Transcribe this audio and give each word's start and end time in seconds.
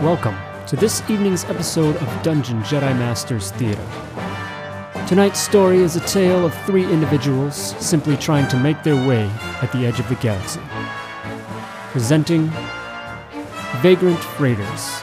Welcome 0.00 0.38
to 0.66 0.76
this 0.76 1.02
evening's 1.10 1.44
episode 1.44 1.94
of 1.94 2.22
Dungeon 2.22 2.62
Jedi 2.62 2.98
Masters 2.98 3.50
Theater. 3.50 3.86
Tonight's 5.06 5.38
story 5.38 5.80
is 5.80 5.94
a 5.94 6.00
tale 6.00 6.46
of 6.46 6.54
three 6.64 6.90
individuals 6.90 7.76
simply 7.86 8.16
trying 8.16 8.48
to 8.48 8.56
make 8.56 8.82
their 8.82 8.96
way 9.06 9.28
at 9.60 9.70
the 9.72 9.84
edge 9.84 10.00
of 10.00 10.08
the 10.08 10.14
galaxy. 10.14 10.62
Presenting 11.90 12.50
Vagrant 13.82 14.40
Raiders. 14.40 15.02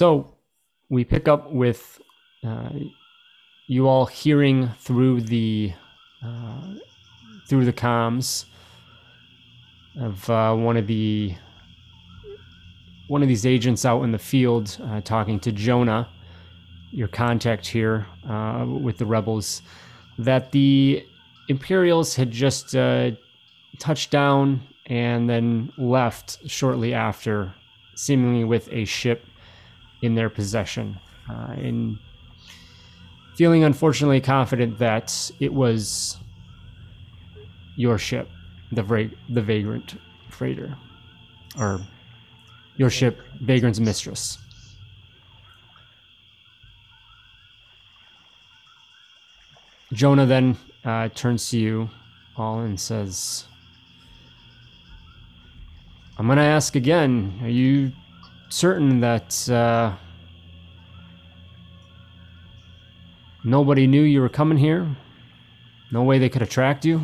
So, 0.00 0.32
we 0.88 1.04
pick 1.04 1.28
up 1.28 1.52
with 1.52 2.00
uh, 2.42 2.70
you 3.66 3.86
all 3.86 4.06
hearing 4.06 4.70
through 4.78 5.20
the 5.20 5.74
uh, 6.24 6.68
through 7.46 7.66
the 7.66 7.72
comms 7.74 8.46
of 10.00 10.30
uh, 10.30 10.54
one 10.54 10.78
of 10.78 10.86
the 10.86 11.34
one 13.08 13.20
of 13.20 13.28
these 13.28 13.44
agents 13.44 13.84
out 13.84 14.02
in 14.02 14.10
the 14.10 14.18
field 14.18 14.78
uh, 14.84 15.02
talking 15.02 15.38
to 15.40 15.52
Jonah, 15.52 16.08
your 16.92 17.08
contact 17.08 17.66
here 17.66 18.06
uh, 18.26 18.64
with 18.66 18.96
the 18.96 19.04
rebels, 19.04 19.60
that 20.18 20.50
the 20.52 21.04
Imperials 21.50 22.16
had 22.16 22.30
just 22.30 22.74
uh, 22.74 23.10
touched 23.78 24.10
down 24.10 24.62
and 24.86 25.28
then 25.28 25.70
left 25.76 26.38
shortly 26.48 26.94
after, 26.94 27.52
seemingly 27.96 28.44
with 28.44 28.66
a 28.72 28.86
ship 28.86 29.26
in 30.02 30.14
their 30.14 30.30
possession. 30.30 30.98
Uh, 31.28 31.52
and 31.52 31.98
feeling 33.36 33.64
unfortunately 33.64 34.20
confident 34.20 34.78
that 34.78 35.30
it 35.40 35.52
was 35.52 36.18
your 37.76 37.98
ship, 37.98 38.28
the 38.72 38.82
Vra- 38.82 39.14
the 39.28 39.40
Vagrant 39.40 39.96
freighter, 40.28 40.76
or 41.58 41.80
your 42.76 42.90
ship, 42.90 43.20
Vagrant's 43.40 43.80
mistress. 43.80 44.38
Jonah 49.92 50.26
then 50.26 50.56
uh, 50.84 51.08
turns 51.14 51.50
to 51.50 51.58
you 51.58 51.90
all 52.36 52.60
and 52.60 52.78
says, 52.78 53.44
I'm 56.16 56.26
going 56.26 56.38
to 56.38 56.44
ask 56.44 56.76
again. 56.76 57.40
Are 57.42 57.48
you 57.48 57.92
certain 58.50 59.00
that 59.00 59.48
uh, 59.48 59.94
nobody 63.42 63.86
knew 63.86 64.02
you 64.02 64.20
were 64.20 64.28
coming 64.28 64.58
here? 64.58 64.86
No 65.90 66.02
way 66.02 66.18
they 66.18 66.28
could 66.28 66.48
tracked 66.50 66.84
you? 66.84 67.00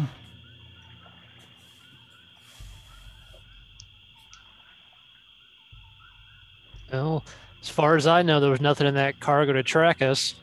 Well, 6.92 7.24
as 7.60 7.68
far 7.68 7.96
as 7.96 8.06
I 8.06 8.22
know, 8.22 8.38
there 8.38 8.50
was 8.50 8.60
nothing 8.60 8.86
in 8.86 8.94
that 8.94 9.18
cargo 9.18 9.52
to 9.52 9.62
track 9.62 10.02
us. 10.02 10.34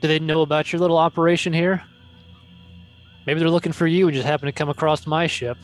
Do 0.00 0.06
they 0.06 0.20
know 0.20 0.42
about 0.42 0.72
your 0.72 0.80
little 0.80 0.96
operation 0.96 1.52
here? 1.52 1.82
Maybe 3.26 3.40
they're 3.40 3.50
looking 3.50 3.72
for 3.72 3.86
you 3.86 4.06
and 4.06 4.14
just 4.14 4.26
happened 4.26 4.48
to 4.48 4.52
come 4.52 4.68
across 4.68 5.06
my 5.06 5.26
ship. 5.26 5.58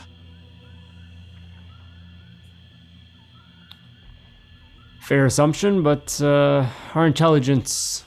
Fair 5.04 5.26
assumption, 5.26 5.82
but 5.82 6.18
uh, 6.22 6.66
our 6.94 7.06
intelligence 7.06 8.04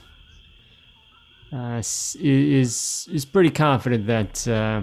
uh, 1.52 1.76
is 1.78 3.08
is 3.12 3.24
pretty 3.24 3.50
confident 3.50 4.08
that 4.08 4.48
uh, 4.48 4.82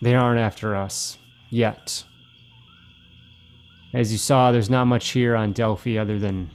they 0.00 0.14
aren't 0.14 0.38
after 0.38 0.76
us 0.76 1.18
yet. 1.50 2.04
As 3.92 4.12
you 4.12 4.18
saw, 4.18 4.52
there's 4.52 4.70
not 4.70 4.84
much 4.84 5.08
here 5.08 5.34
on 5.34 5.52
Delphi 5.52 5.98
other 5.98 6.20
than 6.20 6.50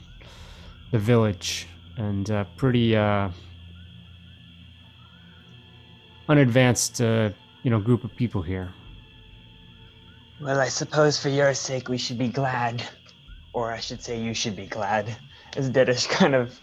the 0.90 0.98
village 0.98 1.66
and 1.98 2.30
a 2.30 2.46
pretty 2.56 2.96
uh, 2.96 3.28
unadvanced, 6.26 7.02
uh, 7.02 7.28
you 7.64 7.70
know, 7.70 7.80
group 7.80 8.02
of 8.02 8.16
people 8.16 8.40
here. 8.40 8.72
Well, 10.44 10.60
I 10.60 10.68
suppose 10.68 11.18
for 11.18 11.30
your 11.30 11.54
sake 11.54 11.88
we 11.88 11.96
should 11.96 12.18
be 12.18 12.28
glad. 12.28 12.82
Or 13.54 13.72
I 13.72 13.80
should 13.80 14.02
say 14.02 14.20
you 14.20 14.34
should 14.34 14.54
be 14.54 14.66
glad. 14.66 15.16
As 15.56 15.70
Dedish 15.70 16.06
kind 16.20 16.34
of 16.34 16.60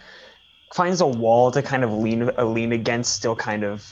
finds 0.72 1.02
a 1.02 1.08
wall 1.08 1.50
to 1.50 1.64
kind 1.64 1.84
of 1.84 1.92
lean 1.92 2.30
uh, 2.38 2.46
lean 2.46 2.74
against, 2.74 3.14
still 3.14 3.36
kind 3.36 3.64
of 3.64 3.84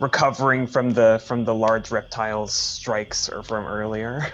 recovering 0.00 0.66
from 0.66 0.90
the 0.90 1.22
from 1.24 1.44
the 1.44 1.54
large 1.54 1.92
reptile's 1.92 2.52
strikes 2.52 3.28
or 3.28 3.44
from 3.44 3.64
earlier. 3.64 4.26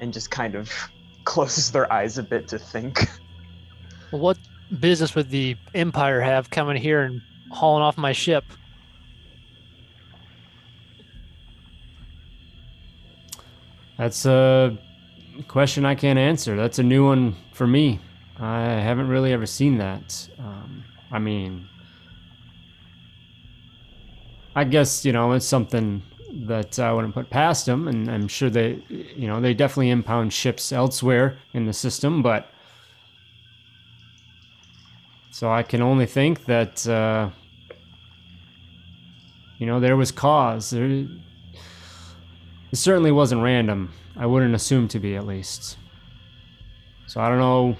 And 0.00 0.12
just 0.12 0.30
kind 0.30 0.54
of 0.54 0.70
closes 1.24 1.72
their 1.72 1.92
eyes 1.92 2.16
a 2.16 2.22
bit 2.22 2.46
to 2.48 2.60
think. 2.60 3.08
What 4.12 4.38
business 4.78 5.16
would 5.16 5.30
the 5.30 5.56
Empire 5.74 6.20
have 6.20 6.48
coming 6.48 6.76
here 6.76 7.02
and 7.02 7.20
hauling 7.50 7.82
off 7.82 7.98
my 7.98 8.12
ship? 8.12 8.44
That's 14.00 14.24
a 14.24 14.78
question 15.46 15.84
I 15.84 15.94
can't 15.94 16.18
answer. 16.18 16.56
That's 16.56 16.78
a 16.78 16.82
new 16.82 17.04
one 17.04 17.36
for 17.52 17.66
me. 17.66 18.00
I 18.38 18.62
haven't 18.62 19.08
really 19.08 19.30
ever 19.30 19.44
seen 19.44 19.76
that. 19.76 20.26
Um, 20.38 20.84
I 21.12 21.18
mean, 21.18 21.68
I 24.56 24.64
guess 24.64 25.04
you 25.04 25.12
know 25.12 25.32
it's 25.32 25.44
something 25.44 26.02
that 26.46 26.78
I 26.78 26.94
wouldn't 26.94 27.12
put 27.12 27.28
past 27.28 27.66
them, 27.66 27.88
and 27.88 28.10
I'm 28.10 28.26
sure 28.26 28.48
they, 28.48 28.82
you 28.88 29.26
know, 29.26 29.38
they 29.38 29.52
definitely 29.52 29.90
impound 29.90 30.32
ships 30.32 30.72
elsewhere 30.72 31.36
in 31.52 31.66
the 31.66 31.74
system, 31.74 32.22
but 32.22 32.48
so 35.30 35.52
I 35.52 35.62
can 35.62 35.82
only 35.82 36.06
think 36.06 36.46
that 36.46 36.88
uh, 36.88 37.28
you 39.58 39.66
know 39.66 39.78
there 39.78 39.98
was 39.98 40.10
cause. 40.10 40.70
There, 40.70 41.06
it 42.72 42.76
certainly 42.76 43.12
wasn't 43.12 43.42
random. 43.42 43.92
I 44.16 44.26
wouldn't 44.26 44.54
assume 44.54 44.88
to 44.88 44.98
be, 44.98 45.16
at 45.16 45.26
least. 45.26 45.76
So 47.06 47.20
I 47.20 47.28
don't 47.28 47.38
know. 47.38 47.76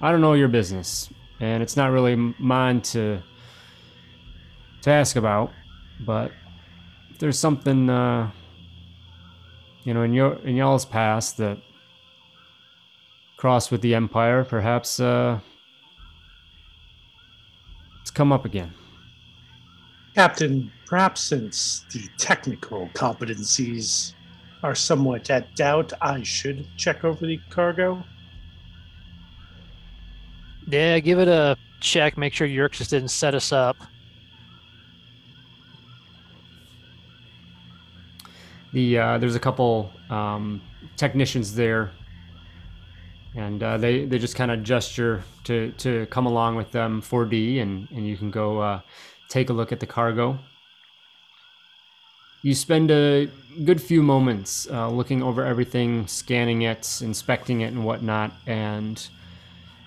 I 0.00 0.12
don't 0.12 0.20
know 0.20 0.34
your 0.34 0.48
business, 0.48 1.08
and 1.40 1.62
it's 1.62 1.76
not 1.76 1.90
really 1.90 2.16
mine 2.16 2.82
to 2.82 3.22
to 4.82 4.90
ask 4.90 5.16
about. 5.16 5.52
But 6.00 6.32
if 7.10 7.18
there's 7.18 7.38
something, 7.38 7.88
uh, 7.88 8.30
you 9.84 9.94
know, 9.94 10.02
in 10.02 10.12
your 10.12 10.34
in 10.44 10.56
y'all's 10.56 10.84
past 10.84 11.38
that 11.38 11.58
crossed 13.38 13.70
with 13.70 13.80
the 13.80 13.94
Empire, 13.94 14.44
perhaps 14.44 15.00
uh, 15.00 15.40
it's 18.02 18.10
come 18.10 18.32
up 18.32 18.44
again. 18.44 18.74
Captain, 20.14 20.70
perhaps 20.86 21.22
since 21.22 21.84
the 21.92 22.08
technical 22.18 22.88
competencies 22.94 24.14
are 24.62 24.74
somewhat 24.74 25.30
at 25.30 25.54
doubt, 25.54 25.92
I 26.00 26.22
should 26.22 26.66
check 26.76 27.04
over 27.04 27.26
the 27.26 27.40
cargo. 27.50 28.04
Yeah, 30.68 30.98
give 30.98 31.18
it 31.18 31.28
a 31.28 31.56
check. 31.80 32.16
Make 32.16 32.34
sure 32.34 32.46
Yerk 32.46 32.72
just 32.72 32.90
didn't 32.90 33.08
set 33.08 33.34
us 33.34 33.52
up. 33.52 33.76
the 38.76 38.98
uh, 38.98 39.18
there's 39.18 39.34
a 39.34 39.40
couple 39.40 39.90
um, 40.10 40.60
technicians 40.96 41.54
there, 41.54 41.92
and 43.34 43.62
uh, 43.62 43.78
they 43.78 44.04
they 44.04 44.18
just 44.18 44.36
kind 44.36 44.50
of 44.50 44.62
gesture 44.62 45.24
to 45.44 45.72
to 45.78 46.04
come 46.06 46.26
along 46.26 46.56
with 46.56 46.72
them 46.72 47.00
4D, 47.00 47.62
and 47.62 47.88
and 47.90 48.06
you 48.06 48.18
can 48.18 48.30
go 48.30 48.60
uh, 48.60 48.80
take 49.30 49.48
a 49.48 49.54
look 49.54 49.72
at 49.72 49.80
the 49.80 49.86
cargo. 49.86 50.38
You 52.46 52.54
spend 52.54 52.92
a 52.92 53.28
good 53.64 53.82
few 53.82 54.04
moments 54.04 54.68
uh, 54.70 54.88
looking 54.88 55.20
over 55.20 55.44
everything, 55.44 56.06
scanning 56.06 56.62
it, 56.62 57.00
inspecting 57.02 57.62
it, 57.62 57.72
and 57.72 57.84
whatnot, 57.84 58.34
and 58.46 59.04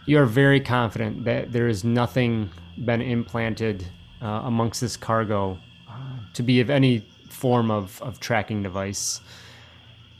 you 0.05 0.19
are 0.19 0.25
very 0.25 0.59
confident 0.59 1.23
that 1.23 1.53
there 1.53 1.69
is 1.69 1.85
nothing 1.85 2.49
been 2.83 3.01
implanted 3.01 3.87
uh, 4.21 4.41
amongst 4.43 4.81
this 4.81 4.97
cargo 4.97 5.57
uh, 5.89 6.17
to 6.33 6.43
be 6.43 6.59
of 6.59 6.69
any 6.69 6.99
form 7.29 7.71
of, 7.71 8.01
of 8.01 8.19
tracking 8.19 8.61
device 8.61 9.21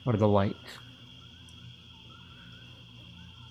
or 0.06 0.14
the 0.14 0.26
like. 0.26 0.56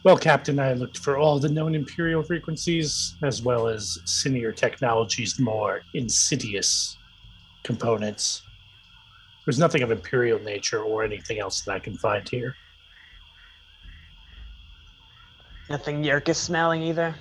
Well, 0.02 0.16
Captain, 0.16 0.58
I 0.58 0.72
looked 0.72 0.96
for 0.96 1.18
all 1.18 1.38
the 1.38 1.50
known 1.50 1.74
Imperial 1.74 2.22
frequencies, 2.22 3.16
as 3.22 3.42
well 3.42 3.68
as 3.68 3.98
Senior 4.06 4.50
Technology's 4.50 5.38
more 5.38 5.82
insidious 5.92 6.96
components. 7.64 8.44
There's 9.48 9.58
nothing 9.58 9.82
of 9.82 9.90
Imperial 9.90 10.38
nature 10.40 10.82
or 10.82 11.02
anything 11.02 11.38
else 11.38 11.62
that 11.62 11.72
I 11.72 11.78
can 11.78 11.96
find 11.96 12.28
here. 12.28 12.54
Nothing 15.70 16.04
Yerkes 16.04 16.36
smelling 16.36 16.82
either. 16.82 17.14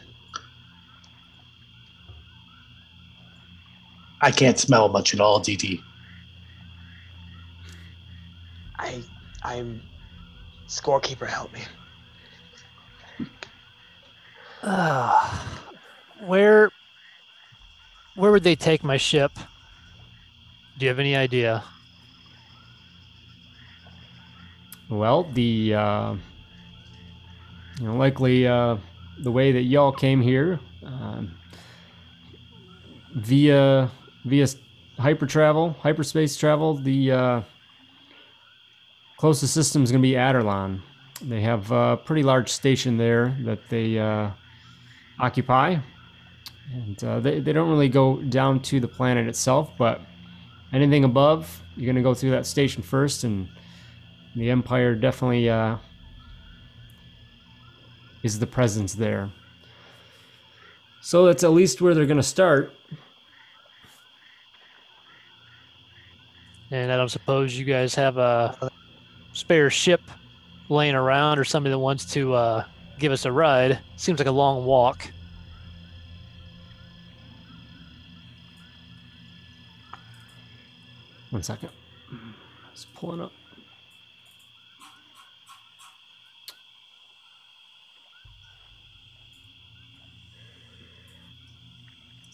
I 4.21 4.29
can't 4.31 4.59
smell 4.59 4.89
much 4.89 5.13
at 5.13 5.21
all, 5.21 5.39
DD. 5.39 5.81
I, 8.75 9.01
I'm. 9.43 9.81
Scorekeeper, 10.67 11.29
help 11.29 11.53
me. 11.53 11.61
Uh, 14.61 15.39
where 16.25 16.71
where 18.15 18.33
would 18.33 18.43
they 18.43 18.57
take 18.57 18.83
my 18.83 18.97
ship? 18.97 19.31
Do 20.77 20.83
you 20.83 20.89
have 20.89 20.99
any 20.99 21.15
idea? 21.15 21.63
Well, 24.89 25.23
the 25.33 25.73
uh, 25.73 26.15
you 27.79 27.87
know 27.87 27.95
likely 27.95 28.47
uh, 28.47 28.77
the 29.19 29.31
way 29.31 29.51
that 29.51 29.63
y'all 29.63 29.91
came 29.91 30.21
here 30.21 30.59
um, 30.85 31.37
via 33.15 33.91
via 34.23 34.47
hyper 34.97 35.25
travel, 35.25 35.75
hyperspace 35.81 36.37
travel. 36.37 36.75
The 36.75 37.11
uh, 37.11 37.41
closest 39.17 39.53
system 39.53 39.83
is 39.83 39.91
going 39.91 40.01
to 40.01 40.07
be 40.07 40.15
Aderlan. 40.15 40.81
They 41.21 41.41
have 41.41 41.71
a 41.71 41.97
pretty 41.97 42.23
large 42.23 42.49
station 42.49 42.95
there 42.95 43.35
that 43.41 43.67
they 43.67 43.99
uh, 43.99 44.29
occupy, 45.19 45.77
and 46.71 47.03
uh, 47.03 47.19
they 47.19 47.41
they 47.41 47.51
don't 47.51 47.69
really 47.69 47.89
go 47.89 48.21
down 48.21 48.61
to 48.61 48.79
the 48.79 48.87
planet 48.87 49.27
itself, 49.27 49.71
but 49.77 49.99
anything 50.71 51.03
above, 51.03 51.61
you're 51.75 51.87
going 51.87 51.95
to 51.97 52.01
go 52.01 52.13
through 52.13 52.31
that 52.31 52.45
station 52.45 52.81
first 52.81 53.25
and 53.25 53.49
the 54.37 54.51
Empire 54.51 54.93
definitely 54.93 55.49
uh, 55.49 55.77
is 58.21 58.37
the 58.37 58.45
presence 58.45 58.93
there. 58.93 59.31
So 61.01 61.25
that's 61.25 61.43
at 61.43 61.51
least 61.51 61.81
where 61.81 61.95
they're 61.95 62.05
going 62.05 62.17
to 62.17 62.23
start. 62.23 62.71
And 66.69 66.91
I 66.91 66.97
don't 66.97 67.09
suppose 67.09 67.57
you 67.57 67.65
guys 67.65 67.95
have 67.95 68.17
a 68.17 68.69
spare 69.33 69.71
ship 69.71 70.01
laying 70.69 70.95
around 70.95 71.39
or 71.39 71.43
somebody 71.43 71.71
that 71.71 71.79
wants 71.79 72.05
to 72.13 72.33
uh, 72.33 72.65
give 72.99 73.11
us 73.11 73.25
a 73.25 73.31
ride. 73.31 73.79
Seems 73.95 74.19
like 74.19 74.27
a 74.27 74.31
long 74.31 74.65
walk. 74.65 75.09
One 81.31 81.41
second. 81.41 81.69
It's 82.73 82.85
pulling 82.85 83.21
up. 83.21 83.31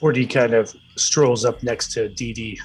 Forty 0.03 0.25
kind 0.25 0.53
of 0.53 0.75
strolls 0.97 1.45
up 1.45 1.63
next 1.63 1.93
to 1.93 2.09
DD. 2.09 2.57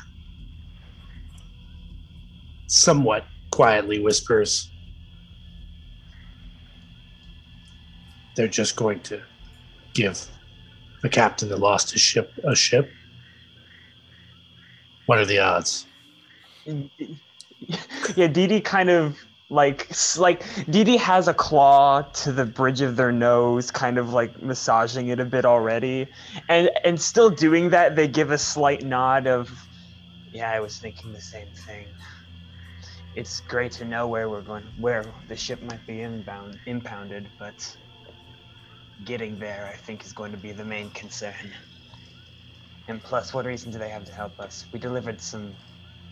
Somewhat 2.66 3.26
quietly 3.52 4.00
whispers, 4.00 4.68
They're 8.34 8.48
just 8.48 8.74
going 8.74 8.98
to 9.02 9.22
give 9.94 10.26
the 11.02 11.08
captain 11.08 11.48
that 11.50 11.60
lost 11.60 11.92
his 11.92 12.00
ship 12.00 12.32
a 12.42 12.56
ship. 12.56 12.90
What 15.06 15.20
are 15.20 15.24
the 15.24 15.38
odds? 15.38 15.86
yeah, 18.16 18.26
Didi 18.26 18.60
kind 18.60 18.90
of 18.90 19.16
like 19.50 19.88
like 20.18 20.44
Didi 20.68 20.96
has 20.98 21.26
a 21.28 21.34
claw 21.34 22.02
to 22.02 22.32
the 22.32 22.44
bridge 22.44 22.82
of 22.82 22.96
their 22.96 23.12
nose, 23.12 23.70
kind 23.70 23.98
of 23.98 24.12
like 24.12 24.42
massaging 24.42 25.08
it 25.08 25.20
a 25.20 25.24
bit 25.24 25.44
already, 25.44 26.08
and 26.48 26.70
and 26.84 27.00
still 27.00 27.30
doing 27.30 27.70
that, 27.70 27.96
they 27.96 28.08
give 28.08 28.30
a 28.30 28.38
slight 28.38 28.82
nod 28.82 29.26
of, 29.26 29.50
yeah, 30.32 30.50
I 30.50 30.60
was 30.60 30.78
thinking 30.78 31.12
the 31.12 31.20
same 31.20 31.48
thing. 31.66 31.88
It's 33.14 33.40
great 33.40 33.72
to 33.72 33.84
know 33.84 34.06
where 34.06 34.28
we're 34.28 34.42
going, 34.42 34.64
where 34.76 35.02
the 35.28 35.36
ship 35.36 35.62
might 35.62 35.86
be 35.86 36.02
inbound, 36.02 36.58
impounded, 36.66 37.30
but 37.38 37.76
getting 39.04 39.38
there, 39.38 39.70
I 39.72 39.76
think, 39.76 40.04
is 40.04 40.12
going 40.12 40.32
to 40.32 40.38
be 40.38 40.52
the 40.52 40.64
main 40.64 40.90
concern. 40.90 41.54
And 42.86 43.02
plus, 43.02 43.32
what 43.32 43.46
reason 43.46 43.70
do 43.70 43.78
they 43.78 43.90
have 43.90 44.04
to 44.04 44.12
help 44.12 44.38
us? 44.40 44.66
We 44.72 44.78
delivered 44.78 45.20
some 45.20 45.56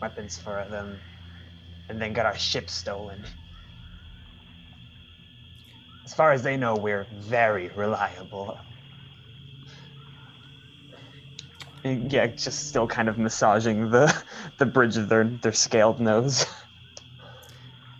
weapons 0.00 0.38
for 0.38 0.66
them 0.70 1.00
and 1.88 2.00
then 2.00 2.12
got 2.12 2.26
our 2.26 2.36
ship 2.36 2.68
stolen. 2.70 3.24
As 6.04 6.14
far 6.14 6.32
as 6.32 6.42
they 6.42 6.56
know, 6.56 6.76
we're 6.76 7.06
very 7.14 7.68
reliable. 7.68 8.58
Yeah, 11.84 12.26
just 12.28 12.68
still 12.68 12.86
kind 12.86 13.08
of 13.08 13.18
massaging 13.18 13.90
the 13.90 14.14
the 14.58 14.66
bridge 14.66 14.96
of 14.96 15.08
their 15.08 15.24
their 15.24 15.52
scaled 15.52 16.00
nose. 16.00 16.46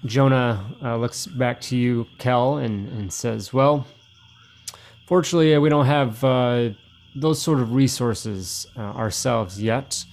Jonah 0.07 0.65
uh, 0.83 0.97
looks 0.97 1.27
back 1.27 1.61
to 1.63 1.77
you, 1.77 2.07
Kel, 2.19 2.59
and, 2.59 2.89
and 2.89 3.13
says, 3.13 3.53
Well, 3.53 3.87
fortunately, 5.07 5.55
uh, 5.55 5.61
we 5.61 5.69
don't 5.69 5.87
have 5.87 6.23
uh, 6.23 6.71
those 7.15 7.41
sort 7.43 7.61
of 7.61 7.75
resources 7.75 8.67
uh, 8.77 8.81
ourselves 8.81 9.61
yet. 9.61 10.05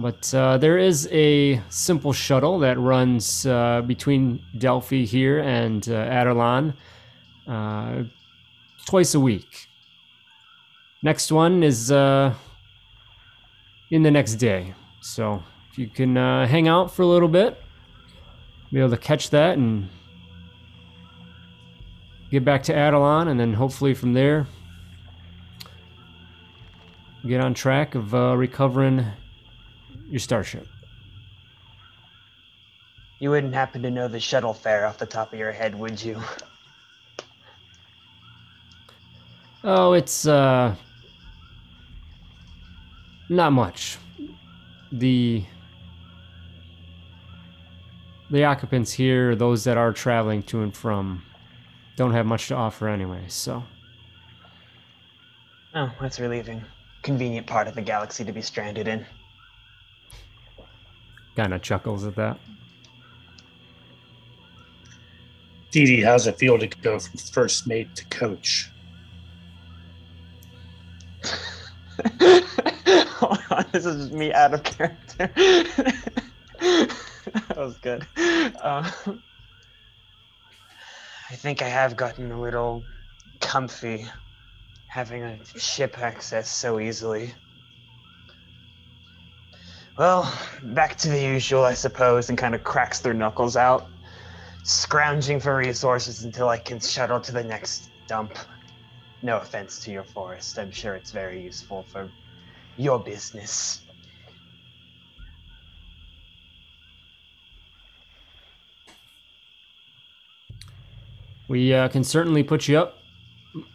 But 0.00 0.32
uh, 0.34 0.56
there 0.56 0.78
is 0.78 1.06
a 1.12 1.60
simple 1.68 2.14
shuttle 2.14 2.58
that 2.60 2.78
runs 2.78 3.44
uh, 3.44 3.82
between 3.86 4.42
Delphi 4.56 5.04
here 5.04 5.40
and 5.40 5.86
uh, 5.86 5.92
Aderlan 5.92 6.72
uh, 7.46 8.04
twice 8.86 9.14
a 9.14 9.20
week. 9.20 9.68
Next 11.02 11.30
one 11.30 11.62
is 11.62 11.92
uh, 11.92 12.32
in 13.90 14.02
the 14.02 14.10
next 14.10 14.36
day. 14.36 14.72
So 15.02 15.42
if 15.70 15.76
you 15.76 15.88
can 15.88 16.16
uh, 16.16 16.46
hang 16.46 16.66
out 16.66 16.94
for 16.94 17.02
a 17.02 17.06
little 17.06 17.28
bit, 17.28 17.60
be 18.72 18.78
able 18.78 18.88
to 18.90 18.96
catch 18.96 19.28
that 19.30 19.58
and 19.58 19.86
get 22.30 22.42
back 22.42 22.62
to 22.64 22.72
Adelon, 22.72 23.28
and 23.28 23.38
then 23.38 23.52
hopefully 23.52 23.92
from 23.92 24.14
there 24.14 24.46
get 27.28 27.42
on 27.42 27.52
track 27.52 27.94
of 27.94 28.14
recovering 28.14 29.04
your 30.10 30.20
starship. 30.20 30.66
You 33.18 33.30
wouldn't 33.30 33.54
happen 33.54 33.82
to 33.82 33.90
know 33.90 34.08
the 34.08 34.20
shuttle 34.20 34.54
fare 34.54 34.86
off 34.86 34.98
the 34.98 35.06
top 35.06 35.32
of 35.32 35.38
your 35.38 35.52
head, 35.52 35.78
would 35.78 36.02
you? 36.02 36.20
Oh, 39.62 39.92
it's 39.92 40.26
uh 40.26 40.74
not 43.28 43.52
much. 43.52 43.98
The 44.90 45.44
the 48.30 48.44
occupants 48.44 48.92
here, 48.92 49.34
those 49.34 49.64
that 49.64 49.76
are 49.76 49.92
traveling 49.92 50.42
to 50.44 50.62
and 50.62 50.74
from, 50.74 51.22
don't 51.96 52.12
have 52.12 52.26
much 52.26 52.48
to 52.48 52.54
offer 52.54 52.88
anyway, 52.88 53.24
so 53.28 53.62
Oh, 55.74 55.92
that's 56.00 56.18
relieving. 56.18 56.64
Convenient 57.02 57.46
part 57.46 57.68
of 57.68 57.74
the 57.74 57.82
galaxy 57.82 58.24
to 58.24 58.32
be 58.32 58.42
stranded 58.42 58.88
in. 58.88 59.06
Kind 61.40 61.54
of 61.54 61.62
chuckles 61.62 62.04
at 62.04 62.14
that. 62.16 62.38
Dee 65.70 65.86
DD, 65.86 66.04
how's 66.04 66.26
it 66.26 66.38
feel 66.38 66.58
to 66.58 66.66
go 66.82 66.98
from 66.98 67.18
first 67.32 67.66
mate 67.66 67.94
to 67.94 68.04
coach? 68.08 68.70
Hold 72.20 73.38
on, 73.50 73.64
this 73.72 73.86
is 73.86 74.12
me 74.12 74.34
out 74.34 74.52
of 74.52 74.64
character. 74.64 75.32
that 76.58 77.56
was 77.56 77.78
good. 77.78 78.06
Uh, 78.18 78.90
I 81.30 81.36
think 81.36 81.62
I 81.62 81.68
have 81.68 81.96
gotten 81.96 82.32
a 82.32 82.40
little 82.40 82.84
comfy 83.40 84.06
having 84.88 85.22
a 85.22 85.38
ship 85.56 85.98
access 85.98 86.50
so 86.50 86.78
easily. 86.78 87.32
Well, 90.00 90.34
back 90.62 90.96
to 91.00 91.10
the 91.10 91.20
usual, 91.20 91.62
I 91.62 91.74
suppose, 91.74 92.30
and 92.30 92.38
kind 92.38 92.54
of 92.54 92.64
cracks 92.64 93.00
their 93.00 93.12
knuckles 93.12 93.54
out, 93.54 93.86
scrounging 94.62 95.40
for 95.40 95.54
resources 95.54 96.24
until 96.24 96.48
I 96.48 96.56
can 96.56 96.80
shuttle 96.80 97.20
to 97.20 97.32
the 97.32 97.44
next 97.44 97.90
dump. 98.06 98.32
No 99.20 99.36
offense 99.36 99.78
to 99.80 99.90
your 99.90 100.04
forest. 100.04 100.58
I'm 100.58 100.70
sure 100.70 100.94
it's 100.94 101.10
very 101.10 101.42
useful 101.42 101.82
for 101.82 102.10
your 102.78 102.98
business. 102.98 103.82
We 111.46 111.74
uh, 111.74 111.88
can 111.88 112.04
certainly 112.04 112.42
put 112.42 112.68
you 112.68 112.78
up 112.78 113.00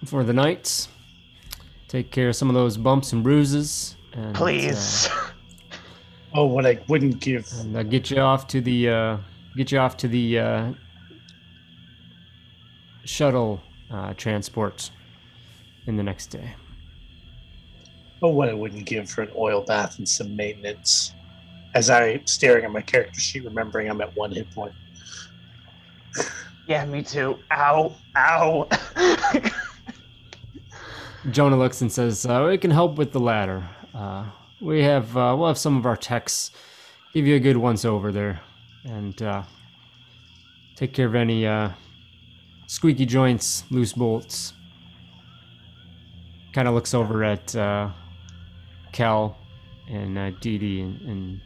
for 0.05 0.23
the 0.23 0.33
night. 0.33 0.87
Take 1.87 2.09
care 2.09 2.29
of 2.29 2.35
some 2.35 2.49
of 2.49 2.55
those 2.55 2.77
bumps 2.77 3.13
and 3.13 3.21
bruises. 3.21 3.95
And, 4.13 4.33
Please. 4.33 5.07
uh, 5.07 5.21
Oh, 6.37 6.45
what 6.45 6.65
I 6.65 6.77
wouldn't 6.89 7.21
give. 7.21 7.47
and 7.59 7.77
uh, 7.77 7.83
get 7.83 8.11
you 8.11 8.17
off 8.17 8.45
to 8.47 8.59
the 8.59 8.89
uh, 8.89 9.17
get 9.55 9.71
you 9.71 9.79
off 9.79 9.95
to 9.97 10.07
the 10.09 10.37
uh, 10.39 10.73
shuttle 13.05 13.61
uh, 13.89 14.13
transport 14.15 14.91
in 15.87 15.95
the 15.95 16.03
next 16.03 16.27
day. 16.27 16.53
Oh, 18.21 18.29
what 18.29 18.49
I 18.49 18.53
wouldn't 18.53 18.85
give 18.85 19.09
for 19.09 19.21
an 19.21 19.31
oil 19.37 19.61
bath 19.61 19.97
and 19.97 20.07
some 20.07 20.35
maintenance. 20.35 21.13
As 21.73 21.89
I 21.89 22.21
staring 22.25 22.65
at 22.65 22.71
my 22.71 22.81
character 22.81 23.19
sheet, 23.19 23.45
remembering 23.45 23.89
I'm 23.89 24.01
at 24.01 24.13
one 24.15 24.31
hit 24.31 24.49
point. 24.51 24.73
Yeah, 26.67 26.85
me 26.85 27.03
too. 27.03 27.37
Ow, 27.51 27.93
ow. 28.17 28.67
Jonah 31.31 31.57
looks 31.57 31.81
and 31.81 31.91
says, 31.91 32.25
uh, 32.25 32.45
"We 32.49 32.57
can 32.57 32.71
help 32.71 32.97
with 32.97 33.11
the 33.11 33.19
latter." 33.19 33.63
Uh, 33.93 34.25
we 34.65 34.81
have 34.81 35.15
uh, 35.15 35.35
we'll 35.37 35.47
have 35.47 35.59
some 35.59 35.77
of 35.77 35.85
our 35.85 35.95
techs 35.95 36.49
give 37.13 37.27
you 37.27 37.35
a 37.35 37.39
good 37.39 37.55
once 37.55 37.85
over 37.85 38.11
there, 38.11 38.41
and 38.83 39.21
uh, 39.21 39.43
take 40.75 40.91
care 40.91 41.05
of 41.05 41.13
any 41.13 41.45
uh, 41.45 41.69
squeaky 42.65 43.05
joints, 43.05 43.63
loose 43.69 43.93
bolts." 43.93 44.53
Kind 46.51 46.67
of 46.67 46.73
looks 46.73 46.93
over 46.93 47.23
at 47.23 47.55
uh, 47.55 47.91
Cal 48.91 49.37
and 49.87 50.17
uh, 50.17 50.31
Dee 50.41 50.57
Dee 50.57 50.81
and, 50.81 51.01
and 51.01 51.41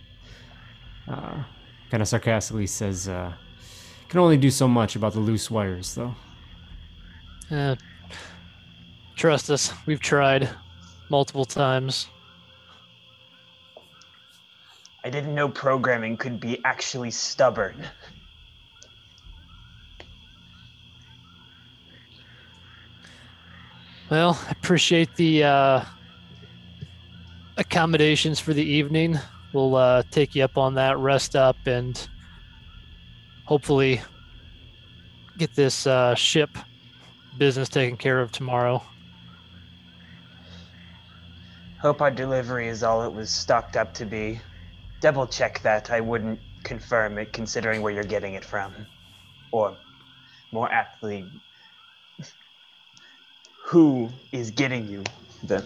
uh, 1.09 1.43
kind 1.91 2.01
of 2.01 2.07
sarcastically 2.07 2.67
says, 2.67 3.09
uh, 3.09 3.33
"Can 4.07 4.21
only 4.21 4.37
do 4.37 4.49
so 4.49 4.67
much 4.67 4.95
about 4.95 5.11
the 5.11 5.19
loose 5.19 5.51
wires, 5.51 5.93
though." 5.93 6.15
Uh, 7.51 7.75
trust 9.17 9.49
us, 9.49 9.73
we've 9.85 9.99
tried 9.99 10.49
multiple 11.09 11.43
times. 11.43 12.07
I 15.03 15.09
didn't 15.09 15.33
know 15.33 15.47
programming 15.47 16.17
could 16.17 16.39
be 16.39 16.63
actually 16.65 17.11
stubborn. 17.11 17.85
Well, 24.09 24.39
I 24.47 24.51
appreciate 24.51 25.15
the 25.15 25.43
uh, 25.43 25.85
accommodations 27.57 28.39
for 28.39 28.53
the 28.53 28.63
evening. 28.63 29.19
We'll 29.53 29.75
uh, 29.75 30.03
take 30.09 30.35
you 30.35 30.43
up 30.43 30.57
on 30.57 30.73
that, 30.75 30.97
rest 30.97 31.35
up, 31.35 31.55
and 31.65 32.07
hopefully 33.45 34.01
get 35.37 35.55
this 35.55 35.87
uh, 35.87 36.15
ship 36.15 36.49
business 37.37 37.69
taken 37.69 37.97
care 37.97 38.19
of 38.19 38.31
tomorrow. 38.31 38.83
Hope 41.79 42.01
our 42.01 42.11
delivery 42.11 42.67
is 42.67 42.83
all 42.83 43.03
it 43.03 43.13
was 43.13 43.29
stocked 43.29 43.77
up 43.77 43.93
to 43.93 44.05
be. 44.05 44.41
Double 45.01 45.27
check 45.27 45.61
that. 45.61 45.91
I 45.91 46.01
wouldn't 46.01 46.39
confirm 46.63 47.17
it 47.17 47.31
considering 47.33 47.81
where 47.81 47.93
you're 47.93 48.03
getting 48.03 48.33
it 48.33 48.43
from. 48.43 48.73
Or, 49.51 49.75
more 50.51 50.71
aptly, 50.71 51.25
who 53.65 54.09
is 54.31 54.51
getting 54.51 54.87
you 54.87 55.03
them. 55.43 55.63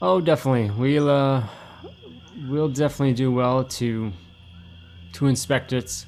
Oh, 0.00 0.20
definitely. 0.20 0.70
We'll 0.70 1.10
uh, 1.10 1.42
we'll 2.46 2.68
definitely 2.68 3.14
do 3.14 3.32
well 3.32 3.64
to 3.64 4.12
to 5.14 5.26
inspect 5.26 5.72
it. 5.72 6.06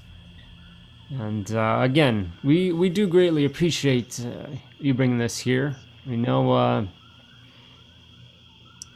And 1.11 1.51
uh, 1.51 1.79
again, 1.83 2.33
we 2.45 2.71
we 2.73 2.89
do 2.89 3.09
greatly 3.09 3.45
appreciate 3.45 4.21
uh, 4.25 4.47
you 4.79 4.95
bringing 4.95 5.19
this 5.19 5.39
here. 5.39 5.75
We 6.07 6.17
know, 6.17 6.53
uh, 6.53 6.87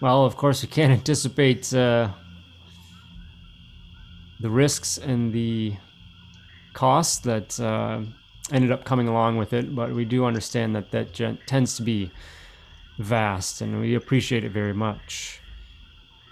well, 0.04 0.26
of 0.26 0.37
course, 0.37 0.61
we 0.61 0.68
can't 0.68 0.92
anticipate 1.00 1.73
uh, 1.73 2.11
the 4.38 4.50
risks 4.50 4.99
and 4.99 5.32
the 5.32 5.76
costs 6.75 7.20
that 7.20 7.58
uh, 7.58 8.02
ended 8.52 8.70
up 8.70 8.84
coming 8.84 9.08
along 9.08 9.38
with 9.38 9.54
it, 9.54 9.75
but 9.75 9.94
we 9.94 10.04
do 10.04 10.26
understand 10.26 10.76
that 10.76 10.90
that 10.90 11.14
gen- 11.14 11.38
tends 11.46 11.78
to 11.78 11.82
be 11.82 12.11
vast, 12.99 13.62
and 13.62 13.80
we 13.80 13.94
appreciate 13.94 14.44
it 14.44 14.52
very 14.52 14.75
much. 14.75 15.40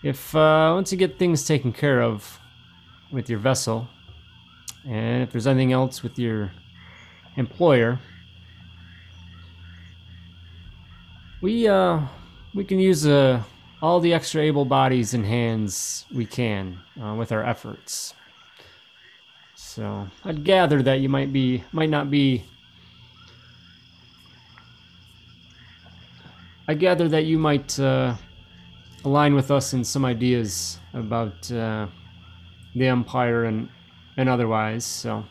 If 0.02 0.36
uh, 0.36 0.72
once 0.74 0.92
you 0.92 0.98
get 0.98 1.18
things 1.18 1.46
taken 1.46 1.72
care 1.72 2.02
of 2.02 2.38
with 3.10 3.30
your 3.30 3.38
vessel, 3.38 3.88
and 4.86 5.22
if 5.22 5.32
there's 5.32 5.46
anything 5.46 5.72
else 5.72 6.02
with 6.02 6.18
your 6.18 6.52
employer, 7.36 7.98
we 11.40 11.66
uh 11.66 12.00
we 12.54 12.64
can 12.64 12.78
use 12.78 13.06
uh 13.06 13.42
all 13.82 14.00
the 14.00 14.14
extra 14.14 14.40
able 14.40 14.64
bodies 14.64 15.12
and 15.12 15.26
hands 15.26 16.06
we 16.14 16.24
can 16.24 16.78
uh, 17.02 17.14
with 17.14 17.32
our 17.32 17.44
efforts. 17.44 18.14
So 19.56 20.08
I'd 20.24 20.44
gather 20.44 20.82
that 20.82 21.00
you 21.00 21.08
might 21.08 21.32
be 21.32 21.64
might 21.72 21.90
not 21.90 22.10
be 22.10 22.44
I 26.68 26.74
gather 26.74 27.08
that 27.08 27.24
you 27.24 27.38
might 27.38 27.78
uh, 27.80 28.14
align 29.04 29.34
with 29.34 29.50
us 29.50 29.74
in 29.74 29.82
some 29.82 30.04
ideas 30.04 30.78
about 30.94 31.50
uh, 31.50 31.88
the 32.74 32.86
Empire 32.86 33.44
and 33.44 33.68
and 34.16 34.28
otherwise. 34.28 34.84
So, 34.84 35.24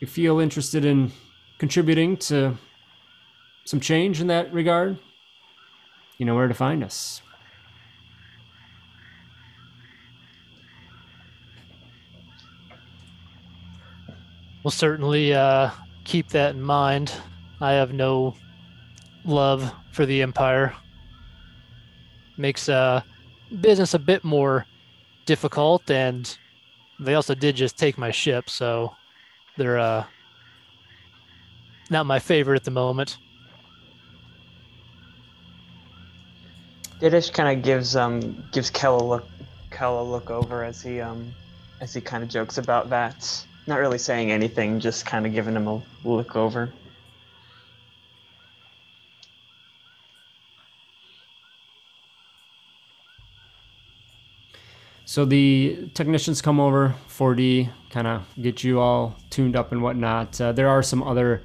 you 0.00 0.06
feel 0.06 0.40
interested 0.40 0.84
in 0.84 1.12
contributing 1.58 2.16
to 2.18 2.56
some 3.64 3.80
change 3.80 4.20
in 4.20 4.26
that 4.26 4.52
regard, 4.52 4.98
you 6.18 6.26
know 6.26 6.34
where 6.34 6.48
to 6.48 6.54
find 6.54 6.82
us. 6.82 7.22
We'll 14.62 14.70
certainly 14.72 15.32
uh, 15.32 15.70
keep 16.04 16.28
that 16.30 16.56
in 16.56 16.62
mind. 16.62 17.12
I 17.60 17.72
have 17.72 17.92
no 17.92 18.34
love 19.24 19.72
for 19.92 20.06
the 20.06 20.22
Empire. 20.22 20.74
Makes 22.36 22.68
uh, 22.68 23.02
business 23.60 23.94
a 23.94 23.98
bit 23.98 24.24
more 24.24 24.66
difficult, 25.24 25.88
and 25.90 26.36
they 26.98 27.14
also 27.14 27.34
did 27.34 27.56
just 27.56 27.78
take 27.78 27.96
my 27.96 28.10
ship, 28.10 28.50
so 28.50 28.94
they're 29.56 29.78
uh, 29.78 30.04
not 31.90 32.06
my 32.06 32.18
favorite 32.18 32.56
at 32.56 32.64
the 32.64 32.70
moment. 32.70 33.18
Didish 37.00 37.32
kind 37.32 37.56
of 37.56 37.62
gives 37.62 37.94
um 37.94 38.42
gives 38.52 38.70
Kel 38.70 39.00
a 39.00 39.04
look 39.04 39.26
Kel 39.70 40.00
a 40.00 40.02
look 40.02 40.30
over 40.30 40.64
as 40.64 40.80
he 40.80 41.00
um 41.00 41.34
as 41.80 41.92
he 41.92 42.00
kind 42.00 42.22
of 42.22 42.28
jokes 42.30 42.56
about 42.58 42.88
that. 42.90 43.46
Not 43.66 43.80
really 43.80 43.98
saying 43.98 44.30
anything, 44.30 44.80
just 44.80 45.04
kind 45.04 45.26
of 45.26 45.32
giving 45.32 45.54
him 45.54 45.66
a 45.66 45.82
look 46.04 46.36
over. 46.36 46.72
So 55.04 55.24
the 55.24 55.88
technicians 55.94 56.42
come 56.42 56.58
over, 56.58 56.94
4D, 57.08 57.70
kind 57.90 58.06
of 58.06 58.26
get 58.40 58.64
you 58.64 58.80
all 58.80 59.16
tuned 59.30 59.56
up 59.56 59.72
and 59.72 59.80
whatnot. 59.80 60.40
Uh, 60.40 60.52
there 60.52 60.68
are 60.68 60.82
some 60.82 61.02
other 61.02 61.42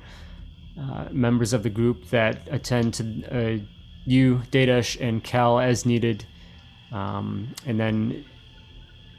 uh, 0.80 1.06
members 1.12 1.54
of 1.54 1.64
the 1.64 1.70
group 1.70 2.06
that 2.10 2.48
attend 2.50 2.96
to 2.96 3.04
uh, 3.32 3.60
you, 4.06 4.42
Datash, 4.52 5.00
and 5.00 5.24
Cal 5.24 5.60
as 5.60 5.86
needed, 5.86 6.26
um, 6.92 7.54
and 7.66 7.80
then 7.80 8.26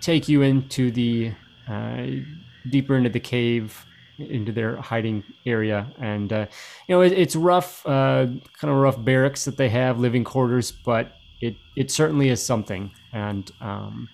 take 0.01 0.29
you 0.29 0.43
into 0.43 0.91
the 0.91 1.33
uh, 1.69 2.07
deeper 2.69 2.97
into 2.97 3.11
the 3.11 3.21
cave, 3.21 3.85
into 4.19 4.53
their 4.53 4.77
hiding 4.77 5.25
area. 5.47 5.93
And 5.99 6.33
uh, 6.33 6.47
you 6.89 6.95
know, 6.95 7.03
it, 7.03 7.12
it's 7.12 7.37
rough, 7.37 7.87
uh, 7.87 8.27
kind 8.27 8.73
of 8.73 8.77
rough 8.77 9.03
barracks 9.03 9.45
that 9.45 9.57
they 9.57 9.69
have, 9.69 9.99
living 9.99 10.25
quarters, 10.25 10.73
but 10.73 11.12
it 11.41 11.57
it 11.77 11.91
certainly 11.91 12.29
is 12.29 12.43
something. 12.43 12.91
And 13.12 13.51
um, 13.61 14.09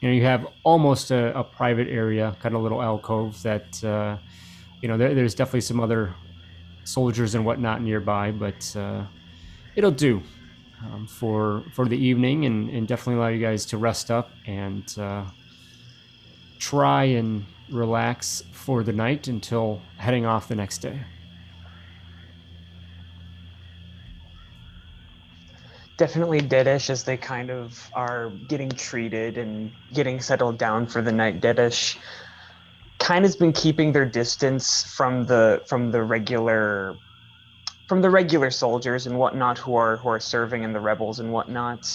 you 0.00 0.08
know, 0.08 0.14
you 0.14 0.24
have 0.24 0.46
almost 0.64 1.10
a, 1.10 1.38
a 1.38 1.44
private 1.44 1.88
area, 1.88 2.36
kind 2.40 2.54
of 2.54 2.62
little 2.62 2.82
alcove 2.82 3.42
that 3.42 3.82
uh, 3.84 4.18
you 4.80 4.88
know 4.88 4.96
there, 4.96 5.14
there's 5.14 5.34
definitely 5.34 5.62
some 5.62 5.80
other 5.80 6.14
soldiers 6.84 7.34
and 7.34 7.44
whatnot 7.44 7.82
nearby, 7.82 8.30
but 8.30 8.76
uh, 8.76 9.04
it'll 9.76 9.90
do 9.90 10.22
um, 10.82 11.06
for 11.06 11.64
for 11.72 11.86
the 11.86 11.96
evening, 11.96 12.44
and, 12.44 12.70
and 12.70 12.86
definitely 12.86 13.20
allow 13.20 13.28
you 13.28 13.40
guys 13.40 13.66
to 13.66 13.76
rest 13.78 14.10
up 14.10 14.30
and 14.46 14.94
uh, 14.98 15.24
try 16.58 17.04
and 17.04 17.44
relax 17.70 18.42
for 18.52 18.82
the 18.82 18.92
night 18.92 19.28
until 19.28 19.80
heading 19.96 20.26
off 20.26 20.48
the 20.48 20.54
next 20.54 20.78
day. 20.78 21.00
Definitely 25.96 26.40
deadish 26.40 26.90
as 26.90 27.04
they 27.04 27.16
kind 27.16 27.50
of 27.50 27.88
are 27.94 28.30
getting 28.48 28.68
treated 28.68 29.38
and 29.38 29.70
getting 29.92 30.20
settled 30.20 30.58
down 30.58 30.86
for 30.86 31.00
the 31.00 31.12
night. 31.12 31.40
Deadish 31.40 31.96
kind 32.98 33.24
of 33.24 33.28
has 33.28 33.36
been 33.36 33.52
keeping 33.52 33.92
their 33.92 34.04
distance 34.04 34.84
from 34.84 35.26
the 35.26 35.62
from 35.66 35.92
the 35.92 36.02
regular 36.02 36.96
from 37.94 38.02
the 38.02 38.10
regular 38.10 38.50
soldiers 38.50 39.06
and 39.06 39.16
whatnot 39.16 39.56
who 39.56 39.76
are 39.76 39.98
who 39.98 40.08
are 40.08 40.18
serving 40.18 40.64
in 40.64 40.72
the 40.72 40.80
rebels 40.80 41.20
and 41.20 41.30
whatnot 41.32 41.88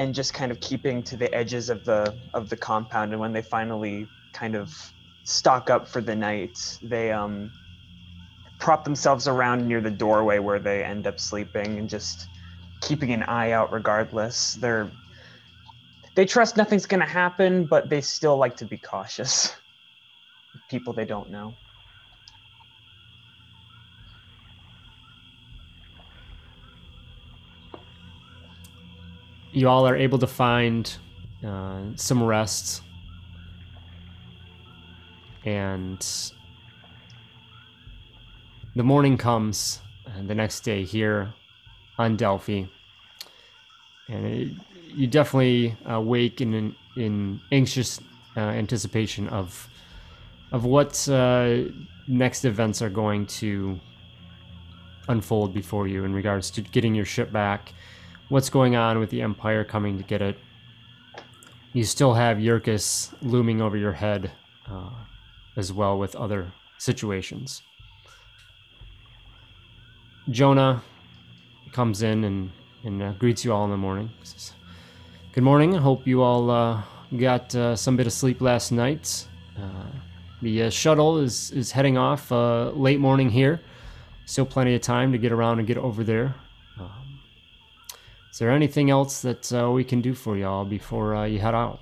and 0.00 0.12
just 0.12 0.34
kind 0.34 0.50
of 0.50 0.58
keeping 0.58 1.00
to 1.00 1.16
the 1.16 1.32
edges 1.32 1.70
of 1.70 1.84
the 1.84 2.12
of 2.34 2.48
the 2.48 2.56
compound 2.56 3.12
and 3.12 3.20
when 3.20 3.32
they 3.32 3.40
finally 3.40 4.04
kind 4.32 4.56
of 4.56 4.76
stock 5.22 5.70
up 5.70 5.86
for 5.86 6.00
the 6.00 6.16
night. 6.16 6.76
They 6.82 7.12
um, 7.12 7.52
prop 8.58 8.82
themselves 8.82 9.28
around 9.28 9.68
near 9.68 9.80
the 9.80 9.92
doorway 9.92 10.40
where 10.40 10.58
they 10.58 10.82
end 10.82 11.06
up 11.06 11.20
sleeping 11.20 11.78
and 11.78 11.88
just 11.88 12.26
keeping 12.80 13.12
an 13.12 13.22
eye 13.22 13.52
out 13.52 13.72
regardless. 13.72 14.54
They're 14.54 14.90
they 16.16 16.24
trust 16.24 16.56
nothing's 16.56 16.86
going 16.86 16.98
to 16.98 17.06
happen, 17.06 17.66
but 17.66 17.88
they 17.88 18.00
still 18.00 18.38
like 18.38 18.56
to 18.56 18.64
be 18.64 18.76
cautious. 18.76 19.54
People 20.68 20.92
they 20.92 21.04
don't 21.04 21.30
know. 21.30 21.54
You 29.52 29.68
all 29.68 29.86
are 29.86 29.96
able 29.96 30.18
to 30.18 30.26
find 30.26 30.94
uh, 31.46 31.82
some 31.96 32.22
rest. 32.22 32.82
And 35.44 36.04
the 38.74 38.82
morning 38.82 39.18
comes 39.18 39.80
uh, 40.06 40.22
the 40.26 40.34
next 40.34 40.60
day 40.60 40.84
here 40.84 41.34
on 41.98 42.16
Delphi, 42.16 42.64
and 44.08 44.26
it, 44.26 44.48
you 44.94 45.06
definitely 45.06 45.76
uh, 45.90 46.00
wake 46.00 46.40
in 46.40 46.74
in 46.96 47.40
anxious 47.50 48.00
uh, 48.36 48.40
anticipation 48.40 49.28
of 49.28 49.68
of 50.52 50.64
what 50.64 51.08
uh, 51.08 51.64
next 52.06 52.44
events 52.44 52.80
are 52.82 52.90
going 52.90 53.26
to 53.26 53.80
unfold 55.08 55.52
before 55.52 55.88
you 55.88 56.04
in 56.04 56.14
regards 56.14 56.50
to 56.52 56.60
getting 56.60 56.94
your 56.94 57.04
ship 57.04 57.32
back, 57.32 57.72
what's 58.32 58.48
going 58.48 58.74
on 58.74 58.98
with 58.98 59.10
the 59.10 59.20
Empire 59.20 59.62
coming 59.62 59.98
to 59.98 60.04
get 60.04 60.22
it. 60.22 60.38
You 61.74 61.84
still 61.84 62.14
have 62.14 62.38
Yurkus 62.38 63.12
looming 63.20 63.60
over 63.60 63.76
your 63.76 63.92
head, 63.92 64.30
uh, 64.70 64.88
as 65.54 65.70
well 65.70 65.98
with 65.98 66.16
other 66.16 66.50
situations. 66.78 67.60
Jonah 70.30 70.82
comes 71.72 72.00
in 72.00 72.24
and, 72.24 72.50
and 72.84 73.02
uh, 73.02 73.12
greets 73.18 73.44
you 73.44 73.52
all 73.52 73.66
in 73.66 73.70
the 73.70 73.76
morning. 73.76 74.08
Says, 74.22 74.54
Good 75.34 75.44
morning. 75.44 75.76
I 75.76 75.80
hope 75.82 76.06
you 76.06 76.22
all 76.22 76.50
uh, 76.50 76.80
got 77.14 77.54
uh, 77.54 77.76
some 77.76 77.98
bit 77.98 78.06
of 78.06 78.14
sleep 78.14 78.40
last 78.40 78.72
night. 78.72 79.26
Uh, 79.58 79.90
the 80.40 80.62
uh, 80.62 80.70
shuttle 80.70 81.18
is, 81.18 81.50
is 81.50 81.70
heading 81.70 81.98
off 81.98 82.30
late 82.30 82.98
morning 82.98 83.28
here. 83.28 83.60
Still 84.24 84.46
plenty 84.46 84.74
of 84.74 84.80
time 84.80 85.12
to 85.12 85.18
get 85.18 85.32
around 85.32 85.58
and 85.58 85.68
get 85.68 85.76
over 85.76 86.02
there. 86.02 86.34
Is 88.32 88.38
there 88.38 88.50
anything 88.50 88.88
else 88.88 89.20
that 89.22 89.52
we 89.74 89.84
can 89.84 90.00
do 90.00 90.14
for 90.14 90.38
y'all 90.38 90.64
before 90.64 91.26
you 91.26 91.38
head 91.38 91.54
out? 91.54 91.80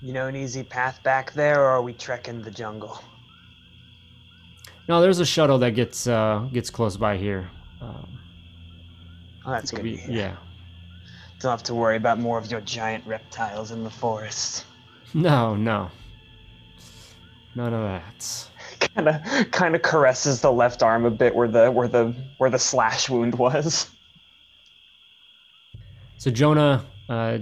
You 0.00 0.14
know 0.14 0.28
an 0.28 0.36
easy 0.36 0.62
path 0.62 1.02
back 1.02 1.32
there, 1.32 1.60
or 1.60 1.66
are 1.66 1.82
we 1.82 1.92
trekking 1.92 2.40
the 2.40 2.50
jungle? 2.50 2.98
No, 4.88 5.02
there's 5.02 5.18
a 5.18 5.26
shuttle 5.26 5.58
that 5.58 5.72
gets 5.72 6.06
uh, 6.06 6.48
gets 6.54 6.70
close 6.70 6.96
by 6.96 7.18
here. 7.18 7.50
Um, 7.82 8.18
oh, 9.44 9.50
that's 9.50 9.70
good. 9.70 9.82
We, 9.82 10.02
yeah. 10.08 10.36
Don't 11.40 11.50
have 11.50 11.62
to 11.64 11.74
worry 11.74 11.96
about 11.96 12.18
more 12.18 12.38
of 12.38 12.50
your 12.50 12.62
giant 12.62 13.06
reptiles 13.06 13.70
in 13.70 13.84
the 13.84 13.90
forest. 13.90 14.64
No, 15.14 15.56
no. 15.56 15.90
None 17.54 17.72
of 17.72 17.80
that. 17.80 18.48
Kind 18.94 19.08
of, 19.08 19.50
kind 19.52 19.74
of 19.74 19.80
caresses 19.80 20.42
the 20.42 20.52
left 20.52 20.82
arm 20.82 21.06
a 21.06 21.10
bit 21.10 21.34
where 21.34 21.48
the 21.48 21.70
where 21.72 21.88
the 21.88 22.14
where 22.36 22.50
the 22.50 22.58
slash 22.58 23.08
wound 23.08 23.34
was. 23.34 23.88
So 26.18 26.32
Jonah 26.32 26.84
uh, 27.08 27.38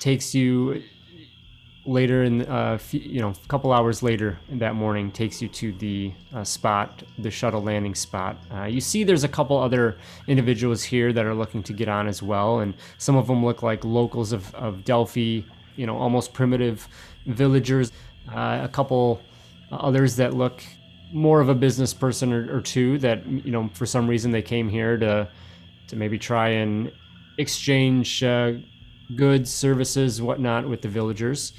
takes 0.00 0.34
you 0.34 0.82
later 1.84 2.24
in 2.24 2.42
uh, 2.42 2.78
you 2.90 3.20
know 3.20 3.28
a 3.28 3.46
couple 3.46 3.72
hours 3.72 4.02
later 4.02 4.40
that 4.50 4.74
morning 4.74 5.12
takes 5.12 5.40
you 5.40 5.46
to 5.46 5.70
the 5.74 6.12
uh, 6.34 6.42
spot 6.42 7.04
the 7.18 7.30
shuttle 7.30 7.62
landing 7.62 7.94
spot. 7.94 8.38
Uh, 8.52 8.64
you 8.64 8.80
see 8.80 9.04
there's 9.04 9.22
a 9.22 9.28
couple 9.28 9.56
other 9.56 9.96
individuals 10.26 10.82
here 10.82 11.12
that 11.12 11.24
are 11.24 11.34
looking 11.34 11.62
to 11.62 11.72
get 11.72 11.88
on 11.88 12.08
as 12.08 12.20
well 12.20 12.58
and 12.58 12.74
some 12.98 13.14
of 13.14 13.28
them 13.28 13.44
look 13.44 13.62
like 13.62 13.84
locals 13.84 14.32
of, 14.32 14.52
of 14.56 14.84
delphi 14.84 15.42
you 15.76 15.86
know 15.86 15.96
almost 15.96 16.32
primitive 16.32 16.88
villagers. 17.26 17.92
Uh, 18.28 18.62
a 18.64 18.68
couple 18.68 19.20
others 19.70 20.16
that 20.16 20.34
look 20.34 20.60
more 21.12 21.40
of 21.40 21.48
a 21.48 21.54
business 21.54 21.94
person 21.94 22.32
or, 22.32 22.56
or 22.56 22.60
two 22.60 22.98
that 22.98 23.24
you 23.24 23.52
know 23.52 23.70
for 23.74 23.86
some 23.86 24.08
reason 24.08 24.32
they 24.32 24.42
came 24.42 24.68
here 24.68 24.96
to 24.96 25.28
to 25.86 25.94
maybe 25.94 26.18
try 26.18 26.48
and 26.48 26.90
exchange 27.38 28.22
uh, 28.22 28.52
goods 29.14 29.52
services 29.52 30.20
whatnot 30.20 30.68
with 30.68 30.82
the 30.82 30.88
villagers 30.88 31.52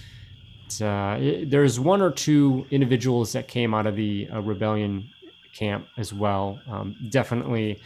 uh, 0.81 1.17
there's 1.45 1.79
one 1.79 2.01
or 2.01 2.11
two 2.11 2.65
individuals 2.71 3.31
that 3.31 3.47
came 3.47 3.73
out 3.73 3.87
of 3.87 3.95
the 3.95 4.27
uh, 4.33 4.41
rebellion 4.41 5.09
camp 5.53 5.87
as 5.97 6.13
well. 6.13 6.59
Um, 6.69 6.95
definitely 7.09 7.79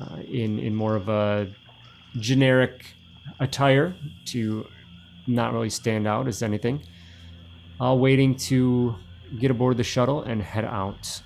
uh, 0.00 0.16
in 0.28 0.58
in 0.58 0.74
more 0.74 0.94
of 0.94 1.08
a 1.08 1.50
generic 2.18 2.94
attire 3.40 3.94
to 4.26 4.66
not 5.26 5.52
really 5.52 5.70
stand 5.70 6.06
out 6.06 6.28
as 6.28 6.42
anything. 6.42 6.82
All 7.80 7.98
waiting 7.98 8.36
to 8.50 8.94
get 9.38 9.50
aboard 9.50 9.76
the 9.78 9.84
shuttle 9.84 10.22
and 10.22 10.42
head 10.42 10.64
out. 10.64 11.22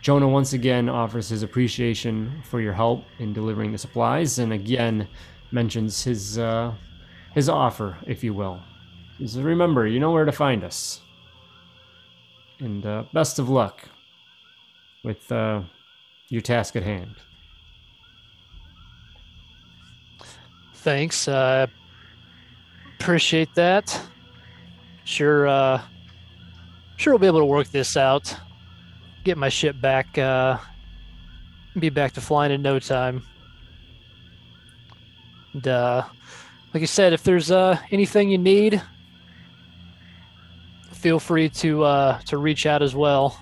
Jonah 0.00 0.28
once 0.28 0.54
again 0.54 0.88
offers 0.88 1.28
his 1.28 1.42
appreciation 1.42 2.42
for 2.44 2.60
your 2.60 2.72
help 2.72 3.04
in 3.18 3.32
delivering 3.32 3.72
the 3.72 3.78
supplies, 3.78 4.38
and 4.38 4.52
again 4.52 5.06
mentions 5.50 6.02
his 6.02 6.38
uh, 6.38 6.72
his 7.34 7.48
offer, 7.48 7.96
if 8.06 8.24
you 8.24 8.32
will. 8.32 8.60
Just 9.18 9.36
remember, 9.36 9.86
you 9.86 10.00
know 10.00 10.12
where 10.12 10.24
to 10.24 10.32
find 10.32 10.64
us. 10.64 11.00
And 12.60 12.84
uh, 12.84 13.04
best 13.12 13.38
of 13.38 13.48
luck 13.48 13.88
with 15.04 15.30
uh, 15.30 15.62
your 16.28 16.40
task 16.40 16.76
at 16.76 16.82
hand. 16.82 17.14
Thanks. 20.74 21.28
Uh, 21.28 21.66
appreciate 22.98 23.54
that. 23.54 24.00
Sure. 25.04 25.46
Uh, 25.46 25.82
sure, 26.96 27.12
we'll 27.12 27.18
be 27.18 27.26
able 27.26 27.40
to 27.40 27.44
work 27.44 27.68
this 27.68 27.96
out. 27.98 28.34
Get 29.24 29.36
my 29.36 29.48
ship 29.48 29.80
back. 29.80 30.16
Uh, 30.16 30.58
be 31.78 31.90
back 31.90 32.12
to 32.12 32.20
flying 32.20 32.52
in 32.52 32.62
no 32.62 32.78
time. 32.78 33.22
And 35.52 35.66
uh, 35.66 36.04
like 36.72 36.82
I 36.82 36.86
said, 36.86 37.12
if 37.12 37.22
there's 37.22 37.50
uh, 37.50 37.78
anything 37.90 38.30
you 38.30 38.38
need, 38.38 38.80
feel 40.92 41.18
free 41.18 41.48
to 41.48 41.84
uh, 41.84 42.18
to 42.26 42.38
reach 42.38 42.66
out 42.66 42.82
as 42.82 42.94
well. 42.94 43.38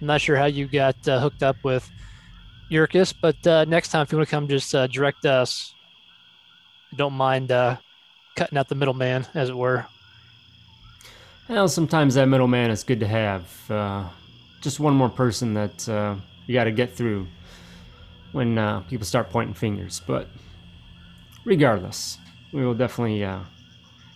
I'm 0.00 0.06
not 0.06 0.20
sure 0.20 0.36
how 0.36 0.46
you 0.46 0.66
got 0.66 0.96
uh, 1.06 1.20
hooked 1.20 1.42
up 1.42 1.56
with 1.62 1.88
Yurkus, 2.70 3.14
but 3.20 3.46
uh, 3.46 3.64
next 3.66 3.88
time 3.88 4.02
if 4.02 4.12
you 4.12 4.18
want 4.18 4.28
to 4.28 4.34
come, 4.34 4.48
just 4.48 4.74
uh, 4.74 4.86
direct 4.86 5.26
us. 5.26 5.74
don't 6.96 7.12
mind 7.12 7.52
uh, 7.52 7.76
cutting 8.34 8.56
out 8.58 8.68
the 8.68 8.74
middleman, 8.74 9.26
as 9.34 9.50
it 9.50 9.56
were. 9.56 9.86
Well, 11.48 11.68
sometimes 11.68 12.14
that 12.14 12.26
middleman 12.26 12.70
is 12.70 12.82
good 12.82 13.00
to 13.00 13.06
have. 13.06 13.70
Uh, 13.70 14.08
just 14.62 14.80
one 14.80 14.94
more 14.94 15.10
person 15.10 15.54
that 15.54 15.88
uh, 15.88 16.14
you 16.46 16.54
got 16.54 16.64
to 16.64 16.72
get 16.72 16.94
through 16.94 17.26
when 18.30 18.56
uh, 18.56 18.80
people 18.82 19.04
start 19.04 19.28
pointing 19.28 19.54
fingers. 19.54 20.00
But 20.06 20.28
regardless, 21.44 22.18
we 22.52 22.64
will 22.64 22.74
definitely 22.74 23.22
uh, 23.24 23.40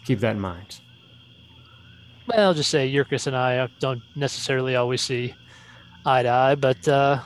keep 0.04 0.20
that 0.20 0.36
in 0.36 0.40
mind. 0.40 0.80
Well, 2.26 2.48
I'll 2.48 2.54
just 2.54 2.70
say 2.70 2.90
Yurkus 2.90 3.26
and 3.26 3.36
I 3.36 3.68
don't 3.80 4.02
necessarily 4.14 4.76
always 4.76 5.02
see 5.02 5.34
eye 6.04 6.22
to 6.22 6.28
eye, 6.28 6.54
but 6.54 6.86
uh, 6.88 7.20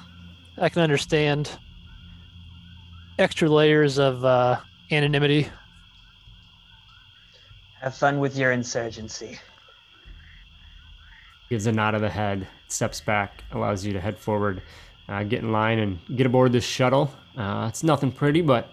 I 0.58 0.68
can 0.68 0.82
understand 0.82 1.50
extra 3.18 3.48
layers 3.48 3.98
of 3.98 4.24
uh, 4.24 4.60
anonymity. 4.90 5.48
Have 7.80 7.94
fun 7.94 8.18
with 8.18 8.36
your 8.36 8.52
insurgency. 8.52 9.38
Gives 11.50 11.66
a 11.66 11.72
nod 11.72 11.94
of 11.94 12.00
the 12.00 12.08
head, 12.08 12.46
steps 12.68 13.00
back, 13.00 13.44
allows 13.52 13.84
you 13.84 13.92
to 13.92 14.00
head 14.00 14.16
forward, 14.16 14.62
uh, 15.08 15.24
get 15.24 15.40
in 15.40 15.52
line, 15.52 15.80
and 15.80 15.98
get 16.16 16.24
aboard 16.24 16.52
this 16.52 16.64
shuttle. 16.64 17.12
Uh, 17.36 17.66
it's 17.68 17.82
nothing 17.82 18.12
pretty, 18.12 18.40
but 18.40 18.70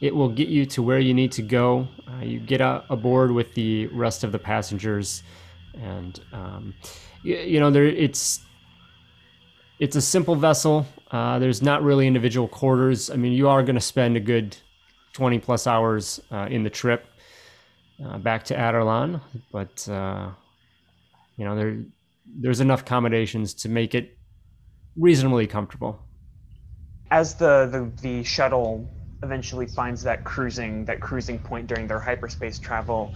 it 0.00 0.14
will 0.14 0.28
get 0.28 0.48
you 0.48 0.66
to 0.66 0.82
where 0.82 1.00
you 1.00 1.14
need 1.14 1.32
to 1.32 1.42
go. 1.42 1.88
Uh, 2.06 2.22
you 2.22 2.38
get 2.38 2.60
aboard 2.60 3.32
with 3.32 3.54
the 3.54 3.86
rest 3.88 4.24
of 4.24 4.32
the 4.32 4.38
passengers 4.38 5.22
and 5.82 6.20
um, 6.32 6.74
you, 7.22 7.36
you, 7.36 7.60
know 7.60 7.70
there 7.70 7.84
it's 7.84 8.40
it's 9.78 9.96
a 9.96 10.02
simple 10.02 10.34
vessel. 10.34 10.86
Uh, 11.10 11.38
there's 11.38 11.62
not 11.62 11.82
really 11.82 12.06
individual 12.06 12.48
quarters. 12.48 13.10
I 13.10 13.16
mean, 13.16 13.32
you 13.32 13.48
are 13.48 13.62
going 13.62 13.76
to 13.76 13.80
spend 13.80 14.16
a 14.16 14.20
good 14.20 14.56
20 15.12 15.38
plus 15.38 15.66
hours 15.66 16.20
uh, 16.32 16.48
in 16.50 16.64
the 16.64 16.70
trip 16.70 17.06
uh, 18.04 18.18
back 18.18 18.44
to 18.44 18.54
Adarlan, 18.54 19.20
but 19.52 19.84
you 21.36 21.44
know 21.44 21.56
there 21.56 21.78
there's 22.36 22.60
enough 22.60 22.82
accommodations 22.82 23.54
to 23.54 23.68
make 23.68 23.94
it 23.94 24.16
reasonably 24.96 25.46
comfortable. 25.46 26.00
As 27.10 27.34
the, 27.34 27.68
the, 27.70 28.02
the 28.02 28.24
shuttle 28.24 28.90
eventually 29.22 29.66
finds 29.66 30.02
that 30.02 30.24
cruising 30.24 30.84
that 30.84 31.00
cruising 31.00 31.38
point 31.38 31.66
during 31.66 31.86
their 31.86 32.00
hyperspace 32.00 32.58
travel, 32.58 33.14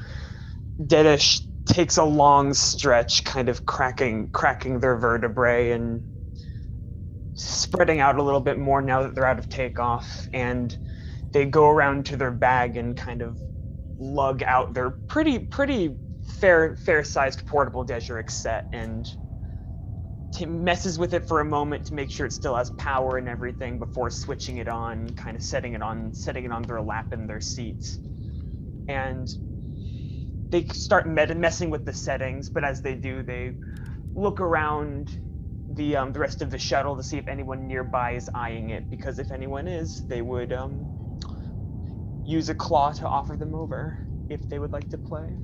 Dedish 0.81 1.42
takes 1.66 1.96
a 1.96 2.05
long 2.05 2.55
stretch, 2.55 3.25
kind 3.25 3.48
of 3.48 3.66
cracking 3.66 4.29
cracking 4.31 4.81
their 4.81 4.96
vertebrae 4.96 5.72
and 5.72 6.03
spreading 7.35 8.01
out 8.01 8.18
a 8.18 8.22
little 8.22 8.40
bit 8.40 8.59
more 8.59 8.83
now 8.83 9.03
that 9.03 9.14
they're 9.14 9.27
out 9.27 9.38
of 9.38 9.48
takeoff, 9.48 10.29
and 10.33 10.77
they 11.33 11.44
go 11.44 11.68
around 11.68 12.07
to 12.07 12.16
their 12.16 12.31
bag 12.31 12.77
and 12.77 12.96
kind 12.96 13.22
of 13.22 13.38
lug 13.98 14.42
out 14.42 14.75
their 14.75 14.90
pretty 14.90 15.38
pretty 15.38 15.96
fair 16.24 16.76
fair 16.76 17.04
sized 17.04 17.44
portable 17.46 17.85
Dejarik 17.85 18.30
set 18.30 18.66
and 18.72 19.11
t- 20.32 20.46
messes 20.46 20.98
with 20.98 21.14
it 21.14 21.26
for 21.26 21.40
a 21.40 21.44
moment 21.44 21.87
to 21.87 21.94
make 21.94 22.11
sure 22.11 22.26
it 22.26 22.32
still 22.32 22.56
has 22.56 22.70
power 22.78 23.16
and 23.16 23.28
everything 23.28 23.78
before 23.78 24.11
switching 24.11 24.58
it 24.58 24.68
on, 24.68 25.11
kind 25.11 25.37
of 25.37 25.42
setting 25.42 25.74
it 25.74 25.82
on 25.82 26.12
setting 26.14 26.44
it 26.44 26.52
on 26.52 26.62
their 26.62 26.82
lap 26.82 27.12
in 27.12 27.26
their 27.26 27.40
seats, 27.40 27.98
and 28.88 29.28
they 30.50 30.64
start 30.72 31.06
med- 31.06 31.37
messing 31.37 31.70
with 31.70 31.85
the 31.85 31.92
settings. 31.92 32.50
But 32.50 32.64
as 32.64 32.82
they 32.82 32.94
do, 32.94 33.22
they 33.22 33.54
look 34.14 34.40
around 34.40 35.11
the 35.68 35.96
um, 35.96 36.12
the 36.12 36.20
rest 36.20 36.42
of 36.42 36.50
the 36.50 36.58
shuttle 36.58 36.96
to 36.96 37.02
see 37.02 37.18
if 37.18 37.28
anyone 37.28 37.66
nearby 37.68 38.12
is 38.12 38.30
eyeing 38.35 38.70
it. 38.70 38.87
Because 38.90 39.18
if 39.18 39.30
anyone 39.32 39.68
is, 39.68 40.02
they 40.08 40.22
would 40.22 40.52
um, 40.52 40.88
use 42.24 42.48
a 42.48 42.54
claw 42.54 42.92
to 42.92 43.08
offer 43.08 43.37
them 43.37 43.54
over 43.54 43.96
if 44.28 44.48
they 44.48 44.58
would 44.58 44.72
like 44.72 44.88
to 44.90 44.98
play. 44.98 45.38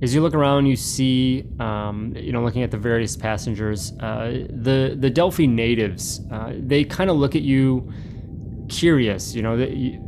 As 0.00 0.14
you 0.14 0.20
look 0.20 0.34
around, 0.34 0.66
you 0.66 0.76
see, 0.76 1.44
um, 1.58 2.14
you 2.16 2.32
know, 2.32 2.42
looking 2.44 2.62
at 2.62 2.70
the 2.70 2.76
various 2.76 3.16
passengers, 3.16 3.92
uh, 3.98 4.46
the 4.48 4.96
the 4.98 5.10
Delphi 5.10 5.46
natives. 5.46 6.20
Uh, 6.30 6.52
they 6.56 6.84
kind 6.84 7.10
of 7.10 7.16
look 7.16 7.34
at 7.34 7.42
you, 7.42 7.92
curious. 8.68 9.34
You 9.34 9.42
know, 9.42 9.56
they, 9.56 9.98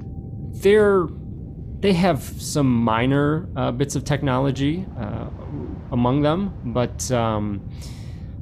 they're 0.62 1.08
they 1.80 1.92
have 1.94 2.22
some 2.22 2.72
minor 2.72 3.48
uh, 3.56 3.72
bits 3.72 3.96
of 3.96 4.04
technology 4.04 4.86
uh, 4.98 5.28
among 5.90 6.22
them, 6.22 6.54
but 6.66 7.10
um, 7.10 7.68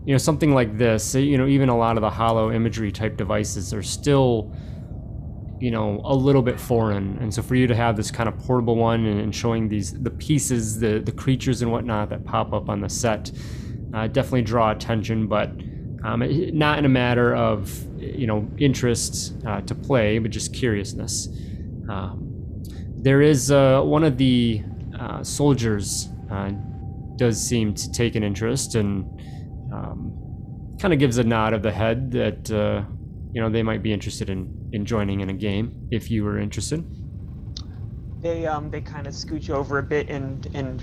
you 0.05 0.13
know, 0.13 0.19
something 0.19 0.53
like 0.53 0.77
this. 0.77 1.15
You 1.15 1.39
know, 1.39 1.47
even 1.47 1.71
a 1.71 1.77
lot 1.77 1.97
of 1.97 2.03
the 2.03 2.11
holo 2.11 2.53
imagery 2.53 2.93
type 2.93 3.17
devices 3.17 3.73
are 3.73 3.83
still 3.83 4.55
you 5.61 5.71
know 5.71 6.01
a 6.05 6.15
little 6.15 6.43
bit 6.43 6.59
foreign. 6.59 7.19
And 7.19 7.33
so 7.33 7.43
for 7.43 7.55
you 7.55 7.67
to 7.67 7.75
have 7.75 7.97
this 7.97 8.11
kind 8.11 8.29
of 8.29 8.39
portable 8.39 8.77
one 8.77 9.07
and, 9.07 9.35
showing 9.35 9.69
these 9.69 9.93
the 9.93 10.11
pieces 10.11 10.79
the 10.79 11.01
the 11.01 11.13
creatures 11.13 11.63
and 11.63 11.71
whatnot 11.71 12.11
that 12.11 12.25
pop 12.25 12.53
up 12.53 12.69
on 12.69 12.81
the 12.81 12.89
set 12.89 13.31
uh, 13.95 14.07
definitely 14.07 14.43
draw 14.43 14.71
attention 14.71 15.27
but 15.27 15.51
um, 16.05 16.23
not 16.57 16.79
in 16.79 16.85
a 16.85 16.89
matter 16.89 17.35
of 17.35 17.71
you 18.01 18.27
know 18.27 18.49
interest 18.59 19.35
uh, 19.47 19.61
to 19.63 19.75
play 19.75 20.19
but 20.19 20.31
just 20.31 20.55
curiousness. 20.55 21.29
Um, 21.89 22.63
there 22.97 23.23
is 23.23 23.51
uh, 23.51 23.83
one 23.83 24.05
of 24.05 24.19
the 24.19 24.63
uh, 24.99 25.23
soldiers 25.23 26.09
uh, 26.31 26.51
does 27.17 27.41
seem 27.41 27.75
to 27.75 27.91
take 27.93 28.15
an 28.17 28.23
interest 28.23 28.75
and 28.75 29.05
um, 29.73 30.77
kind 30.81 30.93
of 30.93 31.01
gives 31.01 31.19
a 31.19 31.25
nod 31.25 31.53
of 31.53 31.63
the 31.63 31.73
head 31.73 32.11
that 32.13 32.51
uh, 32.51 32.83
you 33.33 33.41
know 33.41 33.49
they 33.51 33.63
might 33.63 33.83
be 33.83 33.93
interested 33.93 34.31
in 34.31 34.71
in 34.73 34.85
joining 34.85 35.21
in 35.21 35.31
a 35.31 35.35
game 35.35 35.89
if 35.91 36.11
you 36.11 36.25
were 36.25 36.39
interested. 36.39 36.85
They 38.21 38.47
um 38.47 38.71
they 38.71 38.81
kind 38.81 39.07
of 39.07 39.15
scooch 39.15 39.51
over 39.51 39.79
a 39.79 39.83
bit 39.83 40.09
and 40.09 40.47
and 40.55 40.83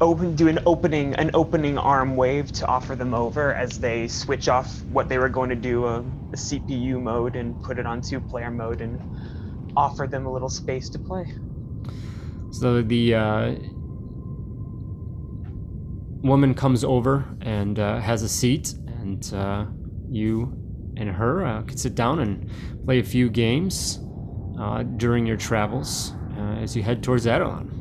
open 0.00 0.36
do 0.36 0.48
an 0.48 0.58
opening 0.66 1.14
an 1.14 1.30
opening 1.34 1.78
arm 1.78 2.16
wave 2.16 2.52
to 2.52 2.66
offer 2.66 2.94
them 2.94 3.14
over 3.14 3.54
as 3.54 3.78
they 3.78 4.08
switch 4.08 4.48
off 4.48 4.82
what 4.84 5.08
they 5.08 5.18
were 5.18 5.28
going 5.28 5.50
to 5.50 5.56
do 5.56 5.84
a, 5.86 5.98
a 5.98 6.36
CPU 6.36 7.00
mode 7.00 7.36
and 7.36 7.60
put 7.62 7.78
it 7.78 7.86
on 7.86 8.00
two 8.00 8.20
player 8.20 8.50
mode 8.50 8.80
and 8.80 9.00
offer 9.76 10.06
them 10.06 10.26
a 10.26 10.32
little 10.32 10.48
space 10.48 10.88
to 10.90 10.98
play. 10.98 11.26
So 12.50 12.82
the 12.82 13.14
uh, 13.14 13.54
woman 16.22 16.54
comes 16.54 16.82
over 16.82 17.24
and 17.42 17.78
uh, 17.78 18.00
has 18.00 18.22
a 18.22 18.28
seat, 18.28 18.74
and 18.86 19.32
uh, 19.34 19.66
you 20.10 20.52
and 20.98 21.10
her 21.10 21.44
uh, 21.44 21.62
could 21.62 21.78
sit 21.78 21.94
down 21.94 22.18
and 22.20 22.50
play 22.84 22.98
a 22.98 23.04
few 23.04 23.30
games 23.30 24.00
uh, 24.60 24.82
during 24.82 25.24
your 25.24 25.36
travels 25.36 26.12
uh, 26.36 26.56
as 26.60 26.76
you 26.76 26.82
head 26.82 27.02
towards 27.02 27.26
Adelon. 27.26 27.74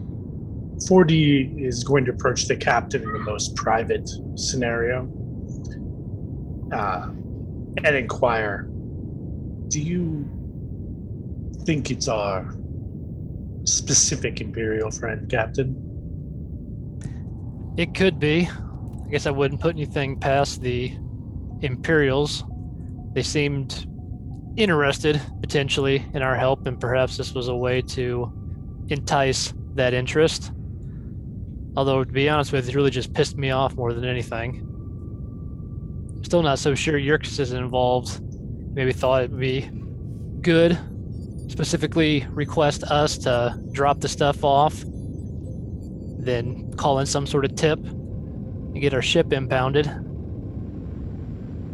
4D 0.88 1.66
is 1.66 1.84
going 1.84 2.06
to 2.06 2.12
approach 2.12 2.48
the 2.48 2.56
captain 2.56 3.02
in 3.02 3.12
the 3.12 3.20
most 3.20 3.56
private 3.56 4.08
scenario 4.36 5.12
uh, 6.72 7.08
and 7.84 7.96
inquire 7.96 8.68
Do 9.70 9.82
you 9.82 10.30
think 11.66 11.90
it's 11.92 12.08
our 12.08 12.56
specific 13.66 14.40
Imperial 14.40 14.92
friend, 14.92 15.30
Captain? 15.30 15.84
It 17.78 17.94
could 17.94 18.20
be. 18.20 18.48
I 19.06 19.10
guess 19.10 19.26
I 19.26 19.32
wouldn't 19.32 19.62
put 19.62 19.76
anything 19.76 20.20
past 20.20 20.62
the 20.62 20.96
Imperials. 21.62 22.44
They 23.18 23.24
seemed 23.24 23.88
interested 24.58 25.20
potentially 25.42 26.06
in 26.14 26.22
our 26.22 26.36
help, 26.36 26.68
and 26.68 26.80
perhaps 26.80 27.18
this 27.18 27.34
was 27.34 27.48
a 27.48 27.56
way 27.56 27.82
to 27.82 28.32
entice 28.90 29.56
that 29.74 29.96
interest. 29.96 30.52
Although, 31.76 32.04
to 32.04 32.12
be 32.12 32.30
honest 32.30 32.52
with 32.52 32.66
you, 32.66 32.74
it 32.74 32.76
really 32.76 32.92
just 32.92 33.16
pissed 33.16 33.36
me 33.36 33.50
off 33.50 33.74
more 33.74 33.92
than 33.92 34.06
anything. 34.06 34.62
Still 36.22 36.44
not 36.44 36.60
so 36.60 36.76
sure 36.76 37.00
Yerkes 37.00 37.40
is 37.40 37.54
involved. 37.54 38.22
Maybe 38.76 38.94
thought 38.94 39.24
it'd 39.24 39.40
be 39.40 39.68
good. 40.42 40.78
Specifically, 41.48 42.24
request 42.30 42.84
us 42.84 43.18
to 43.18 43.60
drop 43.72 44.00
the 44.00 44.10
stuff 44.10 44.44
off, 44.44 44.84
then 46.20 46.72
call 46.78 47.00
in 47.00 47.08
some 47.08 47.26
sort 47.26 47.46
of 47.46 47.56
tip 47.56 47.80
and 47.80 48.80
get 48.80 48.94
our 48.94 49.02
ship 49.02 49.34
impounded. 49.34 49.88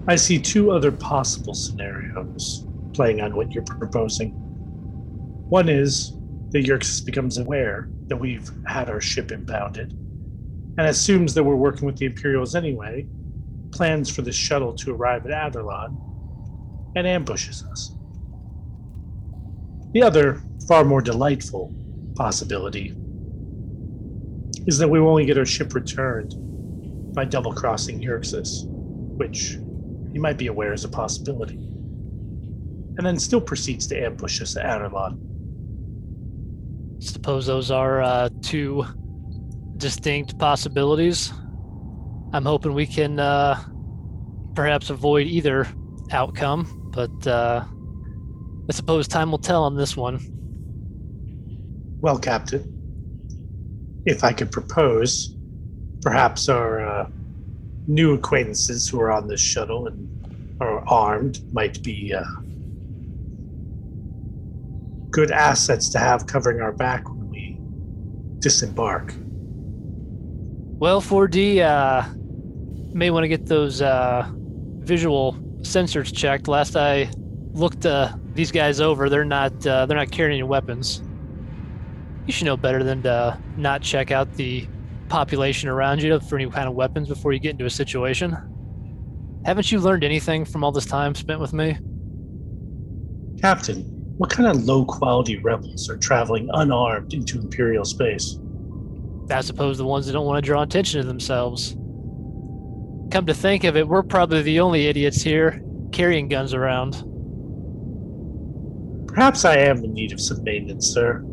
I 0.05 0.17
see 0.17 0.37
two 0.37 0.71
other 0.71 0.91
possible 0.91 1.53
scenarios 1.53 2.65
playing 2.93 3.21
on 3.21 3.35
what 3.35 3.53
you're 3.53 3.63
proposing. 3.63 4.31
One 5.49 5.69
is 5.69 6.11
that 6.51 6.65
Yerkes 6.65 6.99
becomes 7.05 7.37
aware 7.37 7.87
that 8.07 8.17
we've 8.17 8.51
had 8.67 8.89
our 8.89 8.99
ship 8.99 9.31
impounded 9.31 9.93
and 10.77 10.87
assumes 10.87 11.33
that 11.33 11.43
we're 11.43 11.55
working 11.55 11.85
with 11.85 11.97
the 11.97 12.05
Imperials 12.05 12.53
anyway, 12.53 13.07
plans 13.71 14.09
for 14.13 14.23
the 14.23 14.31
shuttle 14.31 14.73
to 14.73 14.93
arrive 14.93 15.25
at 15.25 15.53
Aderlon, 15.53 15.95
and 16.95 17.07
ambushes 17.07 17.63
us. 17.71 17.95
The 19.93 20.03
other, 20.03 20.41
far 20.67 20.83
more 20.83 21.01
delightful 21.01 21.73
possibility 22.15 22.93
is 24.67 24.79
that 24.79 24.89
we 24.89 24.99
only 24.99 25.25
get 25.25 25.37
our 25.37 25.45
ship 25.45 25.73
returned 25.75 26.33
by 27.13 27.25
double 27.25 27.53
crossing 27.53 28.01
Yerxes, 28.01 28.65
which 29.17 29.57
you 30.13 30.21
might 30.21 30.37
be 30.37 30.47
aware 30.47 30.73
is 30.73 30.85
a 30.85 30.89
possibility, 30.89 31.55
and 31.55 32.99
then 33.05 33.19
still 33.19 33.41
proceeds 33.41 33.87
to 33.87 33.99
ambush 33.99 34.41
us 34.41 34.55
at 34.55 34.65
Aderlon. 34.65 35.19
Suppose 37.01 37.47
those 37.47 37.71
are 37.71 38.01
uh, 38.01 38.29
two 38.41 38.85
distinct 39.77 40.37
possibilities. 40.37 41.33
I'm 42.31 42.45
hoping 42.45 42.73
we 42.73 42.85
can 42.85 43.19
uh, 43.19 43.61
perhaps 44.55 44.89
avoid 44.89 45.27
either 45.27 45.67
outcome, 46.11 46.91
but 46.93 47.27
uh, 47.27 47.65
I 48.69 48.71
suppose 48.71 49.07
time 49.07 49.31
will 49.31 49.39
tell 49.39 49.63
on 49.63 49.75
this 49.75 49.97
one. 49.97 50.19
Well, 51.99 52.19
Captain, 52.19 52.63
if 54.05 54.23
I 54.23 54.31
could 54.31 54.51
propose, 54.51 55.35
perhaps 56.01 56.49
our 56.49 56.85
uh, 56.85 57.09
new 57.87 58.13
acquaintances 58.13 58.87
who 58.87 58.99
are 59.01 59.11
on 59.11 59.27
this 59.27 59.41
shuttle 59.41 59.87
and 59.87 60.09
are 60.61 60.87
armed 60.87 61.41
might 61.53 61.81
be 61.83 62.13
uh, 62.13 62.23
good 65.09 65.31
assets 65.31 65.89
to 65.89 65.99
have 65.99 66.25
covering 66.27 66.61
our 66.61 66.71
back 66.71 67.07
when 67.09 67.29
we 67.29 67.57
disembark. 68.39 69.13
Well, 70.79 71.01
4D, 71.01 71.59
uh, 71.59 72.07
may 72.93 73.09
want 73.09 73.23
to 73.23 73.27
get 73.27 73.45
those 73.45 73.81
uh, 73.81 74.29
visual 74.79 75.33
sensors 75.61 76.13
checked. 76.13 76.47
Last 76.47 76.75
I 76.75 77.09
looked 77.53 77.85
uh, 77.85 78.13
these 78.33 78.51
guys 78.51 78.81
over, 78.81 79.09
they're 79.09 79.25
not 79.25 79.65
uh, 79.65 79.85
they're 79.85 79.97
not 79.97 80.11
carrying 80.11 80.39
any 80.39 80.43
weapons. 80.43 81.01
You 82.25 82.33
should 82.33 82.45
know 82.45 82.57
better 82.57 82.83
than 82.83 83.03
to 83.03 83.37
not 83.57 83.81
check 83.81 84.11
out 84.11 84.33
the 84.33 84.67
population 85.13 85.69
around 85.69 86.01
you 86.01 86.19
for 86.19 86.37
any 86.39 86.49
kind 86.49 86.67
of 86.67 86.73
weapons 86.73 87.07
before 87.07 87.33
you 87.33 87.39
get 87.39 87.51
into 87.51 87.65
a 87.65 87.69
situation. 87.69 88.35
Haven't 89.45 89.71
you 89.71 89.79
learned 89.79 90.03
anything 90.03 90.43
from 90.43 90.63
all 90.63 90.71
this 90.71 90.87
time 90.87 91.13
spent 91.13 91.39
with 91.39 91.53
me? 91.53 91.77
Captain, 93.39 93.83
what 94.17 94.31
kind 94.31 94.49
of 94.49 94.63
low 94.63 94.83
quality 94.83 95.37
rebels 95.37 95.87
are 95.87 95.97
traveling 95.97 96.49
unarmed 96.53 97.13
into 97.13 97.37
Imperial 97.37 97.85
space? 97.85 98.39
I 99.29 99.41
suppose 99.41 99.77
the 99.77 99.85
ones 99.85 100.07
that 100.07 100.13
don't 100.13 100.25
want 100.25 100.43
to 100.43 100.47
draw 100.47 100.63
attention 100.63 100.99
to 100.99 101.07
themselves. 101.07 101.73
Come 103.11 103.27
to 103.27 103.35
think 103.35 103.65
of 103.65 103.77
it, 103.77 103.87
we're 103.87 104.01
probably 104.01 104.41
the 104.41 104.61
only 104.61 104.87
idiots 104.87 105.21
here 105.21 105.63
carrying 105.91 106.27
guns 106.27 106.55
around. 106.55 107.03
Perhaps 109.09 109.45
I 109.45 109.57
am 109.57 109.83
in 109.83 109.93
need 109.93 110.11
of 110.11 110.19
some 110.19 110.43
maintenance, 110.43 110.87
sir. 110.87 111.23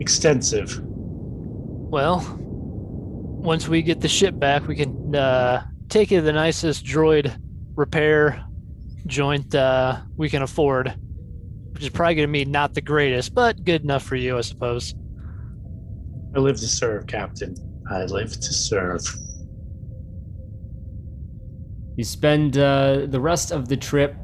Extensive. 0.00 0.80
Well, 0.82 2.39
once 3.40 3.66
we 3.66 3.82
get 3.82 4.00
the 4.00 4.08
ship 4.08 4.38
back, 4.38 4.66
we 4.66 4.76
can 4.76 5.14
uh, 5.14 5.64
take 5.88 6.10
you 6.10 6.18
to 6.18 6.22
the 6.22 6.32
nicest 6.32 6.84
droid 6.84 7.34
repair 7.74 8.44
joint 9.06 9.54
uh, 9.54 10.00
we 10.16 10.28
can 10.28 10.42
afford, 10.42 10.94
which 11.72 11.82
is 11.82 11.88
probably 11.88 12.14
going 12.16 12.28
to 12.28 12.32
be 12.32 12.44
not 12.44 12.74
the 12.74 12.80
greatest, 12.80 13.34
but 13.34 13.64
good 13.64 13.82
enough 13.82 14.02
for 14.02 14.16
you, 14.16 14.36
I 14.36 14.42
suppose. 14.42 14.94
I 16.36 16.38
live 16.38 16.56
to 16.56 16.68
serve, 16.68 17.06
Captain. 17.06 17.56
I 17.90 18.04
live 18.04 18.30
to 18.30 18.52
serve. 18.52 19.02
You 21.96 22.04
spend 22.04 22.58
uh, 22.58 23.06
the 23.06 23.20
rest 23.20 23.50
of 23.50 23.68
the 23.68 23.76
trip 23.76 24.14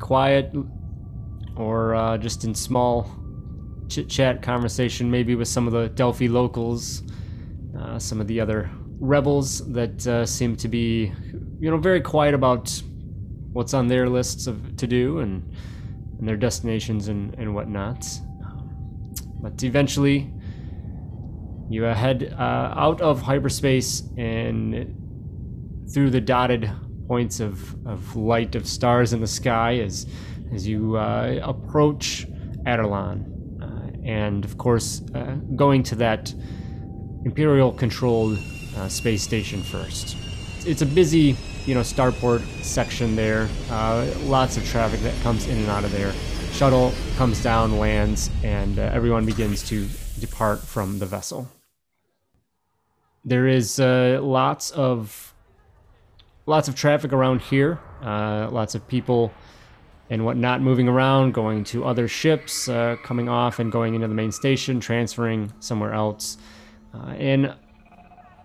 quiet 0.00 0.52
or 1.56 1.94
uh, 1.94 2.18
just 2.18 2.44
in 2.44 2.54
small 2.54 3.10
chit 3.88 4.08
chat 4.08 4.42
conversation, 4.42 5.10
maybe 5.10 5.34
with 5.34 5.48
some 5.48 5.66
of 5.66 5.72
the 5.72 5.88
Delphi 5.88 6.26
locals, 6.26 7.02
uh, 7.78 7.98
some 7.98 8.20
of 8.20 8.26
the 8.26 8.40
other 8.40 8.70
rebels 8.98 9.66
that 9.72 10.06
uh, 10.06 10.24
seem 10.24 10.56
to 10.56 10.68
be, 10.68 11.12
you 11.60 11.70
know, 11.70 11.76
very 11.76 12.00
quiet 12.00 12.34
about 12.34 12.82
what's 13.52 13.74
on 13.74 13.86
their 13.88 14.08
lists 14.08 14.46
of 14.46 14.76
to 14.76 14.86
do 14.86 15.18
and, 15.18 15.42
and 16.18 16.28
their 16.28 16.36
destinations 16.36 17.08
and, 17.08 17.34
and 17.34 17.54
whatnot. 17.54 18.06
But 19.42 19.62
eventually, 19.62 20.32
you 21.68 21.86
uh, 21.86 21.94
head 21.94 22.34
uh, 22.38 22.74
out 22.76 23.00
of 23.00 23.20
hyperspace 23.20 24.04
and 24.16 24.98
through 25.92 26.10
the 26.10 26.20
dotted 26.20 26.70
points 27.08 27.40
of, 27.40 27.74
of 27.86 28.14
light 28.14 28.54
of 28.54 28.66
stars 28.66 29.12
in 29.12 29.20
the 29.20 29.26
sky 29.26 29.78
as 29.78 30.06
as 30.54 30.68
you 30.68 30.96
uh, 30.96 31.40
approach 31.42 32.26
Adelon. 32.66 33.24
Uh, 33.62 34.06
and 34.06 34.44
of 34.44 34.58
course, 34.58 35.02
uh, 35.14 35.36
going 35.56 35.82
to 35.82 35.94
that 35.96 36.34
Imperial 37.24 37.72
controlled 37.72 38.38
uh, 38.76 38.88
space 38.88 39.22
station 39.22 39.62
first. 39.62 40.16
It's 40.66 40.82
a 40.82 40.86
busy, 40.86 41.36
you 41.66 41.74
know, 41.74 41.80
starport 41.80 42.42
section 42.62 43.16
there. 43.16 43.48
Uh, 43.70 44.06
lots 44.22 44.56
of 44.56 44.66
traffic 44.66 45.00
that 45.00 45.14
comes 45.22 45.46
in 45.46 45.58
and 45.58 45.68
out 45.68 45.84
of 45.84 45.92
there. 45.92 46.12
Shuttle 46.52 46.92
comes 47.16 47.42
down, 47.42 47.78
lands, 47.78 48.30
and 48.42 48.78
uh, 48.78 48.82
everyone 48.92 49.24
begins 49.24 49.62
to 49.68 49.88
depart 50.20 50.60
from 50.60 50.98
the 50.98 51.06
vessel. 51.06 51.48
There 53.24 53.46
is 53.46 53.78
lots 53.78 54.70
of 54.70 55.32
lots 56.46 56.68
of 56.68 56.74
traffic 56.74 57.12
around 57.12 57.40
here. 57.40 57.78
Uh, 58.02 58.48
lots 58.50 58.74
of 58.74 58.86
people 58.88 59.32
and 60.10 60.24
whatnot 60.24 60.60
moving 60.60 60.88
around, 60.88 61.32
going 61.32 61.64
to 61.64 61.84
other 61.84 62.08
ships, 62.08 62.68
uh, 62.68 62.96
coming 63.02 63.28
off 63.28 63.58
and 63.58 63.72
going 63.72 63.94
into 63.94 64.08
the 64.08 64.14
main 64.14 64.32
station, 64.32 64.80
transferring 64.80 65.52
somewhere 65.60 65.92
else. 65.94 66.36
Uh, 66.94 67.10
and 67.12 67.54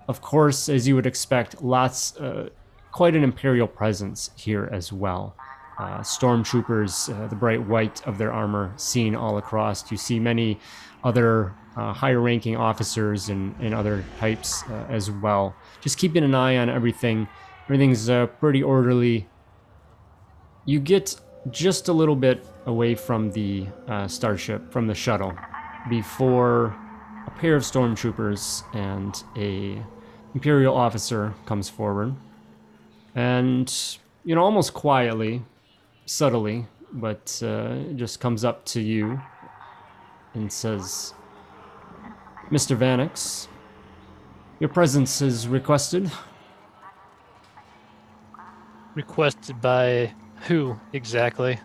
of 0.07 0.21
course, 0.21 0.69
as 0.69 0.87
you 0.87 0.95
would 0.95 1.05
expect, 1.05 1.61
lots, 1.61 2.15
uh, 2.17 2.49
quite 2.91 3.15
an 3.15 3.23
imperial 3.23 3.67
presence 3.67 4.31
here 4.35 4.69
as 4.71 4.93
well. 4.93 5.35
Uh, 5.79 5.99
stormtroopers, 5.99 7.13
uh, 7.13 7.27
the 7.27 7.35
bright 7.35 7.65
white 7.67 8.05
of 8.07 8.17
their 8.17 8.31
armor 8.31 8.73
seen 8.77 9.15
all 9.15 9.37
across. 9.37 9.91
You 9.91 9.97
see 9.97 10.19
many 10.19 10.59
other 11.03 11.53
higher 11.75 12.19
ranking 12.19 12.57
officers 12.57 13.29
and, 13.29 13.55
and 13.59 13.75
other 13.75 14.03
types 14.19 14.63
as 14.89 15.11
well. 15.11 15.55
Just 15.79 15.99
keeping 15.99 16.23
an 16.23 16.33
eye 16.33 16.57
on 16.57 16.69
everything 16.69 17.27
Everything's 17.67 18.09
uh, 18.09 18.27
pretty 18.27 18.63
orderly. 18.63 19.27
You 20.63 20.79
get 20.79 21.19
just 21.49 21.89
a 21.89 21.93
little 21.93 22.15
bit 22.15 22.47
away 22.65 22.95
from 22.95 23.29
the 23.31 23.67
uh, 23.89 24.07
starship, 24.07 24.71
from 24.71 24.87
the 24.87 24.95
shuttle, 24.95 25.37
before 25.89 26.73
a 27.27 27.31
pair 27.31 27.55
of 27.55 27.63
stormtroopers 27.63 28.63
and 28.73 29.23
a 29.35 29.83
imperial 30.33 30.75
officer 30.75 31.33
comes 31.45 31.69
forward, 31.69 32.15
and 33.15 33.97
you 34.23 34.33
know, 34.33 34.43
almost 34.43 34.73
quietly, 34.73 35.43
subtly, 36.05 36.65
but 36.91 37.41
uh, 37.45 37.77
just 37.95 38.19
comes 38.19 38.43
up 38.43 38.65
to 38.65 38.81
you 38.81 39.21
and 40.33 40.51
says, 40.51 41.13
"Mr. 42.49 42.75
Vanix, 42.75 43.47
your 44.59 44.69
presence 44.69 45.21
is 45.21 45.47
requested." 45.47 46.09
Requested 48.95 49.61
by 49.61 50.11
who 50.47 50.79
exactly? 50.91 51.59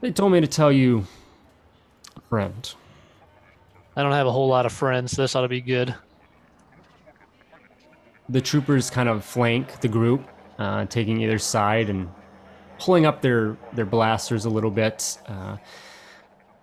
They 0.00 0.12
told 0.12 0.30
me 0.30 0.40
to 0.40 0.46
tell 0.46 0.70
you, 0.70 1.04
friend. 2.28 2.72
I 3.96 4.02
don't 4.02 4.12
have 4.12 4.26
a 4.26 4.32
whole 4.32 4.46
lot 4.46 4.66
of 4.66 4.72
friends. 4.72 5.12
So 5.12 5.22
this 5.22 5.34
ought 5.34 5.40
to 5.40 5.48
be 5.48 5.62
good. 5.62 5.94
The 8.28 8.40
troopers 8.40 8.90
kind 8.90 9.08
of 9.08 9.24
flank 9.24 9.80
the 9.80 9.88
group, 9.88 10.28
uh, 10.58 10.84
taking 10.84 11.22
either 11.22 11.38
side 11.38 11.88
and 11.88 12.10
pulling 12.78 13.06
up 13.06 13.22
their, 13.22 13.56
their 13.72 13.86
blasters 13.86 14.44
a 14.44 14.50
little 14.50 14.70
bit 14.70 15.18
uh, 15.26 15.56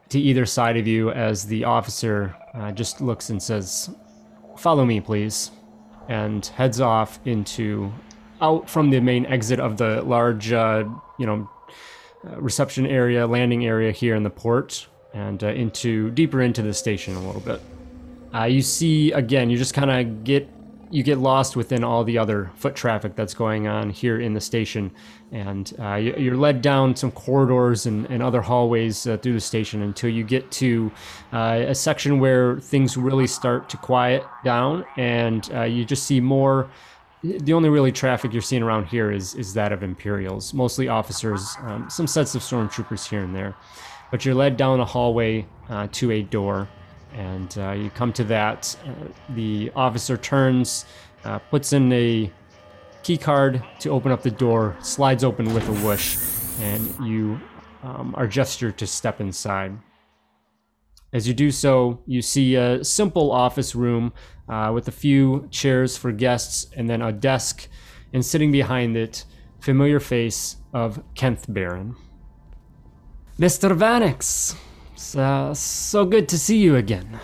to 0.10 0.20
either 0.20 0.46
side 0.46 0.78
of 0.78 0.86
you 0.86 1.10
as 1.12 1.46
the 1.46 1.64
officer 1.64 2.36
uh, 2.54 2.72
just 2.72 3.02
looks 3.02 3.30
and 3.30 3.42
says, 3.42 3.90
Follow 4.58 4.86
me, 4.86 5.02
please, 5.02 5.50
and 6.10 6.46
heads 6.46 6.80
off 6.80 7.20
into 7.26 7.92
out 8.40 8.70
from 8.70 8.92
the 8.92 9.00
main 9.00 9.26
exit 9.26 9.60
of 9.60 9.78
the 9.78 10.04
large, 10.04 10.52
uh, 10.52 10.84
you 11.18 11.26
know, 11.26 11.50
uh, 12.28 12.40
reception 12.40 12.86
area, 12.86 13.26
landing 13.26 13.66
area 13.66 13.92
here 13.92 14.14
in 14.14 14.22
the 14.22 14.30
port, 14.30 14.88
and 15.14 15.44
uh, 15.44 15.48
into 15.48 16.12
deeper 16.12 16.42
into 16.42 16.62
the 16.62 16.74
station 16.74 17.16
a 17.16 17.26
little 17.26 17.42
bit. 17.42 17.62
Uh, 18.34 18.46
you 18.46 18.62
see 18.62 19.12
again, 19.12 19.50
you 19.50 19.58
just 19.58 19.74
kind 19.74 19.92
of 19.92 20.24
get 20.24 20.50
you 20.90 21.02
get 21.02 21.18
lost 21.18 21.56
within 21.56 21.84
all 21.84 22.04
the 22.04 22.20
other 22.20 22.52
foot 22.56 22.76
traffic 22.76 23.16
that's 23.16 23.34
going 23.34 23.68
on 23.68 23.90
here 23.90 24.20
in 24.20 24.34
the 24.36 24.42
station, 24.42 24.92
and 25.32 25.74
uh, 25.80 25.96
you're 25.96 26.38
led 26.38 26.62
down 26.62 26.96
some 26.96 27.12
corridors 27.12 27.88
and, 27.88 28.06
and 28.12 28.22
other 28.22 28.42
hallways 28.42 29.08
uh, 29.08 29.18
through 29.18 29.34
the 29.34 29.42
station 29.42 29.82
until 29.82 30.10
you 30.12 30.24
get 30.24 30.52
to 30.52 30.92
a 31.32 31.74
section 31.74 32.20
where 32.20 32.60
things 32.60 32.96
really 32.96 33.26
start 33.26 33.70
to 33.70 33.78
quiet 33.78 34.24
down, 34.44 34.86
and 34.98 35.48
you 35.72 35.84
just 35.84 36.04
see 36.04 36.20
more 36.20 36.70
the 37.24 37.54
only 37.54 37.70
really 37.70 37.92
traffic 37.92 38.34
you're 38.34 38.42
seeing 38.42 38.62
around 38.62 38.86
here 38.86 39.12
is 39.12 39.34
is 39.36 39.54
that 39.54 39.72
of 39.72 39.82
Imperials, 39.82 40.54
mostly 40.54 40.90
officers, 40.90 41.56
um, 41.62 41.90
some 41.90 42.06
sets 42.06 42.36
of 42.36 42.42
stormtroopers 42.42 43.08
here 43.08 43.22
and 43.22 43.34
there. 43.34 43.56
But 44.14 44.26
you're 44.26 44.36
led 44.36 44.58
down 44.58 44.80
a 44.80 44.86
hallway 44.86 45.48
uh, 45.70 45.88
to 45.94 46.12
a 46.12 46.22
door, 46.22 46.70
and 47.14 47.52
uh, 47.58 47.72
you 47.72 47.90
come 47.90 48.14
to 48.14 48.24
that. 48.26 48.78
Uh, 48.86 49.08
the 49.30 49.72
officer 49.76 50.18
turns, 50.18 50.86
uh, 51.24 51.40
puts 51.40 51.74
in 51.74 51.92
a 51.92 52.32
key 53.02 53.18
card 53.18 53.64
to 53.80 53.90
open 53.90 54.12
up 54.12 54.22
the 54.22 54.30
door, 54.30 54.78
slides 54.82 55.24
open 55.24 55.52
with 55.56 55.68
a 55.68 55.72
whoosh, 55.84 56.20
and 56.60 56.94
you 57.04 57.42
um, 57.82 58.14
are 58.16 58.28
gestured 58.28 58.78
to 58.78 58.86
step 58.86 59.20
inside. 59.20 59.76
As 61.12 61.28
you 61.28 61.34
do 61.34 61.50
so, 61.50 62.00
you 62.06 62.22
see 62.22 62.54
a 62.54 62.84
simple 62.84 63.32
office 63.32 63.74
room 63.74 64.14
uh, 64.48 64.70
with 64.72 64.88
a 64.88 64.92
few 64.92 65.48
chairs 65.50 65.98
for 65.98 66.12
guests 66.12 66.68
and 66.78 66.88
then 66.88 67.02
a 67.02 67.12
desk, 67.12 67.68
and 68.14 68.24
sitting 68.24 68.52
behind 68.52 68.96
it, 68.96 69.26
familiar 69.60 70.00
face 70.00 70.58
of 70.72 71.02
Kent 71.16 71.52
Baron. 71.52 71.96
Mr. 73.40 73.76
Vanix, 73.76 74.56
so, 74.96 75.54
so 75.56 76.06
good 76.06 76.30
to 76.30 76.38
see 76.38 76.58
you 76.58 76.76
again. 76.76 77.20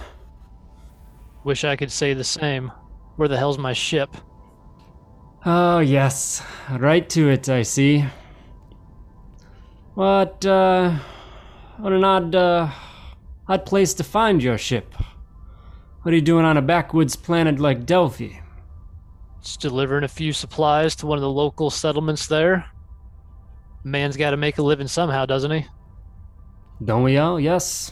Wish 1.43 1.63
I 1.63 1.75
could 1.75 1.91
say 1.91 2.13
the 2.13 2.23
same. 2.23 2.71
Where 3.15 3.27
the 3.27 3.37
hell's 3.37 3.57
my 3.57 3.73
ship? 3.73 4.15
Oh, 5.45 5.79
yes. 5.79 6.43
Right 6.71 7.07
to 7.11 7.29
it, 7.29 7.47
I 7.47 7.61
see. 7.61 8.05
What, 9.93 10.45
uh. 10.45 10.97
What 11.77 11.93
an 11.93 12.03
odd, 12.03 12.35
uh 12.35 12.69
Odd 13.49 13.65
place 13.65 13.95
to 13.95 14.03
find 14.03 14.43
your 14.43 14.59
ship. 14.59 14.93
What 16.03 16.11
are 16.11 16.15
you 16.15 16.21
doing 16.21 16.45
on 16.45 16.57
a 16.57 16.61
backwoods 16.61 17.15
planet 17.15 17.59
like 17.59 17.85
Delphi? 17.85 18.33
Just 19.41 19.61
delivering 19.61 20.03
a 20.03 20.07
few 20.07 20.33
supplies 20.33 20.95
to 20.97 21.07
one 21.07 21.17
of 21.17 21.23
the 21.23 21.31
local 21.31 21.71
settlements 21.71 22.27
there. 22.27 22.65
Man's 23.83 24.17
got 24.17 24.31
to 24.31 24.37
make 24.37 24.59
a 24.59 24.61
living 24.61 24.87
somehow, 24.87 25.25
doesn't 25.25 25.49
he? 25.49 25.65
Don't 26.83 27.03
we 27.03 27.17
all? 27.17 27.39
Yes. 27.39 27.91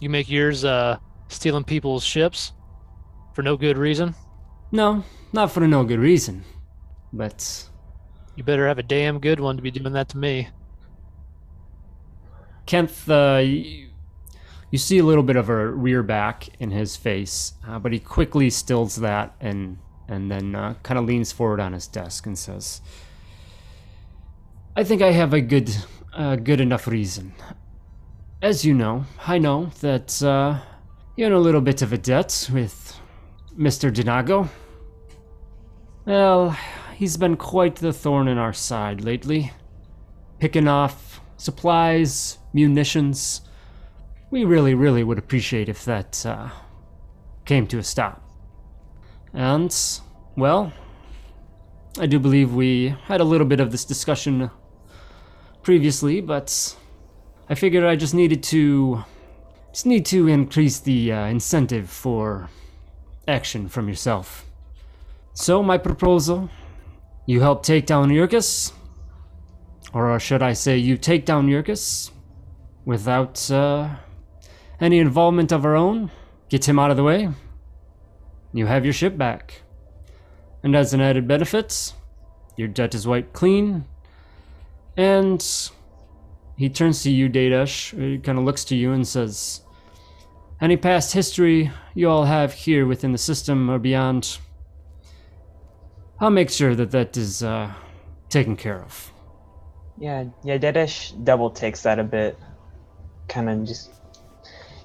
You 0.00 0.10
make 0.10 0.28
yours 0.28 0.64
uh, 0.64 0.98
stealing 1.28 1.64
people's 1.64 2.04
ships 2.04 2.52
for 3.34 3.42
no 3.42 3.56
good 3.56 3.78
reason? 3.78 4.14
No, 4.70 5.04
not 5.32 5.50
for 5.50 5.66
no 5.66 5.84
good 5.84 6.00
reason. 6.00 6.44
But. 7.12 7.68
You 8.36 8.44
better 8.44 8.66
have 8.66 8.78
a 8.78 8.82
damn 8.82 9.18
good 9.18 9.40
one 9.40 9.56
to 9.56 9.62
be 9.62 9.70
doing 9.70 9.92
that 9.92 10.08
to 10.10 10.18
me. 10.18 10.48
Kent, 12.66 12.92
uh, 13.08 13.42
you 13.42 14.78
see 14.78 14.98
a 14.98 15.04
little 15.04 15.22
bit 15.22 15.36
of 15.36 15.48
a 15.48 15.66
rear 15.66 16.02
back 16.02 16.48
in 16.58 16.70
his 16.70 16.96
face, 16.96 17.54
uh, 17.66 17.78
but 17.78 17.92
he 17.92 17.98
quickly 17.98 18.48
stills 18.50 18.96
that 18.96 19.34
and 19.40 19.78
and 20.08 20.30
then 20.30 20.54
uh, 20.54 20.74
kind 20.82 20.98
of 20.98 21.04
leans 21.04 21.32
forward 21.32 21.60
on 21.60 21.72
his 21.72 21.86
desk 21.86 22.26
and 22.26 22.38
says, 22.38 22.80
"I 24.74 24.84
think 24.84 25.02
I 25.02 25.10
have 25.12 25.34
a 25.34 25.40
good, 25.40 25.76
uh, 26.14 26.36
good 26.36 26.60
enough 26.60 26.86
reason. 26.86 27.34
As 28.42 28.64
you 28.64 28.74
know, 28.74 29.04
I 29.24 29.38
know 29.38 29.66
that 29.82 30.20
uh, 30.20 30.58
you're 31.14 31.28
in 31.28 31.32
a 31.32 31.38
little 31.38 31.60
bit 31.60 31.80
of 31.80 31.92
a 31.92 31.96
debt 31.96 32.50
with 32.52 32.98
Mr. 33.56 33.94
Dinago? 33.94 34.48
Well, 36.06 36.50
he's 36.96 37.16
been 37.16 37.36
quite 37.36 37.76
the 37.76 37.92
thorn 37.92 38.26
in 38.26 38.38
our 38.38 38.52
side 38.52 39.04
lately. 39.04 39.52
Picking 40.40 40.66
off 40.66 41.20
supplies, 41.36 42.38
munitions. 42.52 43.42
We 44.32 44.44
really, 44.44 44.74
really 44.74 45.04
would 45.04 45.18
appreciate 45.18 45.68
if 45.68 45.84
that 45.84 46.26
uh, 46.26 46.48
came 47.44 47.68
to 47.68 47.78
a 47.78 47.84
stop. 47.84 48.28
And, 49.32 49.72
well, 50.36 50.72
I 51.96 52.06
do 52.06 52.18
believe 52.18 52.52
we 52.52 52.96
had 53.04 53.20
a 53.20 53.24
little 53.24 53.46
bit 53.46 53.60
of 53.60 53.70
this 53.70 53.84
discussion 53.84 54.50
previously, 55.62 56.20
but 56.20 56.74
I 57.48 57.54
figured 57.54 57.84
I 57.84 57.96
just 57.96 58.14
needed 58.14 58.42
to 58.44 59.04
just 59.72 59.86
need 59.86 60.04
to 60.06 60.28
increase 60.28 60.80
the 60.80 61.12
uh, 61.12 61.26
incentive 61.26 61.88
for 61.88 62.50
action 63.26 63.68
from 63.68 63.88
yourself. 63.88 64.44
So 65.34 65.62
my 65.62 65.78
proposal, 65.78 66.50
you 67.26 67.40
help 67.40 67.62
take 67.62 67.86
down 67.86 68.10
Yurkus, 68.10 68.72
or 69.94 70.18
should 70.20 70.42
I 70.42 70.52
say 70.52 70.76
you 70.76 70.98
take 70.98 71.24
down 71.24 71.48
Yurkus 71.48 72.10
without 72.84 73.50
uh, 73.50 73.88
any 74.78 74.98
involvement 74.98 75.52
of 75.52 75.64
our 75.64 75.74
own, 75.74 76.10
get 76.50 76.68
him 76.68 76.78
out 76.78 76.90
of 76.90 76.98
the 76.98 77.04
way, 77.04 77.30
you 78.52 78.66
have 78.66 78.84
your 78.84 78.92
ship 78.92 79.16
back. 79.16 79.62
And 80.62 80.76
as 80.76 80.92
an 80.92 81.00
added 81.00 81.26
benefit, 81.26 81.94
your 82.56 82.68
debt 82.68 82.94
is 82.94 83.06
wiped 83.06 83.32
clean, 83.32 83.86
and 84.96 85.70
he 86.62 86.68
turns 86.68 87.02
to 87.02 87.10
you, 87.10 87.28
Dadesh, 87.28 87.90
he 87.98 88.18
kind 88.18 88.38
of 88.38 88.44
looks 88.44 88.62
to 88.66 88.76
you 88.76 88.92
and 88.92 89.06
says, 89.06 89.62
Any 90.60 90.76
past 90.76 91.12
history 91.12 91.72
you 91.92 92.08
all 92.08 92.24
have 92.24 92.52
here 92.52 92.86
within 92.86 93.10
the 93.10 93.18
system 93.18 93.68
or 93.68 93.80
beyond, 93.80 94.38
I'll 96.20 96.30
make 96.30 96.50
sure 96.50 96.76
that 96.76 96.92
that 96.92 97.16
is 97.16 97.42
uh, 97.42 97.72
taken 98.28 98.54
care 98.54 98.80
of. 98.80 99.12
Yeah, 99.98 100.26
yeah, 100.44 100.56
Dedesh 100.56 101.24
double 101.24 101.50
takes 101.50 101.82
that 101.82 101.98
a 101.98 102.04
bit. 102.04 102.38
Kind 103.28 103.50
of 103.50 103.64
just. 103.66 103.90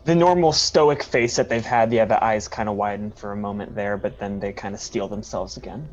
The 0.05 0.15
normal 0.15 0.53
stoic 0.53 1.03
face 1.03 1.35
that 1.35 1.47
they've 1.47 1.63
had, 1.63 1.93
yeah, 1.93 2.05
the 2.05 2.23
eyes 2.23 2.47
kind 2.47 2.69
of 2.69 2.75
widen 2.75 3.11
for 3.11 3.33
a 3.33 3.35
moment 3.35 3.75
there, 3.75 3.97
but 3.97 4.17
then 4.17 4.39
they 4.39 4.51
kind 4.51 4.73
of 4.73 4.81
steel 4.81 5.07
themselves 5.07 5.57
again. 5.57 5.89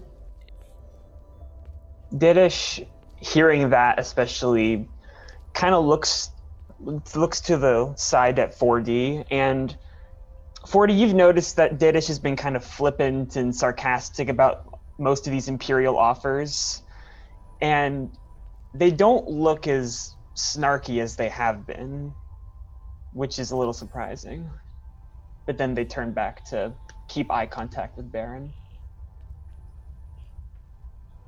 Dedesh, 2.11 2.87
hearing 3.21 3.69
that, 3.69 3.99
especially, 3.99 4.89
kind 5.55 5.75
of 5.75 5.85
looks 5.85 6.31
looks 6.81 7.41
to 7.41 7.57
the 7.57 7.95
side 7.97 8.39
at 8.39 8.59
4D 8.59 9.25
and 9.31 9.77
4D, 10.67 10.99
you've 10.99 11.15
noticed 11.15 11.57
that 11.57 11.79
Dedesh 11.79 12.09
has 12.09 12.19
been 12.19 12.37
kind 12.37 12.57
of 12.57 12.65
flippant 12.65 13.37
and 13.37 13.55
sarcastic 13.55 14.29
about 14.29 14.81
most 14.99 15.27
of 15.27 15.33
these 15.33 15.49
Imperial 15.49 15.99
offers, 15.99 16.83
and 17.61 18.17
they 18.75 18.91
don't 18.91 19.29
look 19.29 19.67
as 19.67 20.15
snarky 20.37 21.03
as 21.03 21.17
they 21.17 21.29
have 21.29 21.67
been, 21.67 22.13
which 23.13 23.39
is 23.39 23.51
a 23.51 23.57
little 23.57 23.75
surprising. 23.75 24.51
But 25.47 25.59
then 25.59 25.75
they 25.75 25.85
turn 25.85 26.13
back 26.13 26.45
to 26.47 26.73
keep 27.09 27.31
eye 27.31 27.47
contact 27.47 27.97
with 27.99 28.11
Baron. 28.11 28.53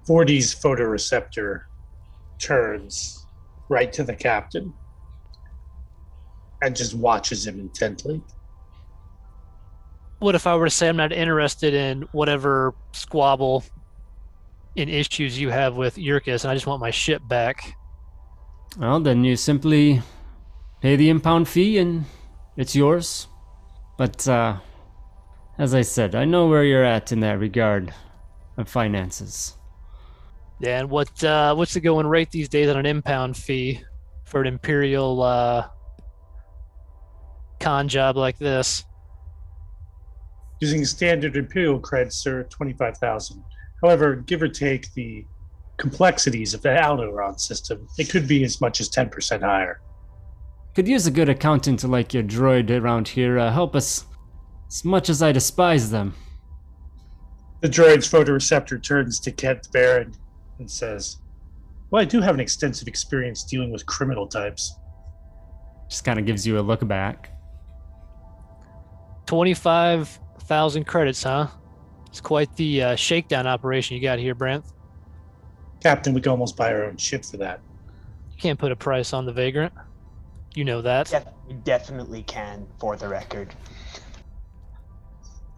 4D's 0.08 0.54
photoreceptor 0.54 1.62
turns 2.38 3.25
right 3.68 3.92
to 3.92 4.04
the 4.04 4.14
captain 4.14 4.72
and 6.62 6.74
just 6.74 6.94
watches 6.94 7.46
him 7.46 7.60
intently. 7.60 8.22
What 10.18 10.34
if 10.34 10.46
I 10.46 10.56
were 10.56 10.66
to 10.66 10.70
say 10.70 10.88
I'm 10.88 10.96
not 10.96 11.12
interested 11.12 11.74
in 11.74 12.02
whatever 12.12 12.74
squabble 12.92 13.64
in 14.74 14.88
issues 14.88 15.38
you 15.38 15.50
have 15.50 15.76
with 15.76 15.96
Yurkus 15.96 16.44
and 16.44 16.50
I 16.50 16.54
just 16.54 16.66
want 16.66 16.80
my 16.80 16.90
ship 16.90 17.22
back? 17.28 17.76
Well, 18.78 19.00
then 19.00 19.24
you 19.24 19.36
simply 19.36 20.02
pay 20.80 20.96
the 20.96 21.10
impound 21.10 21.48
fee 21.48 21.78
and 21.78 22.04
it's 22.56 22.74
yours. 22.74 23.28
But, 23.98 24.26
uh, 24.28 24.58
as 25.58 25.74
I 25.74 25.82
said, 25.82 26.14
I 26.14 26.26
know 26.26 26.46
where 26.48 26.64
you're 26.64 26.84
at 26.84 27.12
in 27.12 27.20
that 27.20 27.38
regard 27.38 27.94
of 28.58 28.68
finances. 28.68 29.55
Yeah, 30.58 30.80
and 30.80 30.90
what 30.90 31.22
uh, 31.22 31.54
what's 31.54 31.74
the 31.74 31.80
going 31.80 32.06
rate 32.06 32.30
these 32.30 32.48
days 32.48 32.68
on 32.68 32.76
an 32.76 32.86
impound 32.86 33.36
fee 33.36 33.82
for 34.24 34.40
an 34.40 34.46
imperial 34.46 35.22
uh, 35.22 35.68
con 37.60 37.88
job 37.88 38.16
like 38.16 38.38
this? 38.38 38.84
Using 40.60 40.84
standard 40.86 41.36
imperial 41.36 41.78
credits 41.78 42.26
are 42.26 42.44
25,000. 42.44 43.44
However, 43.82 44.16
give 44.16 44.42
or 44.42 44.48
take 44.48 44.92
the 44.94 45.26
complexities 45.76 46.54
of 46.54 46.62
the 46.62 46.70
Alderon 46.70 47.38
system, 47.38 47.86
it 47.98 48.08
could 48.08 48.26
be 48.26 48.42
as 48.42 48.58
much 48.58 48.80
as 48.80 48.88
10% 48.88 49.42
higher. 49.42 49.82
Could 50.74 50.88
use 50.88 51.06
a 51.06 51.10
good 51.10 51.28
accountant 51.28 51.84
like 51.84 52.14
your 52.14 52.22
droid 52.22 52.70
around 52.70 53.08
here 53.08 53.38
uh, 53.38 53.52
help 53.52 53.76
us 53.76 54.06
as 54.68 54.82
much 54.82 55.10
as 55.10 55.22
I 55.22 55.32
despise 55.32 55.90
them. 55.90 56.14
The 57.60 57.68
droid's 57.68 58.10
photoreceptor 58.10 58.82
turns 58.82 59.20
to 59.20 59.32
Kent 59.32 59.68
Baron 59.72 60.14
and 60.58 60.70
says, 60.70 61.18
Well, 61.90 62.02
I 62.02 62.04
do 62.04 62.20
have 62.20 62.34
an 62.34 62.40
extensive 62.40 62.88
experience 62.88 63.44
dealing 63.44 63.70
with 63.70 63.86
criminal 63.86 64.26
types. 64.26 64.76
Just 65.88 66.04
kind 66.04 66.18
of 66.18 66.26
gives 66.26 66.46
you 66.46 66.58
a 66.58 66.60
look 66.60 66.86
back. 66.86 67.30
25,000 69.26 70.84
credits, 70.84 71.22
huh? 71.22 71.48
It's 72.08 72.20
quite 72.20 72.54
the 72.56 72.82
uh, 72.82 72.96
shakedown 72.96 73.46
operation 73.46 73.96
you 73.96 74.02
got 74.02 74.18
here, 74.18 74.34
Brent. 74.34 74.64
Captain, 75.82 76.14
we 76.14 76.20
could 76.20 76.30
almost 76.30 76.56
buy 76.56 76.72
our 76.72 76.84
own 76.84 76.96
ship 76.96 77.24
for 77.24 77.36
that. 77.38 77.60
You 78.30 78.38
can't 78.38 78.58
put 78.58 78.72
a 78.72 78.76
price 78.76 79.12
on 79.12 79.26
the 79.26 79.32
Vagrant. 79.32 79.72
You 80.54 80.64
know 80.64 80.80
that. 80.82 81.08
Def- 81.08 81.64
definitely 81.64 82.22
can, 82.22 82.66
for 82.78 82.96
the 82.96 83.08
record. 83.08 83.54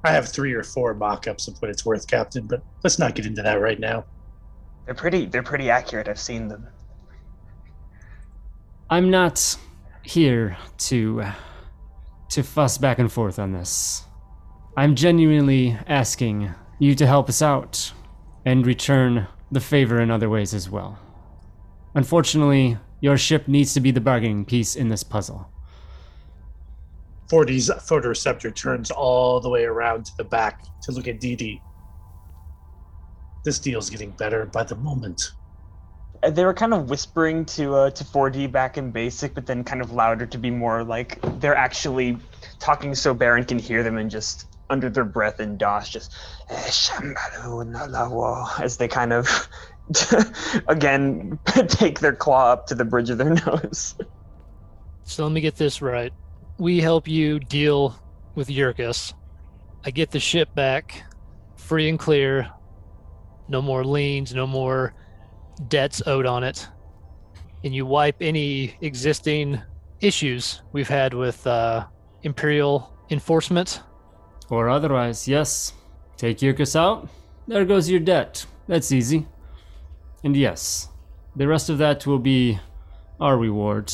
I 0.05 0.13
have 0.13 0.29
three 0.29 0.53
or 0.53 0.63
four 0.63 0.95
mock-ups 0.95 1.49
of 1.49 1.57
what 1.61 1.71
it's 1.71 1.85
worth, 1.85 2.07
Captain, 2.07 2.47
but 2.47 2.63
let's 2.83 2.99
not 2.99 3.15
get 3.15 3.27
into 3.27 3.43
that 3.43 3.61
right 3.61 3.79
now. 3.79 4.05
They're 4.89 4.95
pretty. 4.95 5.27
They're 5.27 5.43
pretty 5.43 5.69
accurate. 5.69 6.09
I've 6.09 6.19
seen 6.19 6.49
them. 6.49 6.67
I'm 8.89 9.11
not 9.11 9.59
here 10.03 10.57
to 10.79 11.21
uh, 11.21 11.33
to 12.31 12.43
fuss 12.43 12.79
back 12.79 12.99
and 12.99 13.13
forth 13.13 13.39
on 13.39 13.53
this. 13.53 14.05
I'm 14.79 14.95
genuinely 14.95 15.77
asking 15.87 16.55
you 16.79 16.95
to 16.95 17.07
help 17.07 17.29
us 17.29 17.43
out 17.43 17.93
and 18.47 18.67
return 18.67 19.27
the 19.53 19.61
favor 19.61 20.01
in 20.01 20.11
other 20.11 20.31
ways 20.31 20.55
as 20.55 20.71
well. 20.71 20.99
Unfortunately, 21.95 22.79
your 23.03 23.19
ship 23.19 23.47
needs 23.47 23.75
to 23.75 23.81
be 23.81 23.91
the 23.91 24.01
bargaining 24.01 24.47
piece 24.47 24.75
in 24.75 24.89
this 24.89 25.03
puzzle. 25.03 25.51
4D's 27.31 27.69
photoreceptor 27.69 28.55
turns 28.55 28.91
all 28.91 29.39
the 29.39 29.51
way 29.51 29.65
around 29.65 30.07
to 30.07 30.17
the 30.17 30.25
back 30.25 30.65
to 30.81 30.93
look 30.93 31.09
at 31.09 31.21
DD. 31.21 31.61
This 33.49 33.59
deal's 33.59 33.89
getting 33.89 34.11
better 34.11 34.45
by 34.45 34.63
the 34.63 34.77
moment. 34.77 35.33
Uh, 36.23 36.29
They 36.29 36.45
were 36.45 36.53
kind 36.53 36.75
of 36.75 36.91
whispering 36.91 37.47
to 37.57 37.75
uh, 37.77 37.91
to 37.93 38.05
4D 38.05 38.53
back 38.53 38.77
in 38.77 38.91
basic, 38.91 39.35
but 39.35 39.47
then 39.47 39.65
kind 39.65 39.81
of 39.81 39.91
louder 39.91 40.27
to 40.27 40.37
be 40.37 40.51
more 40.51 40.85
like 40.85 41.19
they're 41.41 41.57
actually 41.57 42.19
talking 42.59 42.95
so 42.95 43.15
Baron 43.15 43.45
can 43.45 43.59
hear 43.59 43.83
them 43.83 43.97
and 43.97 44.11
just 44.11 44.49
under 44.69 44.91
their 44.91 45.07
breath 45.07 45.41
in 45.41 45.57
Dosh 45.57 45.89
just 45.89 46.13
"Eh, 46.51 46.71
nalawo," 47.41 48.61
as 48.61 48.77
they 48.77 48.87
kind 48.87 49.15
of 49.15 49.49
again 50.69 51.39
take 51.69 52.01
their 52.01 52.15
claw 52.15 52.53
up 52.53 52.67
to 52.67 52.75
the 52.75 52.85
bridge 52.85 53.09
of 53.09 53.17
their 53.17 53.33
nose. 53.47 53.95
So 55.05 55.25
let 55.25 55.33
me 55.33 55.41
get 55.41 55.57
this 55.57 55.81
right. 55.81 56.13
We 56.59 56.83
help 56.83 57.09
you 57.09 57.39
deal 57.41 57.99
with 58.35 58.49
Yurkus. 58.49 59.15
I 59.87 59.91
get 59.91 60.11
the 60.11 60.21
ship 60.21 60.55
back, 60.55 61.03
free 61.57 61.89
and 61.89 61.99
clear. 61.99 62.51
No 63.49 63.63
more 63.63 63.85
liens, 63.85 64.35
no 64.35 64.47
more 64.47 64.95
debts 65.69 66.03
owed 66.07 66.27
on 66.27 66.45
it. 66.45 66.69
And 67.65 67.75
you 67.75 67.87
wipe 67.87 68.17
any 68.21 68.77
existing 68.81 69.61
issues 70.01 70.63
we've 70.73 70.89
had 70.89 71.15
with 71.15 71.47
uh, 71.47 71.87
Imperial 72.23 72.93
enforcement. 73.11 73.81
Or 74.51 74.69
otherwise, 74.69 75.27
yes, 75.27 75.73
take 76.17 76.39
Yurkus 76.39 76.77
out, 76.77 77.09
there 77.47 77.65
goes 77.65 77.89
your 77.89 78.01
debt. 78.01 78.45
That's 78.67 78.93
easy. 78.93 79.27
And 80.25 80.37
yes, 80.37 80.89
the 81.37 81.47
rest 81.47 81.71
of 81.71 81.79
that 81.79 82.07
will 82.07 82.19
be 82.19 82.59
our 83.21 83.37
reward. 83.37 83.93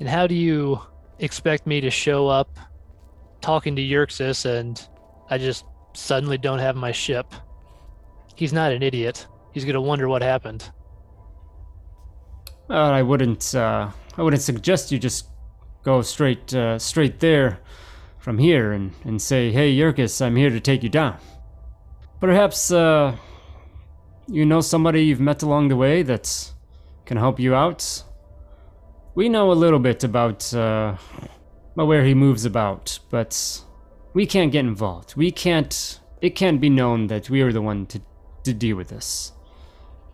And 0.00 0.08
how 0.08 0.26
do 0.26 0.34
you 0.34 0.80
expect 1.18 1.66
me 1.66 1.80
to 1.80 1.90
show 1.90 2.28
up 2.28 2.58
talking 3.40 3.76
to 3.76 3.82
Yurxis 3.82 4.44
and 4.44 4.88
I 5.30 5.38
just 5.38 5.64
suddenly 5.94 6.38
don't 6.38 6.58
have 6.58 6.76
my 6.76 6.92
ship? 6.92 7.34
He's 8.38 8.52
not 8.52 8.72
an 8.72 8.82
idiot. 8.82 9.26
He's 9.52 9.64
gonna 9.64 9.80
wonder 9.80 10.08
what 10.08 10.22
happened. 10.22 10.70
Uh, 12.70 12.74
I 12.74 13.02
wouldn't. 13.02 13.54
Uh, 13.54 13.90
I 14.16 14.22
wouldn't 14.22 14.42
suggest 14.42 14.92
you 14.92 14.98
just 14.98 15.26
go 15.82 16.02
straight, 16.02 16.54
uh, 16.54 16.78
straight 16.78 17.20
there. 17.20 17.60
from 18.18 18.36
here 18.36 18.72
and, 18.72 18.92
and 19.04 19.22
say, 19.22 19.50
hey, 19.50 19.74
Yurkus, 19.74 20.20
I'm 20.20 20.36
here 20.36 20.50
to 20.50 20.60
take 20.60 20.82
you 20.82 20.90
down. 20.90 21.16
Perhaps, 22.20 22.70
uh, 22.70 23.16
you 24.26 24.44
know 24.44 24.60
somebody 24.60 25.04
you've 25.04 25.18
met 25.18 25.42
along 25.42 25.68
the 25.68 25.76
way 25.76 26.02
that 26.02 26.52
can 27.06 27.16
help 27.16 27.40
you 27.40 27.54
out? 27.54 28.02
We 29.14 29.30
know 29.30 29.50
a 29.50 29.54
little 29.54 29.78
bit 29.78 30.04
about, 30.04 30.52
uh, 30.52 30.96
about 31.74 31.86
where 31.86 32.04
he 32.04 32.12
moves 32.12 32.44
about, 32.44 32.98
but 33.08 33.62
we 34.12 34.26
can't 34.26 34.52
get 34.52 34.66
involved. 34.66 35.16
We 35.16 35.30
can't, 35.30 36.00
it 36.20 36.34
can't 36.34 36.60
be 36.60 36.68
known 36.68 37.06
that 37.06 37.30
we 37.30 37.40
are 37.40 37.52
the 37.52 37.62
one 37.62 37.86
to, 37.86 38.02
to 38.44 38.54
deal 38.54 38.76
with 38.76 38.88
this. 38.88 39.32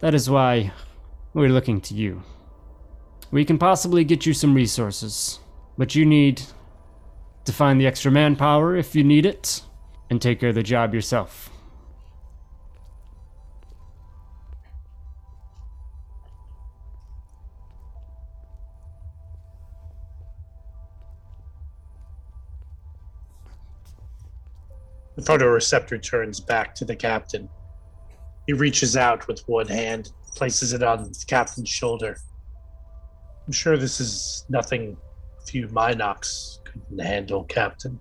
That 0.00 0.14
is 0.14 0.28
why 0.28 0.72
we're 1.32 1.48
looking 1.48 1.80
to 1.82 1.94
you. 1.94 2.22
We 3.30 3.44
can 3.44 3.58
possibly 3.58 4.04
get 4.04 4.26
you 4.26 4.32
some 4.32 4.54
resources, 4.54 5.38
but 5.76 5.94
you 5.94 6.04
need 6.04 6.42
to 7.44 7.52
find 7.52 7.80
the 7.80 7.86
extra 7.86 8.10
manpower 8.10 8.76
if 8.76 8.94
you 8.94 9.04
need 9.04 9.26
it, 9.26 9.62
and 10.10 10.20
take 10.20 10.40
care 10.40 10.50
of 10.50 10.54
the 10.54 10.62
job 10.62 10.94
yourself. 10.94 11.50
The 25.16 25.22
photoreceptor 25.22 26.02
turns 26.02 26.40
back 26.40 26.74
to 26.76 26.84
the 26.84 26.96
captain. 26.96 27.48
He 28.46 28.52
reaches 28.52 28.96
out 28.96 29.26
with 29.26 29.40
one 29.46 29.68
hand, 29.68 30.12
places 30.34 30.72
it 30.72 30.82
on 30.82 31.04
the 31.04 31.24
captain's 31.26 31.68
shoulder. 31.68 32.16
I'm 33.46 33.52
sure 33.52 33.76
this 33.76 34.00
is 34.00 34.44
nothing 34.48 34.96
a 35.40 35.46
few 35.46 35.68
Minox 35.68 36.58
couldn't 36.64 36.98
handle, 36.98 37.44
Captain. 37.44 37.98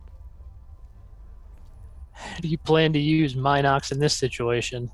How 2.12 2.38
do 2.40 2.48
you 2.48 2.58
plan 2.58 2.94
to 2.94 3.00
use 3.00 3.36
Minox 3.36 3.92
in 3.92 4.00
this 4.00 4.16
situation? 4.16 4.90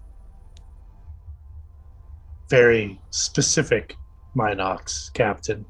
Very 2.50 3.00
specific 3.12 3.96
Minox, 4.36 5.14
Captain. 5.14 5.66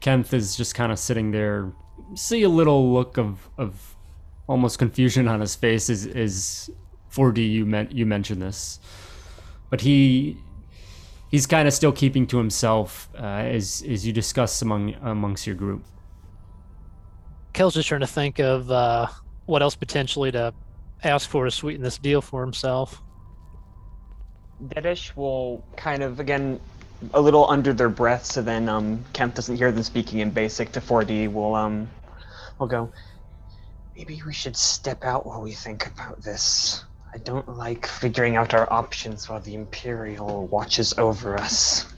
Kenneth 0.00 0.34
is 0.34 0.56
just 0.56 0.74
kind 0.74 0.92
of 0.92 0.98
sitting 0.98 1.30
there. 1.30 1.72
See 2.14 2.42
a 2.42 2.48
little 2.48 2.92
look 2.92 3.18
of, 3.18 3.48
of 3.58 3.96
almost 4.48 4.78
confusion 4.78 5.28
on 5.28 5.40
his 5.40 5.54
face 5.54 5.88
as, 5.88 6.06
as 6.06 6.70
4D 7.12 7.50
you 7.50 7.66
meant 7.66 7.92
you 7.92 8.06
mentioned 8.06 8.40
this, 8.40 8.80
but 9.70 9.82
he 9.82 10.36
he's 11.30 11.46
kind 11.46 11.66
of 11.68 11.74
still 11.74 11.92
keeping 11.92 12.26
to 12.28 12.38
himself 12.38 13.08
uh, 13.18 13.22
as 13.22 13.84
as 13.88 14.06
you 14.06 14.12
discuss 14.12 14.62
among 14.62 14.94
amongst 15.02 15.46
your 15.46 15.56
group. 15.56 15.84
Kel's 17.52 17.74
just 17.74 17.88
trying 17.88 18.00
to 18.00 18.06
think 18.06 18.38
of 18.38 18.70
uh, 18.70 19.08
what 19.46 19.60
else 19.60 19.74
potentially 19.74 20.32
to 20.32 20.54
ask 21.04 21.28
for 21.28 21.44
to 21.44 21.50
sweeten 21.50 21.82
this 21.82 21.98
deal 21.98 22.22
for 22.22 22.40
himself. 22.42 23.02
Dedish 24.68 25.14
will 25.16 25.64
kind 25.76 26.02
of 26.02 26.20
again 26.20 26.60
a 27.14 27.20
little 27.20 27.50
under 27.50 27.72
their 27.72 27.88
breath, 27.88 28.24
so 28.24 28.42
then 28.42 28.68
um, 28.68 29.04
Kemp 29.12 29.34
doesn't 29.34 29.56
hear 29.56 29.72
them 29.72 29.82
speaking 29.82 30.20
in 30.20 30.30
basic 30.30 30.72
to 30.72 30.80
4D. 30.80 31.32
Will 31.32 31.54
um, 31.54 31.90
will 32.58 32.68
go. 32.68 32.90
Maybe 33.96 34.22
we 34.24 34.32
should 34.32 34.56
step 34.56 35.04
out 35.04 35.26
while 35.26 35.42
we 35.42 35.52
think 35.52 35.86
about 35.86 36.22
this. 36.22 36.84
I 37.14 37.18
don't 37.18 37.46
like 37.56 37.86
figuring 37.86 38.36
out 38.36 38.54
our 38.54 38.72
options 38.72 39.28
while 39.28 39.40
the 39.40 39.54
Imperial 39.54 40.46
watches 40.46 40.96
over 40.96 41.38
us. 41.38 41.92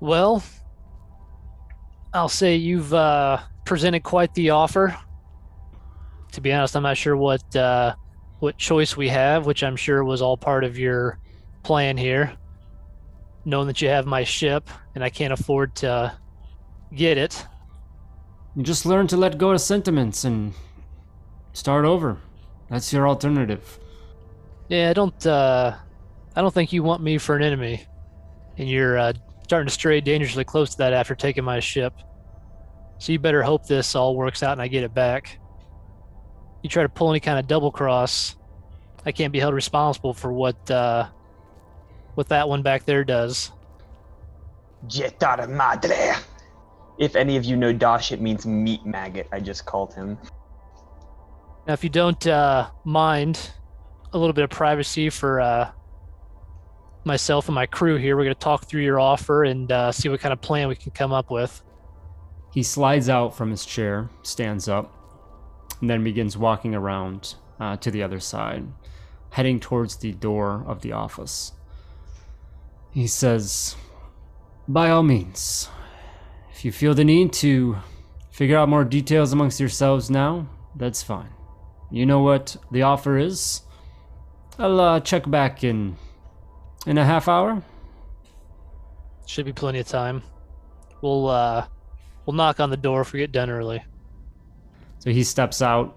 Well, 0.00 0.42
I'll 2.12 2.28
say 2.28 2.56
you've 2.56 2.92
uh, 2.92 3.38
presented 3.64 4.02
quite 4.02 4.34
the 4.34 4.50
offer. 4.50 4.96
To 6.32 6.40
be 6.40 6.52
honest, 6.52 6.74
I'm 6.74 6.82
not 6.82 6.96
sure 6.96 7.16
what 7.16 7.54
uh, 7.54 7.94
what 8.40 8.58
choice 8.58 8.96
we 8.96 9.08
have, 9.08 9.46
which 9.46 9.62
I'm 9.62 9.76
sure 9.76 10.02
was 10.02 10.20
all 10.20 10.36
part 10.36 10.64
of 10.64 10.76
your 10.76 11.18
plan 11.62 11.96
here. 11.96 12.32
Knowing 13.44 13.68
that 13.68 13.80
you 13.80 13.88
have 13.88 14.06
my 14.06 14.24
ship 14.24 14.68
and 14.94 15.04
I 15.04 15.10
can't 15.10 15.32
afford 15.32 15.76
to 15.76 16.12
get 16.94 17.18
it. 17.18 17.46
You 18.56 18.62
just 18.62 18.84
learn 18.84 19.06
to 19.08 19.16
let 19.16 19.38
go 19.38 19.52
of 19.52 19.60
sentiments 19.60 20.24
and 20.24 20.54
start 21.52 21.84
over. 21.84 22.18
That's 22.68 22.92
your 22.92 23.08
alternative. 23.08 23.78
Yeah, 24.68 24.90
I 24.90 24.92
don't. 24.92 25.26
Uh, 25.26 25.76
I 26.34 26.40
don't 26.40 26.52
think 26.52 26.72
you 26.72 26.82
want 26.82 27.02
me 27.02 27.18
for 27.18 27.36
an 27.36 27.42
enemy, 27.42 27.86
and 28.56 28.68
you're 28.68 28.98
uh, 28.98 29.12
starting 29.44 29.66
to 29.66 29.72
stray 29.72 30.00
dangerously 30.00 30.44
close 30.44 30.70
to 30.70 30.78
that 30.78 30.92
after 30.92 31.14
taking 31.14 31.44
my 31.44 31.60
ship. 31.60 31.92
So 32.98 33.12
you 33.12 33.18
better 33.18 33.42
hope 33.42 33.66
this 33.66 33.94
all 33.94 34.16
works 34.16 34.42
out 34.42 34.52
and 34.52 34.62
I 34.62 34.68
get 34.68 34.84
it 34.84 34.94
back. 34.94 35.38
You 36.62 36.70
try 36.70 36.84
to 36.84 36.88
pull 36.88 37.10
any 37.10 37.18
kind 37.18 37.36
of 37.36 37.48
double 37.48 37.72
cross, 37.72 38.36
I 39.04 39.12
can't 39.12 39.32
be 39.32 39.40
held 39.40 39.54
responsible 39.54 40.14
for 40.14 40.32
what 40.32 40.70
uh, 40.70 41.08
what 42.14 42.28
that 42.28 42.48
one 42.48 42.62
back 42.62 42.84
there 42.84 43.04
does. 43.04 43.50
Jetar 44.86 45.48
madre. 45.48 46.14
If 46.98 47.16
any 47.16 47.36
of 47.36 47.44
you 47.44 47.56
know 47.56 47.72
Dosh, 47.72 48.12
it 48.12 48.20
means 48.20 48.46
meat 48.46 48.84
maggot. 48.86 49.28
I 49.32 49.40
just 49.40 49.64
called 49.64 49.94
him. 49.94 50.18
Now, 51.66 51.72
if 51.72 51.82
you 51.82 51.90
don't 51.90 52.24
uh, 52.26 52.70
mind 52.84 53.50
a 54.12 54.18
little 54.18 54.32
bit 54.32 54.44
of 54.44 54.50
privacy 54.50 55.10
for 55.10 55.40
uh, 55.40 55.70
myself 57.04 57.48
and 57.48 57.54
my 57.54 57.66
crew 57.66 57.96
here, 57.96 58.16
we're 58.16 58.24
going 58.24 58.34
to 58.34 58.40
talk 58.40 58.66
through 58.66 58.82
your 58.82 59.00
offer 59.00 59.44
and 59.44 59.70
uh, 59.72 59.92
see 59.92 60.08
what 60.08 60.20
kind 60.20 60.32
of 60.32 60.40
plan 60.40 60.68
we 60.68 60.76
can 60.76 60.92
come 60.92 61.12
up 61.12 61.30
with. 61.30 61.62
He 62.52 62.62
slides 62.62 63.08
out 63.08 63.34
from 63.34 63.50
his 63.50 63.64
chair, 63.64 64.10
stands 64.22 64.68
up, 64.68 64.94
and 65.80 65.88
then 65.88 66.04
begins 66.04 66.36
walking 66.36 66.74
around 66.74 67.34
uh, 67.58 67.76
to 67.78 67.90
the 67.90 68.02
other 68.02 68.20
side, 68.20 68.64
heading 69.30 69.58
towards 69.58 69.96
the 69.96 70.12
door 70.12 70.62
of 70.66 70.82
the 70.82 70.92
office. 70.92 71.52
He 72.90 73.06
says, 73.06 73.74
By 74.68 74.90
all 74.90 75.02
means, 75.02 75.70
if 76.52 76.64
you 76.64 76.72
feel 76.72 76.94
the 76.94 77.04
need 77.04 77.32
to 77.34 77.78
figure 78.30 78.58
out 78.58 78.68
more 78.68 78.84
details 78.84 79.32
amongst 79.32 79.58
yourselves 79.58 80.10
now, 80.10 80.48
that's 80.76 81.02
fine. 81.02 81.30
You 81.90 82.04
know 82.04 82.20
what 82.20 82.56
the 82.70 82.82
offer 82.82 83.16
is? 83.18 83.62
I'll 84.58 84.80
uh, 84.80 85.00
check 85.00 85.28
back 85.30 85.64
in 85.64 85.96
in 86.86 86.98
a 86.98 87.04
half 87.04 87.28
hour. 87.28 87.62
Should 89.26 89.46
be 89.46 89.52
plenty 89.52 89.78
of 89.78 89.86
time. 89.86 90.22
We'll 91.00 91.28
uh, 91.28 91.66
we'll 92.26 92.36
knock 92.36 92.60
on 92.60 92.70
the 92.70 92.76
door 92.76 93.00
if 93.00 93.12
we 93.12 93.20
get 93.20 93.32
done 93.32 93.50
early. 93.50 93.82
So 94.98 95.10
he 95.10 95.24
steps 95.24 95.62
out, 95.62 95.96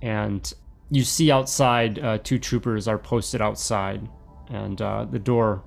and 0.00 0.52
you 0.90 1.04
see 1.04 1.30
outside 1.30 1.98
uh, 1.98 2.18
two 2.18 2.38
troopers 2.38 2.88
are 2.88 2.98
posted 2.98 3.40
outside, 3.40 4.08
and 4.48 4.80
uh, 4.80 5.04
the 5.04 5.18
door 5.18 5.62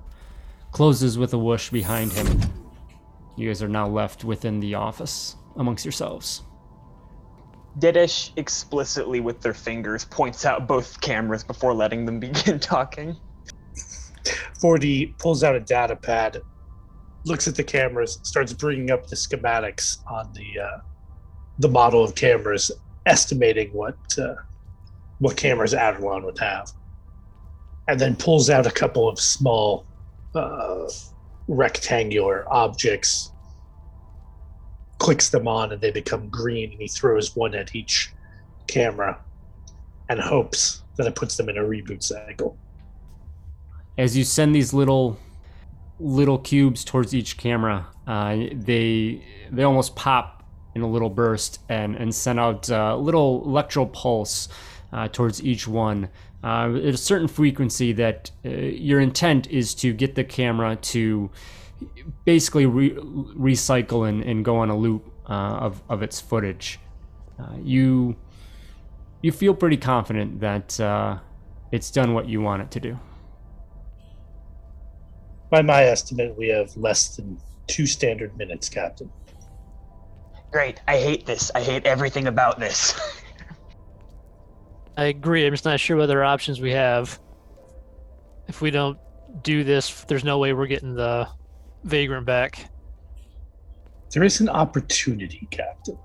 closes 0.72 1.16
with 1.16 1.32
a 1.32 1.38
whoosh 1.38 1.70
behind 1.70 2.12
him. 2.12 2.40
You 3.36 3.48
guys 3.48 3.62
are 3.62 3.68
now 3.68 3.86
left 3.86 4.24
within 4.24 4.60
the 4.60 4.74
office 4.74 5.36
amongst 5.56 5.84
yourselves. 5.84 6.42
Dedish 7.78 8.32
explicitly 8.36 9.20
with 9.20 9.40
their 9.40 9.54
fingers 9.54 10.04
points 10.06 10.44
out 10.44 10.66
both 10.66 11.00
cameras 11.00 11.44
before 11.44 11.74
letting 11.74 12.06
them 12.06 12.18
begin 12.26 12.58
talking. 12.58 13.16
4D 14.62 15.18
pulls 15.18 15.44
out 15.44 15.54
a 15.54 15.60
data 15.60 15.94
pad, 15.94 16.40
looks 17.24 17.46
at 17.46 17.54
the 17.54 17.64
cameras, 17.64 18.18
starts 18.22 18.52
bringing 18.52 18.90
up 18.90 19.06
the 19.06 19.16
schematics 19.16 19.98
on 20.10 20.32
the 20.32 20.60
uh, 20.60 20.78
the 21.58 21.68
model 21.68 22.02
of 22.02 22.14
cameras, 22.14 22.70
estimating 23.06 23.68
what 23.72 23.96
uh, 24.18 24.34
what 25.18 25.36
cameras 25.36 25.74
Adelon 25.74 26.24
would 26.24 26.38
have, 26.38 26.70
and 27.88 28.00
then 28.00 28.16
pulls 28.16 28.50
out 28.50 28.66
a 28.66 28.70
couple 28.70 29.08
of 29.08 29.20
small 29.20 29.86
uh, 30.34 30.88
rectangular 31.48 32.44
objects 32.52 33.32
clicks 34.98 35.28
them 35.30 35.46
on 35.46 35.72
and 35.72 35.80
they 35.80 35.90
become 35.90 36.28
green 36.28 36.72
and 36.72 36.80
he 36.80 36.88
throws 36.88 37.36
one 37.36 37.54
at 37.54 37.74
each 37.74 38.12
camera 38.66 39.18
and 40.08 40.20
hopes 40.20 40.82
that 40.96 41.06
it 41.06 41.14
puts 41.14 41.36
them 41.36 41.48
in 41.48 41.58
a 41.58 41.62
reboot 41.62 42.02
cycle. 42.02 42.56
As 43.98 44.16
you 44.16 44.24
send 44.24 44.54
these 44.54 44.72
little 44.72 45.18
little 45.98 46.38
cubes 46.38 46.84
towards 46.84 47.14
each 47.14 47.38
camera, 47.38 47.86
uh, 48.06 48.36
they 48.52 49.22
they 49.50 49.62
almost 49.62 49.96
pop 49.96 50.44
in 50.74 50.82
a 50.82 50.86
little 50.88 51.08
burst 51.08 51.60
and 51.68 51.96
and 51.96 52.14
send 52.14 52.38
out 52.38 52.68
a 52.68 52.96
little 52.96 53.42
electro 53.44 53.86
pulse 53.86 54.48
uh, 54.92 55.08
towards 55.08 55.42
each 55.42 55.66
one 55.66 56.08
uh, 56.44 56.70
at 56.76 56.94
a 56.94 56.96
certain 56.96 57.28
frequency 57.28 57.92
that 57.92 58.30
uh, 58.44 58.50
your 58.50 59.00
intent 59.00 59.48
is 59.48 59.74
to 59.74 59.92
get 59.92 60.14
the 60.14 60.24
camera 60.24 60.76
to 60.76 61.30
basically 62.24 62.66
re- 62.66 62.94
recycle 62.94 64.08
and, 64.08 64.22
and 64.22 64.44
go 64.44 64.56
on 64.58 64.70
a 64.70 64.76
loop 64.76 65.12
uh, 65.28 65.32
of, 65.32 65.82
of 65.88 66.02
its 66.02 66.20
footage. 66.20 66.78
Uh, 67.38 67.56
you 67.62 68.16
you 69.22 69.32
feel 69.32 69.54
pretty 69.54 69.76
confident 69.76 70.40
that 70.40 70.78
uh, 70.78 71.18
it's 71.72 71.90
done 71.90 72.14
what 72.14 72.28
you 72.28 72.40
want 72.40 72.62
it 72.62 72.70
to 72.70 72.80
do. 72.80 72.98
By 75.50 75.62
my 75.62 75.84
estimate, 75.84 76.36
we 76.36 76.48
have 76.48 76.76
less 76.76 77.16
than 77.16 77.40
two 77.66 77.86
standard 77.86 78.36
minutes, 78.36 78.68
Captain. 78.68 79.10
Great. 80.52 80.80
I 80.86 80.98
hate 80.98 81.26
this. 81.26 81.50
I 81.54 81.60
hate 81.60 81.84
everything 81.86 82.28
about 82.28 82.58
this. 82.58 82.98
I 84.96 85.06
agree. 85.06 85.46
I'm 85.46 85.52
just 85.52 85.64
not 85.64 85.80
sure 85.80 85.96
what 85.96 86.04
other 86.04 86.24
options 86.24 86.60
we 86.60 86.72
have. 86.72 87.18
If 88.48 88.62
we 88.62 88.70
don't 88.70 88.98
do 89.42 89.64
this, 89.64 90.04
there's 90.04 90.24
no 90.24 90.38
way 90.38 90.52
we're 90.52 90.66
getting 90.66 90.94
the 90.94 91.28
vagrant 91.86 92.26
back. 92.26 92.70
There 94.12 94.24
is 94.24 94.40
an 94.40 94.48
opportunity, 94.48 95.48
Captain. 95.50 95.98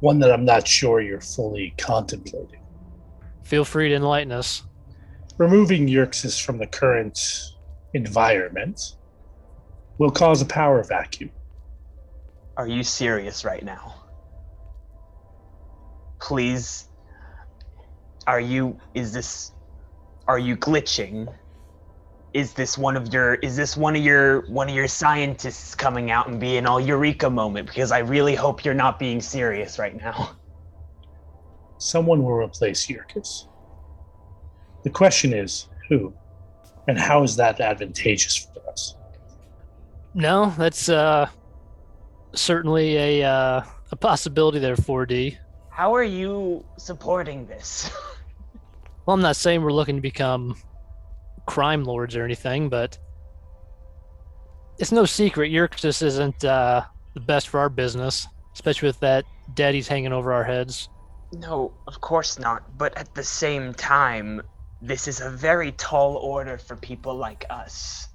One 0.00 0.18
that 0.18 0.32
I'm 0.32 0.44
not 0.44 0.66
sure 0.66 1.00
you're 1.00 1.20
fully 1.20 1.74
contemplating. 1.78 2.60
Feel 3.44 3.64
free 3.64 3.88
to 3.90 3.94
enlighten 3.94 4.32
us. 4.32 4.64
Removing 5.38 5.86
Yerxis 5.86 6.42
from 6.44 6.58
the 6.58 6.66
current 6.66 7.18
environment 7.94 8.96
will 9.98 10.10
cause 10.10 10.42
a 10.42 10.46
power 10.46 10.82
vacuum. 10.82 11.30
Are 12.56 12.66
you 12.66 12.82
serious 12.82 13.44
right 13.44 13.64
now? 13.64 13.94
Please. 16.20 16.88
Are 18.26 18.40
you. 18.40 18.78
Is 18.94 19.12
this. 19.12 19.52
Are 20.28 20.38
you 20.38 20.56
glitching? 20.56 21.32
Is 22.34 22.54
this 22.54 22.78
one 22.78 22.96
of 22.96 23.12
your. 23.12 23.34
Is 23.36 23.56
this 23.56 23.76
one 23.76 23.96
of 23.96 24.02
your. 24.02 24.42
One 24.46 24.68
of 24.68 24.74
your 24.74 24.88
scientists 24.88 25.74
coming 25.74 26.10
out 26.10 26.28
and 26.28 26.40
being 26.40 26.66
all 26.66 26.80
eureka 26.80 27.28
moment? 27.28 27.68
Because 27.68 27.92
I 27.92 27.98
really 27.98 28.34
hope 28.34 28.64
you're 28.64 28.74
not 28.74 28.98
being 28.98 29.20
serious 29.20 29.78
right 29.78 29.96
now. 29.96 30.36
Someone 31.78 32.22
will 32.22 32.34
replace 32.34 32.86
Yerkes. 32.88 33.48
The 34.84 34.90
question 34.90 35.32
is 35.32 35.68
who? 35.88 36.14
And 36.88 36.98
how 36.98 37.22
is 37.22 37.36
that 37.36 37.60
advantageous 37.60 38.48
for 38.52 38.68
us? 38.70 38.96
No, 40.14 40.52
that's 40.56 40.88
uh 40.88 41.28
certainly 42.34 42.96
a 42.96 43.28
uh, 43.28 43.62
a 43.90 43.96
possibility 43.96 44.58
there, 44.58 44.76
4D. 44.76 45.36
How 45.70 45.94
are 45.94 46.04
you 46.04 46.64
supporting 46.78 47.46
this? 47.46 47.90
Well, 49.04 49.14
I'm 49.14 49.20
not 49.20 49.34
saying 49.34 49.62
we're 49.62 49.72
looking 49.72 49.96
to 49.96 50.00
become 50.00 50.54
crime 51.46 51.84
lords 51.84 52.16
or 52.16 52.24
anything, 52.24 52.68
but 52.68 52.98
it's 54.78 54.92
no 54.92 55.04
secret 55.04 55.52
Yerxis 55.52 56.02
isn't 56.02 56.44
uh, 56.44 56.82
the 57.14 57.20
best 57.20 57.48
for 57.48 57.60
our 57.60 57.68
business, 57.68 58.26
especially 58.54 58.88
with 58.88 59.00
that 59.00 59.24
daddy's 59.54 59.88
hanging 59.88 60.12
over 60.12 60.32
our 60.32 60.44
heads. 60.44 60.88
No, 61.32 61.72
of 61.86 62.00
course 62.00 62.38
not. 62.38 62.76
But 62.76 62.96
at 62.96 63.14
the 63.14 63.24
same 63.24 63.74
time, 63.74 64.42
this 64.80 65.08
is 65.08 65.20
a 65.20 65.30
very 65.30 65.72
tall 65.72 66.16
order 66.16 66.58
for 66.58 66.76
people 66.76 67.14
like 67.14 67.46
us. 67.48 68.08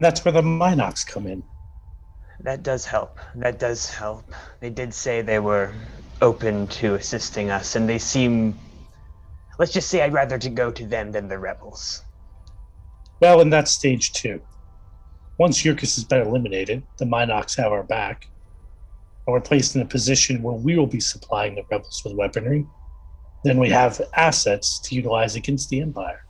That's 0.00 0.24
where 0.24 0.32
the 0.32 0.42
Minox 0.42 1.06
come 1.06 1.26
in. 1.26 1.42
That 2.40 2.62
does 2.62 2.84
help. 2.84 3.18
That 3.36 3.58
does 3.58 3.88
help. 3.88 4.32
They 4.60 4.70
did 4.70 4.92
say 4.92 5.22
they 5.22 5.38
were 5.38 5.72
open 6.20 6.66
to 6.66 6.94
assisting 6.94 7.50
us, 7.50 7.76
and 7.76 7.88
they 7.88 7.98
seem. 7.98 8.58
Let's 9.58 9.72
just 9.72 9.88
say 9.88 10.02
I'd 10.02 10.12
rather 10.12 10.38
to 10.38 10.50
go 10.50 10.70
to 10.70 10.86
them 10.86 11.12
than 11.12 11.28
the 11.28 11.38
rebels. 11.38 12.02
Well, 13.20 13.40
and 13.40 13.52
that's 13.52 13.70
stage 13.70 14.12
two. 14.12 14.40
Once 15.38 15.64
Yerkes 15.64 15.94
has 15.94 16.04
been 16.04 16.26
eliminated, 16.26 16.82
the 16.98 17.04
Minox 17.04 17.56
have 17.56 17.72
our 17.72 17.82
back, 17.82 18.28
and 19.26 19.32
we're 19.32 19.40
placed 19.40 19.74
in 19.74 19.82
a 19.82 19.86
position 19.86 20.42
where 20.42 20.54
we 20.54 20.76
will 20.76 20.86
be 20.86 21.00
supplying 21.00 21.54
the 21.54 21.64
rebels 21.70 22.02
with 22.04 22.14
weaponry. 22.14 22.66
Then 23.44 23.58
we 23.58 23.68
have 23.70 24.00
assets 24.14 24.80
to 24.80 24.94
utilize 24.94 25.36
against 25.36 25.68
the 25.68 25.80
Empire, 25.80 26.20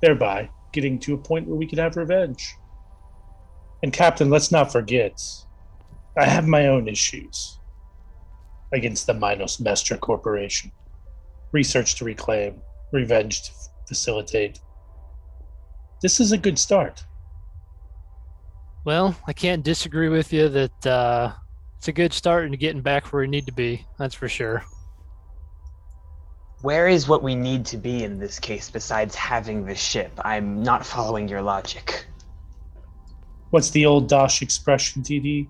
thereby 0.00 0.50
getting 0.72 0.98
to 1.00 1.14
a 1.14 1.18
point 1.18 1.46
where 1.46 1.56
we 1.56 1.66
could 1.66 1.78
have 1.78 1.96
revenge. 1.96 2.54
And, 3.82 3.92
Captain, 3.92 4.30
let's 4.30 4.52
not 4.52 4.72
forget, 4.72 5.20
I 6.16 6.24
have 6.26 6.46
my 6.46 6.66
own 6.66 6.88
issues 6.88 7.58
against 8.72 9.06
the 9.06 9.14
Minos 9.14 9.58
Mestra 9.58 9.98
Corporation. 9.98 10.72
Research 11.52 11.94
to 11.96 12.04
reclaim, 12.04 12.60
revenge 12.92 13.42
to 13.44 13.50
facilitate. 13.86 14.60
This 16.02 16.20
is 16.20 16.32
a 16.32 16.38
good 16.38 16.58
start. 16.58 17.04
Well, 18.84 19.16
I 19.26 19.32
can't 19.32 19.64
disagree 19.64 20.08
with 20.08 20.32
you 20.32 20.48
that 20.48 20.86
uh, 20.86 21.32
it's 21.76 21.88
a 21.88 21.92
good 21.92 22.12
start 22.12 22.44
into 22.44 22.56
getting 22.56 22.82
back 22.82 23.12
where 23.12 23.22
we 23.22 23.28
need 23.28 23.46
to 23.46 23.52
be. 23.52 23.84
That's 23.98 24.14
for 24.14 24.28
sure. 24.28 24.64
Where 26.62 26.88
is 26.88 27.06
what 27.06 27.22
we 27.22 27.34
need 27.34 27.64
to 27.66 27.76
be 27.76 28.02
in 28.02 28.18
this 28.18 28.38
case 28.40 28.70
besides 28.70 29.14
having 29.14 29.64
the 29.64 29.74
ship? 29.74 30.10
I'm 30.24 30.62
not 30.62 30.84
following 30.84 31.28
your 31.28 31.42
logic. 31.42 32.06
What's 33.50 33.70
the 33.70 33.86
old 33.86 34.08
Dosh 34.08 34.42
expression, 34.42 35.02
TD? 35.02 35.48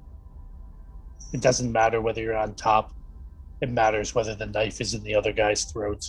It 1.33 1.41
doesn't 1.41 1.73
matter 1.73 2.01
whether 2.01 2.21
you're 2.21 2.37
on 2.37 2.55
top. 2.55 2.93
It 3.61 3.71
matters 3.71 4.15
whether 4.15 4.35
the 4.35 4.47
knife 4.47 4.81
is 4.81 4.95
in 4.95 5.03
the 5.03 5.15
other 5.15 5.33
guy's 5.33 5.65
throat. 5.65 6.05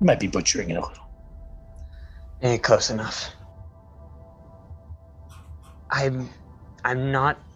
Might 0.00 0.20
be 0.20 0.28
butchering 0.28 0.70
it 0.70 0.74
a 0.74 0.80
little. 0.80 0.94
Eh, 2.42 2.58
close 2.58 2.90
enough. 2.90 3.30
I'm, 5.90 6.30
I'm 6.84 7.12
not. 7.12 7.40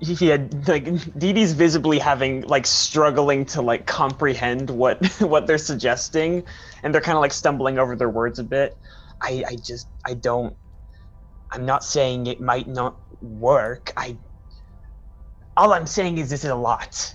Yeah, 0.00 0.38
like 0.68 0.84
Dee 1.18 1.32
Dee's 1.32 1.52
visibly 1.52 1.98
having 1.98 2.42
like 2.42 2.64
struggling 2.66 3.44
to 3.46 3.60
like 3.60 3.86
comprehend 3.86 4.70
what 4.70 5.04
what 5.20 5.46
they're 5.46 5.58
suggesting, 5.58 6.44
and 6.82 6.94
they're 6.94 7.02
kind 7.02 7.18
of 7.18 7.22
like 7.22 7.32
stumbling 7.32 7.78
over 7.78 7.96
their 7.96 8.08
words 8.08 8.38
a 8.38 8.44
bit. 8.44 8.74
I, 9.20 9.44
I 9.48 9.56
just, 9.56 9.88
I 10.06 10.14
don't. 10.14 10.56
I'm 11.52 11.66
not 11.66 11.84
saying 11.84 12.28
it 12.28 12.40
might 12.40 12.68
not 12.68 13.00
work. 13.20 13.92
I. 13.96 14.18
All 15.56 15.72
I'm 15.72 15.86
saying 15.86 16.18
is 16.18 16.30
this 16.30 16.44
is 16.44 16.50
a 16.50 16.54
lot. 16.54 17.14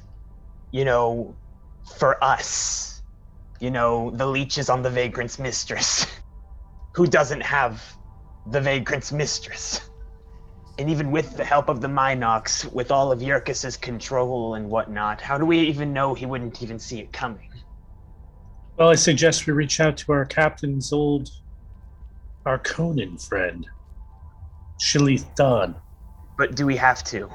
You 0.72 0.86
know, 0.86 1.36
for 1.97 2.24
us. 2.24 3.01
You 3.59 3.72
know, 3.72 4.11
the 4.11 4.26
leech 4.26 4.57
is 4.57 4.70
on 4.70 4.82
the 4.82 4.89
vagrant's 4.89 5.39
mistress. 5.39 6.05
Who 6.95 7.07
doesn't 7.07 7.41
have 7.41 7.84
the 8.47 8.61
vagrant's 8.61 9.11
mistress? 9.11 9.82
And 10.78 10.89
even 10.89 11.11
with 11.11 11.36
the 11.36 11.43
help 11.43 11.67
of 11.67 11.82
the 11.82 11.89
Minox, 11.89 12.72
with 12.72 12.89
all 12.89 13.11
of 13.11 13.22
Yerkes's 13.22 13.76
control 13.76 14.55
and 14.55 14.70
whatnot, 14.70 15.20
how 15.20 15.38
do 15.38 15.45
we 15.45 15.59
even 15.59 15.91
know 15.91 16.13
he 16.13 16.26
wouldn't 16.26 16.63
even 16.63 16.80
see 16.80 16.99
it 16.99 17.11
coming? 17.11 17.49
Well, 18.78 18.89
I 18.89 18.95
suggest 18.95 19.45
we 19.45 19.51
reach 19.51 19.82
out 19.82 19.97
to 19.97 20.13
our 20.13 20.26
captain's 20.26 20.93
old 20.93 21.28
Arconin 22.47 23.22
friend, 23.28 23.67
Shalith 24.82 25.36
Dawn. 25.36 25.76
But 26.38 26.55
do 26.55 26.65
we 26.65 26.78
have 26.78 27.03
to? 27.05 27.30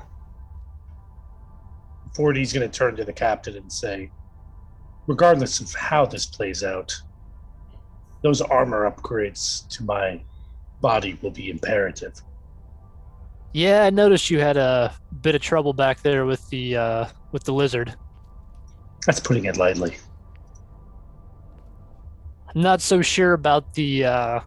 4D's 2.17 2.53
going 2.53 2.69
to 2.69 2.79
turn 2.79 2.97
to 2.97 3.05
the 3.05 3.12
captain 3.12 3.57
and 3.57 3.73
say, 3.73 4.11
regardless 5.07 5.61
of 5.61 5.73
how 5.75 6.07
this 6.07 6.27
plays 6.27 6.62
out, 6.62 6.95
those 8.23 8.41
armor 8.41 8.91
upgrades 8.91 9.69
to 9.69 9.85
my 9.85 10.23
body 10.81 11.19
will 11.23 11.31
be 11.31 11.51
imperative. 11.51 12.15
Yeah, 13.53 13.85
I 13.85 13.91
noticed 13.91 14.31
you 14.31 14.41
had 14.41 14.57
a 14.57 14.95
bit 15.21 15.35
of 15.35 15.41
trouble 15.41 15.73
back 15.73 16.03
there 16.03 16.27
with 16.27 16.49
the 16.51 16.77
uh, 16.77 17.07
with 17.33 17.45
the 17.45 17.53
lizard. 17.53 17.95
That's 19.07 19.21
putting 19.21 19.45
it 19.45 19.57
lightly. 19.57 19.97
I'm 22.49 22.62
not 22.62 22.81
so 22.81 23.03
sure 23.03 23.33
about 23.33 23.75
the 23.75 24.05
uh, 24.05 24.41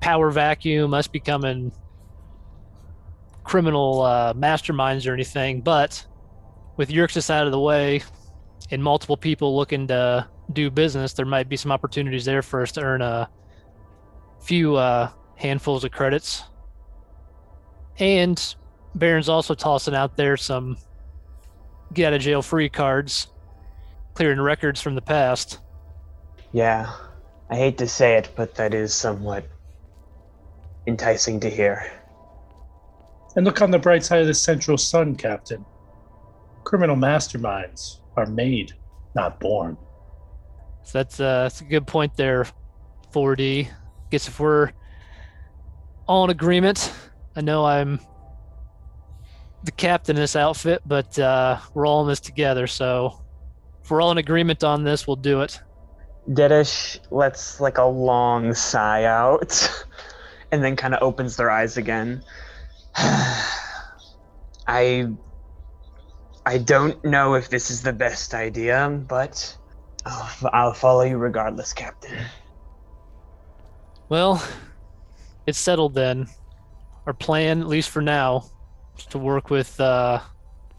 power 0.00 0.30
vacuum, 0.30 0.94
us 0.94 1.06
becoming 1.06 1.72
criminal 3.44 4.02
uh, 4.02 4.32
masterminds 4.34 5.06
or 5.06 5.12
anything, 5.12 5.60
but 5.60 6.06
with 6.80 6.88
Yerxis 6.88 7.28
out 7.28 7.44
of 7.44 7.52
the 7.52 7.60
way 7.60 8.00
and 8.70 8.82
multiple 8.82 9.14
people 9.14 9.54
looking 9.54 9.86
to 9.86 10.26
do 10.54 10.70
business, 10.70 11.12
there 11.12 11.26
might 11.26 11.46
be 11.46 11.54
some 11.54 11.70
opportunities 11.70 12.24
there 12.24 12.40
for 12.40 12.62
us 12.62 12.72
to 12.72 12.80
earn 12.80 13.02
a 13.02 13.28
few 14.40 14.76
uh, 14.76 15.10
handfuls 15.36 15.84
of 15.84 15.90
credits. 15.90 16.42
And 17.98 18.42
Baron's 18.94 19.28
also 19.28 19.54
tossing 19.54 19.94
out 19.94 20.16
there 20.16 20.38
some 20.38 20.78
get 21.92 22.06
out 22.06 22.12
of 22.14 22.22
jail 22.22 22.40
free 22.40 22.70
cards, 22.70 23.26
clearing 24.14 24.40
records 24.40 24.80
from 24.80 24.94
the 24.94 25.02
past. 25.02 25.58
Yeah, 26.50 26.90
I 27.50 27.56
hate 27.56 27.76
to 27.76 27.88
say 27.88 28.16
it, 28.16 28.30
but 28.34 28.54
that 28.54 28.72
is 28.72 28.94
somewhat 28.94 29.46
enticing 30.86 31.40
to 31.40 31.50
hear. 31.50 31.92
And 33.36 33.44
look 33.44 33.60
on 33.60 33.70
the 33.70 33.78
bright 33.78 34.02
side 34.02 34.22
of 34.22 34.26
the 34.26 34.32
central 34.32 34.78
sun, 34.78 35.14
Captain. 35.14 35.62
Criminal 36.64 36.96
masterminds 36.96 38.00
are 38.16 38.26
made, 38.26 38.72
not 39.14 39.40
born. 39.40 39.76
So 40.84 40.98
that's 40.98 41.20
uh, 41.20 41.42
that's 41.42 41.60
a 41.60 41.64
good 41.64 41.86
point 41.86 42.16
there, 42.16 42.46
4D. 43.12 43.68
Guess 44.10 44.28
if 44.28 44.40
we're 44.40 44.72
all 46.06 46.24
in 46.24 46.30
agreement, 46.30 46.92
I 47.36 47.40
know 47.40 47.64
I'm 47.64 48.00
the 49.62 49.72
captain 49.72 50.16
in 50.16 50.22
this 50.22 50.36
outfit, 50.36 50.82
but 50.86 51.18
uh, 51.18 51.58
we're 51.74 51.86
all 51.86 52.02
in 52.02 52.08
this 52.08 52.20
together. 52.20 52.66
So 52.66 53.22
if 53.82 53.90
we're 53.90 54.00
all 54.00 54.10
in 54.10 54.18
agreement 54.18 54.64
on 54.64 54.84
this, 54.84 55.06
we'll 55.06 55.16
do 55.16 55.42
it. 55.42 55.60
Dedish 56.30 56.98
lets 57.10 57.60
like 57.60 57.78
a 57.78 57.84
long 57.84 58.54
sigh 58.54 59.04
out 59.04 59.84
and 60.52 60.62
then 60.62 60.76
kind 60.76 60.94
of 60.94 61.02
opens 61.02 61.36
their 61.36 61.50
eyes 61.50 61.76
again. 61.76 62.22
I 64.66 65.08
I 66.46 66.58
don't 66.58 67.02
know 67.04 67.34
if 67.34 67.50
this 67.50 67.70
is 67.70 67.82
the 67.82 67.92
best 67.92 68.34
idea, 68.34 68.88
but 69.08 69.56
I'll, 70.06 70.50
I'll 70.52 70.72
follow 70.74 71.02
you 71.02 71.18
regardless, 71.18 71.72
Captain. 71.72 72.16
Well, 74.08 74.42
it's 75.46 75.58
settled 75.58 75.94
then. 75.94 76.28
Our 77.06 77.12
plan, 77.12 77.60
at 77.60 77.68
least 77.68 77.90
for 77.90 78.02
now, 78.02 78.44
is 78.98 79.06
to 79.06 79.18
work 79.18 79.50
with 79.50 79.80
uh, 79.80 80.20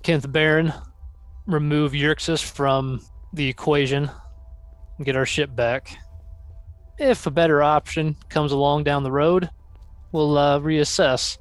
Kenneth 0.04 0.32
Baron, 0.32 0.74
remove 1.46 1.94
Yerxus 1.94 2.44
from 2.44 3.02
the 3.34 3.48
equation, 3.48 4.10
and 4.98 5.06
get 5.06 5.16
our 5.16 5.26
ship 5.26 5.56
back. 5.56 5.96
If 6.98 7.26
a 7.26 7.32
better 7.32 7.64
option 7.64 8.16
comes 8.30 8.52
along 8.52 8.84
down 8.84 9.04
the 9.04 9.12
road, 9.12 9.50
we'll 10.12 10.38
uh, 10.38 10.60
reassess. 10.60 11.38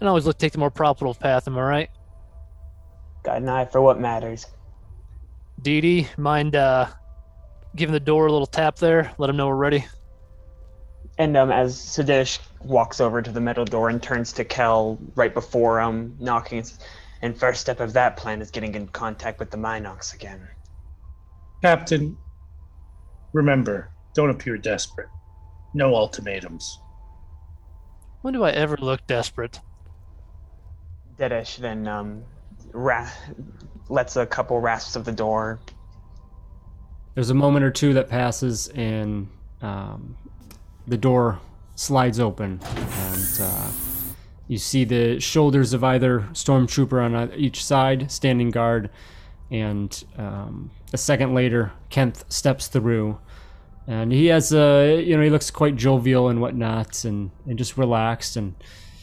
And 0.00 0.08
always 0.08 0.26
look 0.26 0.36
to 0.36 0.44
take 0.44 0.52
the 0.52 0.58
more 0.58 0.70
profitable 0.70 1.14
path, 1.14 1.48
am 1.48 1.56
I 1.56 1.62
right? 1.62 1.90
Got 3.26 3.38
an 3.38 3.48
eye 3.48 3.64
for 3.64 3.80
what 3.80 3.98
matters. 3.98 4.46
Dee 5.60 5.80
Dee, 5.80 6.08
mind 6.16 6.54
uh, 6.54 6.86
giving 7.74 7.92
the 7.92 7.98
door 7.98 8.28
a 8.28 8.30
little 8.30 8.46
tap 8.46 8.76
there? 8.76 9.10
Let 9.18 9.26
them 9.26 9.36
know 9.36 9.48
we're 9.48 9.56
ready. 9.56 9.84
And 11.18 11.36
um, 11.36 11.50
as 11.50 11.74
Sadish 11.74 12.38
walks 12.62 13.00
over 13.00 13.20
to 13.20 13.32
the 13.32 13.40
metal 13.40 13.64
door 13.64 13.88
and 13.88 14.00
turns 14.00 14.32
to 14.34 14.44
Kel 14.44 14.96
right 15.16 15.34
before 15.34 15.80
um 15.80 16.14
knocking, 16.20 16.64
and 17.20 17.36
first 17.36 17.60
step 17.60 17.80
of 17.80 17.94
that 17.94 18.16
plan 18.16 18.40
is 18.40 18.52
getting 18.52 18.76
in 18.76 18.86
contact 18.86 19.40
with 19.40 19.50
the 19.50 19.56
Minox 19.56 20.14
again. 20.14 20.46
Captain, 21.62 22.16
remember, 23.32 23.90
don't 24.14 24.30
appear 24.30 24.56
desperate. 24.56 25.08
No 25.74 25.96
ultimatums. 25.96 26.78
When 28.22 28.34
do 28.34 28.44
I 28.44 28.52
ever 28.52 28.76
look 28.76 29.04
desperate? 29.08 29.58
Deadish 31.18 31.56
then 31.56 31.88
um 31.88 32.22
ra- 32.76 33.10
lets 33.88 34.16
a 34.16 34.26
couple 34.26 34.60
rasps 34.60 34.96
of 34.96 35.04
the 35.04 35.12
door. 35.12 35.58
There's 37.14 37.30
a 37.30 37.34
moment 37.34 37.64
or 37.64 37.70
two 37.70 37.94
that 37.94 38.08
passes, 38.08 38.68
and 38.68 39.28
um, 39.62 40.16
the 40.86 40.98
door 40.98 41.40
slides 41.74 42.20
open, 42.20 42.60
and 42.62 43.40
uh, 43.40 43.70
you 44.48 44.58
see 44.58 44.84
the 44.84 45.18
shoulders 45.18 45.72
of 45.72 45.82
either 45.82 46.20
stormtrooper 46.32 47.02
on 47.02 47.32
each 47.34 47.64
side 47.64 48.10
standing 48.10 48.50
guard. 48.50 48.90
And 49.50 50.04
um, 50.18 50.70
a 50.92 50.98
second 50.98 51.34
later, 51.34 51.72
Kent 51.88 52.24
steps 52.28 52.66
through, 52.66 53.18
and 53.86 54.12
he 54.12 54.26
has 54.26 54.52
a 54.52 55.00
you 55.00 55.16
know 55.16 55.22
he 55.22 55.30
looks 55.30 55.50
quite 55.50 55.76
jovial 55.76 56.28
and 56.28 56.40
whatnot, 56.40 57.04
and 57.04 57.30
and 57.46 57.56
just 57.56 57.78
relaxed, 57.78 58.36
and 58.36 58.54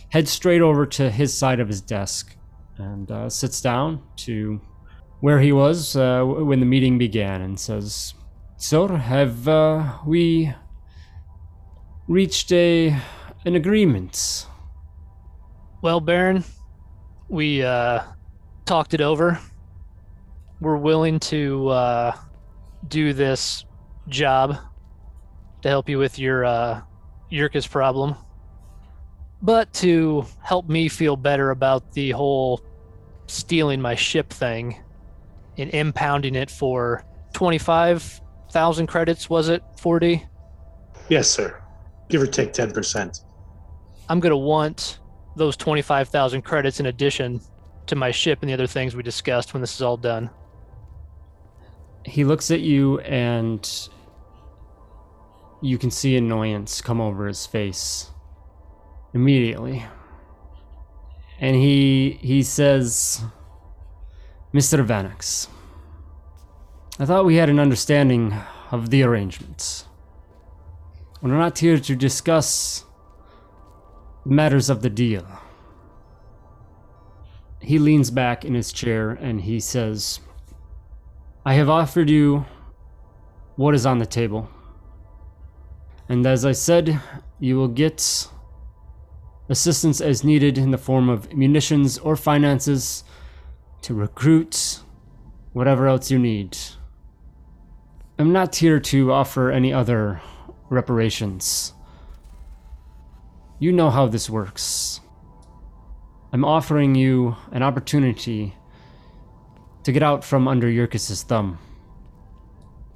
heads 0.09 0.29
straight 0.29 0.61
over 0.61 0.85
to 0.85 1.09
his 1.09 1.33
side 1.33 1.59
of 1.59 1.67
his 1.67 1.81
desk, 1.81 2.35
and 2.77 3.11
uh, 3.11 3.29
sits 3.29 3.61
down 3.61 4.01
to 4.17 4.59
where 5.19 5.39
he 5.39 5.51
was 5.51 5.95
uh, 5.95 6.23
when 6.23 6.59
the 6.59 6.65
meeting 6.65 6.97
began 6.97 7.41
and 7.41 7.59
says, 7.59 8.13
Sir, 8.57 8.87
have 8.97 9.47
uh, 9.47 9.97
we 10.05 10.53
reached 12.07 12.51
a 12.51 12.95
an 13.45 13.55
agreement? 13.55 14.47
Well, 15.81 15.99
Baron, 15.99 16.43
we 17.27 17.63
uh, 17.63 18.03
talked 18.65 18.93
it 18.93 19.01
over. 19.01 19.39
We're 20.61 20.77
willing 20.77 21.19
to 21.21 21.67
uh, 21.69 22.17
do 22.87 23.13
this 23.13 23.65
job 24.07 24.57
to 25.61 25.69
help 25.69 25.89
you 25.89 25.97
with 25.97 26.19
your 26.19 26.45
uh, 26.45 26.81
Yurkus 27.31 27.69
problem. 27.69 28.15
But 29.43 29.73
to 29.73 30.25
help 30.41 30.69
me 30.69 30.87
feel 30.87 31.17
better 31.17 31.51
about 31.51 31.91
the 31.91 32.11
whole 32.11 32.61
stealing 33.27 33.81
my 33.81 33.93
ship 33.93 34.29
thing 34.29 34.81
and 35.57 35.69
impounding 35.71 36.35
it 36.35 36.49
for 36.49 37.03
25,000 37.33 38.87
credits, 38.87 39.29
was 39.29 39.49
it? 39.49 39.61
4D? 39.81 40.25
Yes, 41.09 41.29
sir. 41.29 41.61
Give 42.07 42.21
or 42.21 42.27
take 42.27 42.53
10%. 42.53 43.25
I'm 44.07 44.21
going 44.21 44.31
to 44.31 44.37
want 44.37 44.99
those 45.35 45.57
25,000 45.57 46.41
credits 46.43 46.79
in 46.79 46.85
addition 46.85 47.41
to 47.87 47.97
my 47.97 48.11
ship 48.11 48.39
and 48.41 48.49
the 48.49 48.53
other 48.53 48.67
things 48.67 48.95
we 48.95 49.03
discussed 49.03 49.53
when 49.53 49.59
this 49.59 49.75
is 49.75 49.81
all 49.81 49.97
done. 49.97 50.29
He 52.05 52.23
looks 52.23 52.49
at 52.49 52.61
you 52.61 52.99
and 52.99 53.89
you 55.61 55.77
can 55.77 55.91
see 55.91 56.15
annoyance 56.15 56.81
come 56.81 57.01
over 57.01 57.27
his 57.27 57.45
face 57.45 58.12
immediately. 59.13 59.85
And 61.39 61.55
he 61.55 62.19
he 62.21 62.43
says, 62.43 63.23
Mr. 64.53 64.85
Vanix, 64.85 65.47
I 66.99 67.05
thought 67.05 67.25
we 67.25 67.35
had 67.35 67.49
an 67.49 67.59
understanding 67.59 68.33
of 68.71 68.89
the 68.89 69.03
arrangements. 69.03 69.85
We're 71.21 71.37
not 71.37 71.57
here 71.59 71.79
to 71.79 71.95
discuss 71.95 72.85
matters 74.25 74.69
of 74.69 74.81
the 74.81 74.89
deal. 74.89 75.25
He 77.61 77.79
leans 77.79 78.11
back 78.11 78.43
in 78.43 78.53
his 78.53 78.73
chair 78.73 79.11
and 79.11 79.41
he 79.41 79.59
says, 79.59 80.19
I 81.45 81.53
have 81.53 81.69
offered 81.69 82.09
you 82.09 82.45
what 83.55 83.73
is 83.73 83.85
on 83.85 83.99
the 83.99 84.05
table. 84.05 84.49
And 86.09 86.25
as 86.25 86.45
I 86.45 86.51
said, 86.51 86.99
you 87.39 87.55
will 87.55 87.69
get 87.69 88.27
assistance 89.49 89.99
as 89.99 90.23
needed 90.23 90.57
in 90.57 90.71
the 90.71 90.77
form 90.77 91.09
of 91.09 91.33
munitions 91.33 91.97
or 91.97 92.15
finances 92.15 93.03
to 93.81 93.93
recruit 93.93 94.79
whatever 95.51 95.87
else 95.87 96.09
you 96.09 96.17
need. 96.17 96.57
I'm 98.17 98.31
not 98.31 98.55
here 98.55 98.79
to 98.79 99.11
offer 99.11 99.51
any 99.51 99.73
other 99.73 100.21
reparations. 100.69 101.73
You 103.59 103.71
know 103.71 103.89
how 103.89 104.07
this 104.07 104.29
works. 104.29 105.01
I'm 106.31 106.45
offering 106.45 106.95
you 106.95 107.35
an 107.51 107.61
opportunity 107.61 108.55
to 109.83 109.91
get 109.91 110.01
out 110.01 110.23
from 110.23 110.47
under 110.47 110.67
Yurkis's 110.67 111.23
thumb. 111.23 111.59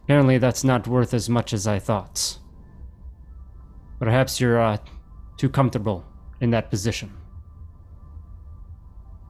Apparently, 0.04 0.38
that's 0.38 0.64
not 0.64 0.88
worth 0.88 1.14
as 1.14 1.30
much 1.30 1.52
as 1.52 1.68
I 1.68 1.80
thought. 1.80 2.40
Perhaps 4.00 4.40
you're 4.40 4.60
uh, 4.60 4.78
too 5.38 5.50
comfortable 5.50 6.06
in 6.40 6.52
that 6.52 6.70
position. 6.70 7.12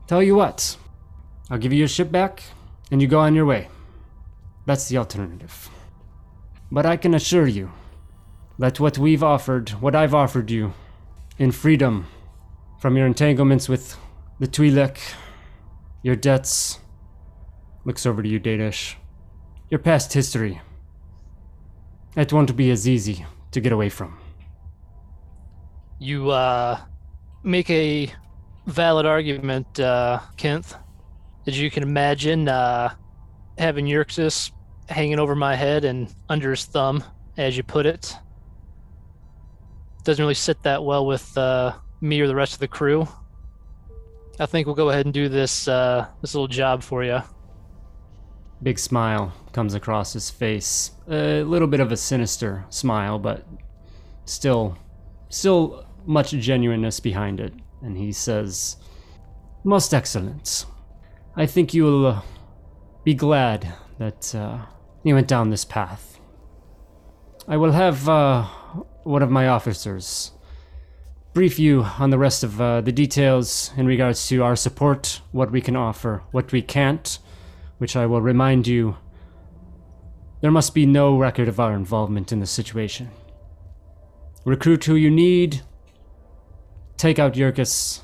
Tell 0.07 0.23
you 0.23 0.35
what, 0.35 0.77
I'll 1.49 1.57
give 1.57 1.73
you 1.73 1.79
your 1.79 1.87
ship 1.87 2.11
back, 2.11 2.43
and 2.91 3.01
you 3.01 3.07
go 3.07 3.19
on 3.19 3.35
your 3.35 3.45
way. 3.45 3.67
That's 4.65 4.87
the 4.87 4.97
alternative. 4.97 5.69
But 6.71 6.85
I 6.85 6.97
can 6.97 7.13
assure 7.13 7.47
you 7.47 7.71
that 8.59 8.79
what 8.79 8.97
we've 8.97 9.23
offered, 9.23 9.69
what 9.81 9.95
I've 9.95 10.13
offered 10.13 10.51
you, 10.51 10.73
in 11.37 11.51
freedom 11.51 12.07
from 12.79 12.97
your 12.97 13.05
entanglements 13.05 13.69
with 13.69 13.97
the 14.39 14.47
Twi'lek, 14.47 14.97
your 16.03 16.15
debts, 16.15 16.79
looks 17.85 18.05
over 18.05 18.21
to 18.21 18.29
you, 18.29 18.39
Dadish, 18.39 18.95
your 19.69 19.79
past 19.79 20.13
history, 20.13 20.61
it 22.15 22.33
won't 22.33 22.55
be 22.55 22.71
as 22.71 22.87
easy 22.87 23.25
to 23.51 23.61
get 23.61 23.71
away 23.71 23.89
from. 23.89 24.17
You 25.99 26.31
uh, 26.31 26.79
make 27.43 27.69
a 27.69 28.11
valid 28.65 29.05
argument, 29.05 29.79
uh, 29.79 30.19
Kent. 30.35 30.75
As 31.45 31.59
you 31.59 31.71
can 31.71 31.83
imagine, 31.83 32.49
uh, 32.49 32.93
having 33.57 33.85
Yerxus 33.85 34.51
hanging 34.89 35.19
over 35.19 35.35
my 35.35 35.55
head 35.55 35.85
and 35.85 36.13
under 36.29 36.51
his 36.51 36.65
thumb, 36.65 37.03
as 37.37 37.55
you 37.55 37.63
put 37.63 37.85
it, 37.85 38.13
doesn't 40.03 40.21
really 40.21 40.33
sit 40.33 40.61
that 40.63 40.83
well 40.83 41.05
with 41.05 41.37
uh, 41.37 41.73
me 42.01 42.19
or 42.21 42.27
the 42.27 42.35
rest 42.35 42.53
of 42.53 42.59
the 42.59 42.67
crew. 42.67 43.07
I 44.39 44.45
think 44.45 44.67
we'll 44.67 44.75
go 44.75 44.89
ahead 44.89 45.05
and 45.05 45.13
do 45.13 45.29
this 45.29 45.67
uh, 45.67 46.07
this 46.21 46.35
little 46.35 46.47
job 46.47 46.83
for 46.83 47.03
you. 47.03 47.19
Big 48.61 48.79
smile 48.79 49.33
comes 49.51 49.73
across 49.73 50.13
his 50.13 50.29
face. 50.29 50.91
A 51.09 51.43
little 51.43 51.67
bit 51.67 51.79
of 51.79 51.91
a 51.91 51.97
sinister 51.97 52.65
smile, 52.69 53.19
but 53.19 53.45
still 54.25 54.77
still 55.29 55.86
much 56.07 56.31
genuineness 56.31 56.99
behind 56.99 57.39
it. 57.39 57.53
And 57.81 57.97
he 57.97 58.11
says, 58.11 58.77
"Most 59.63 59.93
excellent. 59.93 60.65
I 61.35 61.45
think 61.45 61.73
you 61.73 61.83
will 61.83 62.05
uh, 62.07 62.21
be 63.03 63.13
glad 63.13 63.73
that 63.99 64.33
uh, 64.33 64.65
you 65.03 65.13
went 65.13 65.27
down 65.27 65.49
this 65.49 65.65
path. 65.65 66.19
I 67.47 67.57
will 67.57 67.73
have 67.73 68.09
uh, 68.09 68.43
one 69.03 69.21
of 69.21 69.29
my 69.29 69.47
officers 69.47 70.31
brief 71.37 71.59
you 71.59 71.83
on 71.99 72.09
the 72.09 72.17
rest 72.17 72.43
of 72.43 72.59
uh, 72.59 72.81
the 72.81 72.91
details 72.91 73.71
in 73.77 73.85
regards 73.85 74.27
to 74.27 74.43
our 74.43 74.55
support, 74.55 75.21
what 75.31 75.51
we 75.51 75.61
can 75.61 75.75
offer, 75.75 76.23
what 76.31 76.51
we 76.51 76.63
can't, 76.63 77.19
which 77.77 77.95
I 77.95 78.07
will 78.07 78.23
remind 78.23 78.65
you 78.65 78.97
there 80.41 80.49
must 80.49 80.73
be 80.73 80.87
no 80.87 81.15
record 81.15 81.47
of 81.47 81.59
our 81.59 81.73
involvement 81.73 82.31
in 82.31 82.39
the 82.39 82.47
situation. 82.47 83.11
Recruit 84.45 84.85
who 84.85 84.95
you 84.95 85.11
need, 85.11 85.61
take 86.97 87.19
out 87.19 87.35
Yurkus. 87.35 88.01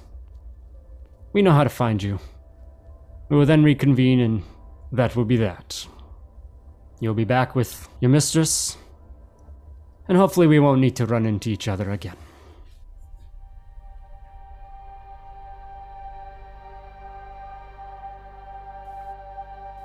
We 1.33 1.41
know 1.41 1.51
how 1.51 1.63
to 1.63 1.69
find 1.69 2.01
you. 2.01 2.19
We 3.29 3.37
will 3.37 3.45
then 3.45 3.63
reconvene, 3.63 4.19
and 4.19 4.43
that 4.91 5.15
will 5.15 5.25
be 5.25 5.37
that. 5.37 5.87
You'll 6.99 7.15
be 7.15 7.25
back 7.25 7.55
with 7.55 7.89
your 7.99 8.11
mistress, 8.11 8.77
and 10.07 10.17
hopefully, 10.17 10.47
we 10.47 10.59
won't 10.59 10.81
need 10.81 10.95
to 10.97 11.05
run 11.05 11.25
into 11.25 11.49
each 11.49 11.67
other 11.67 11.89
again. 11.91 12.17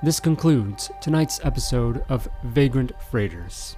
This 0.03 0.21
concludes 0.21 0.93
tonight's 1.01 1.41
episode 1.43 2.05
of 2.09 2.29
Vagrant 2.45 2.93
Freighters. 3.11 3.77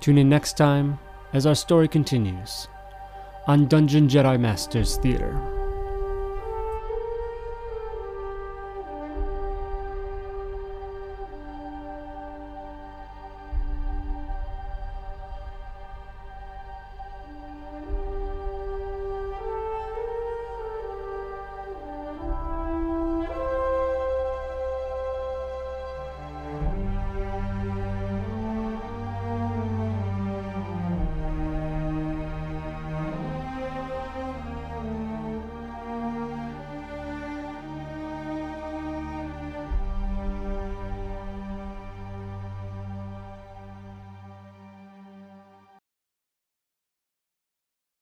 Tune 0.00 0.18
in 0.18 0.28
next 0.28 0.58
time 0.58 0.98
as 1.32 1.46
our 1.46 1.54
story 1.54 1.88
continues 1.88 2.68
on 3.46 3.66
Dungeon 3.66 4.08
Jedi 4.08 4.38
Masters 4.40 4.96
Theater. 4.98 5.65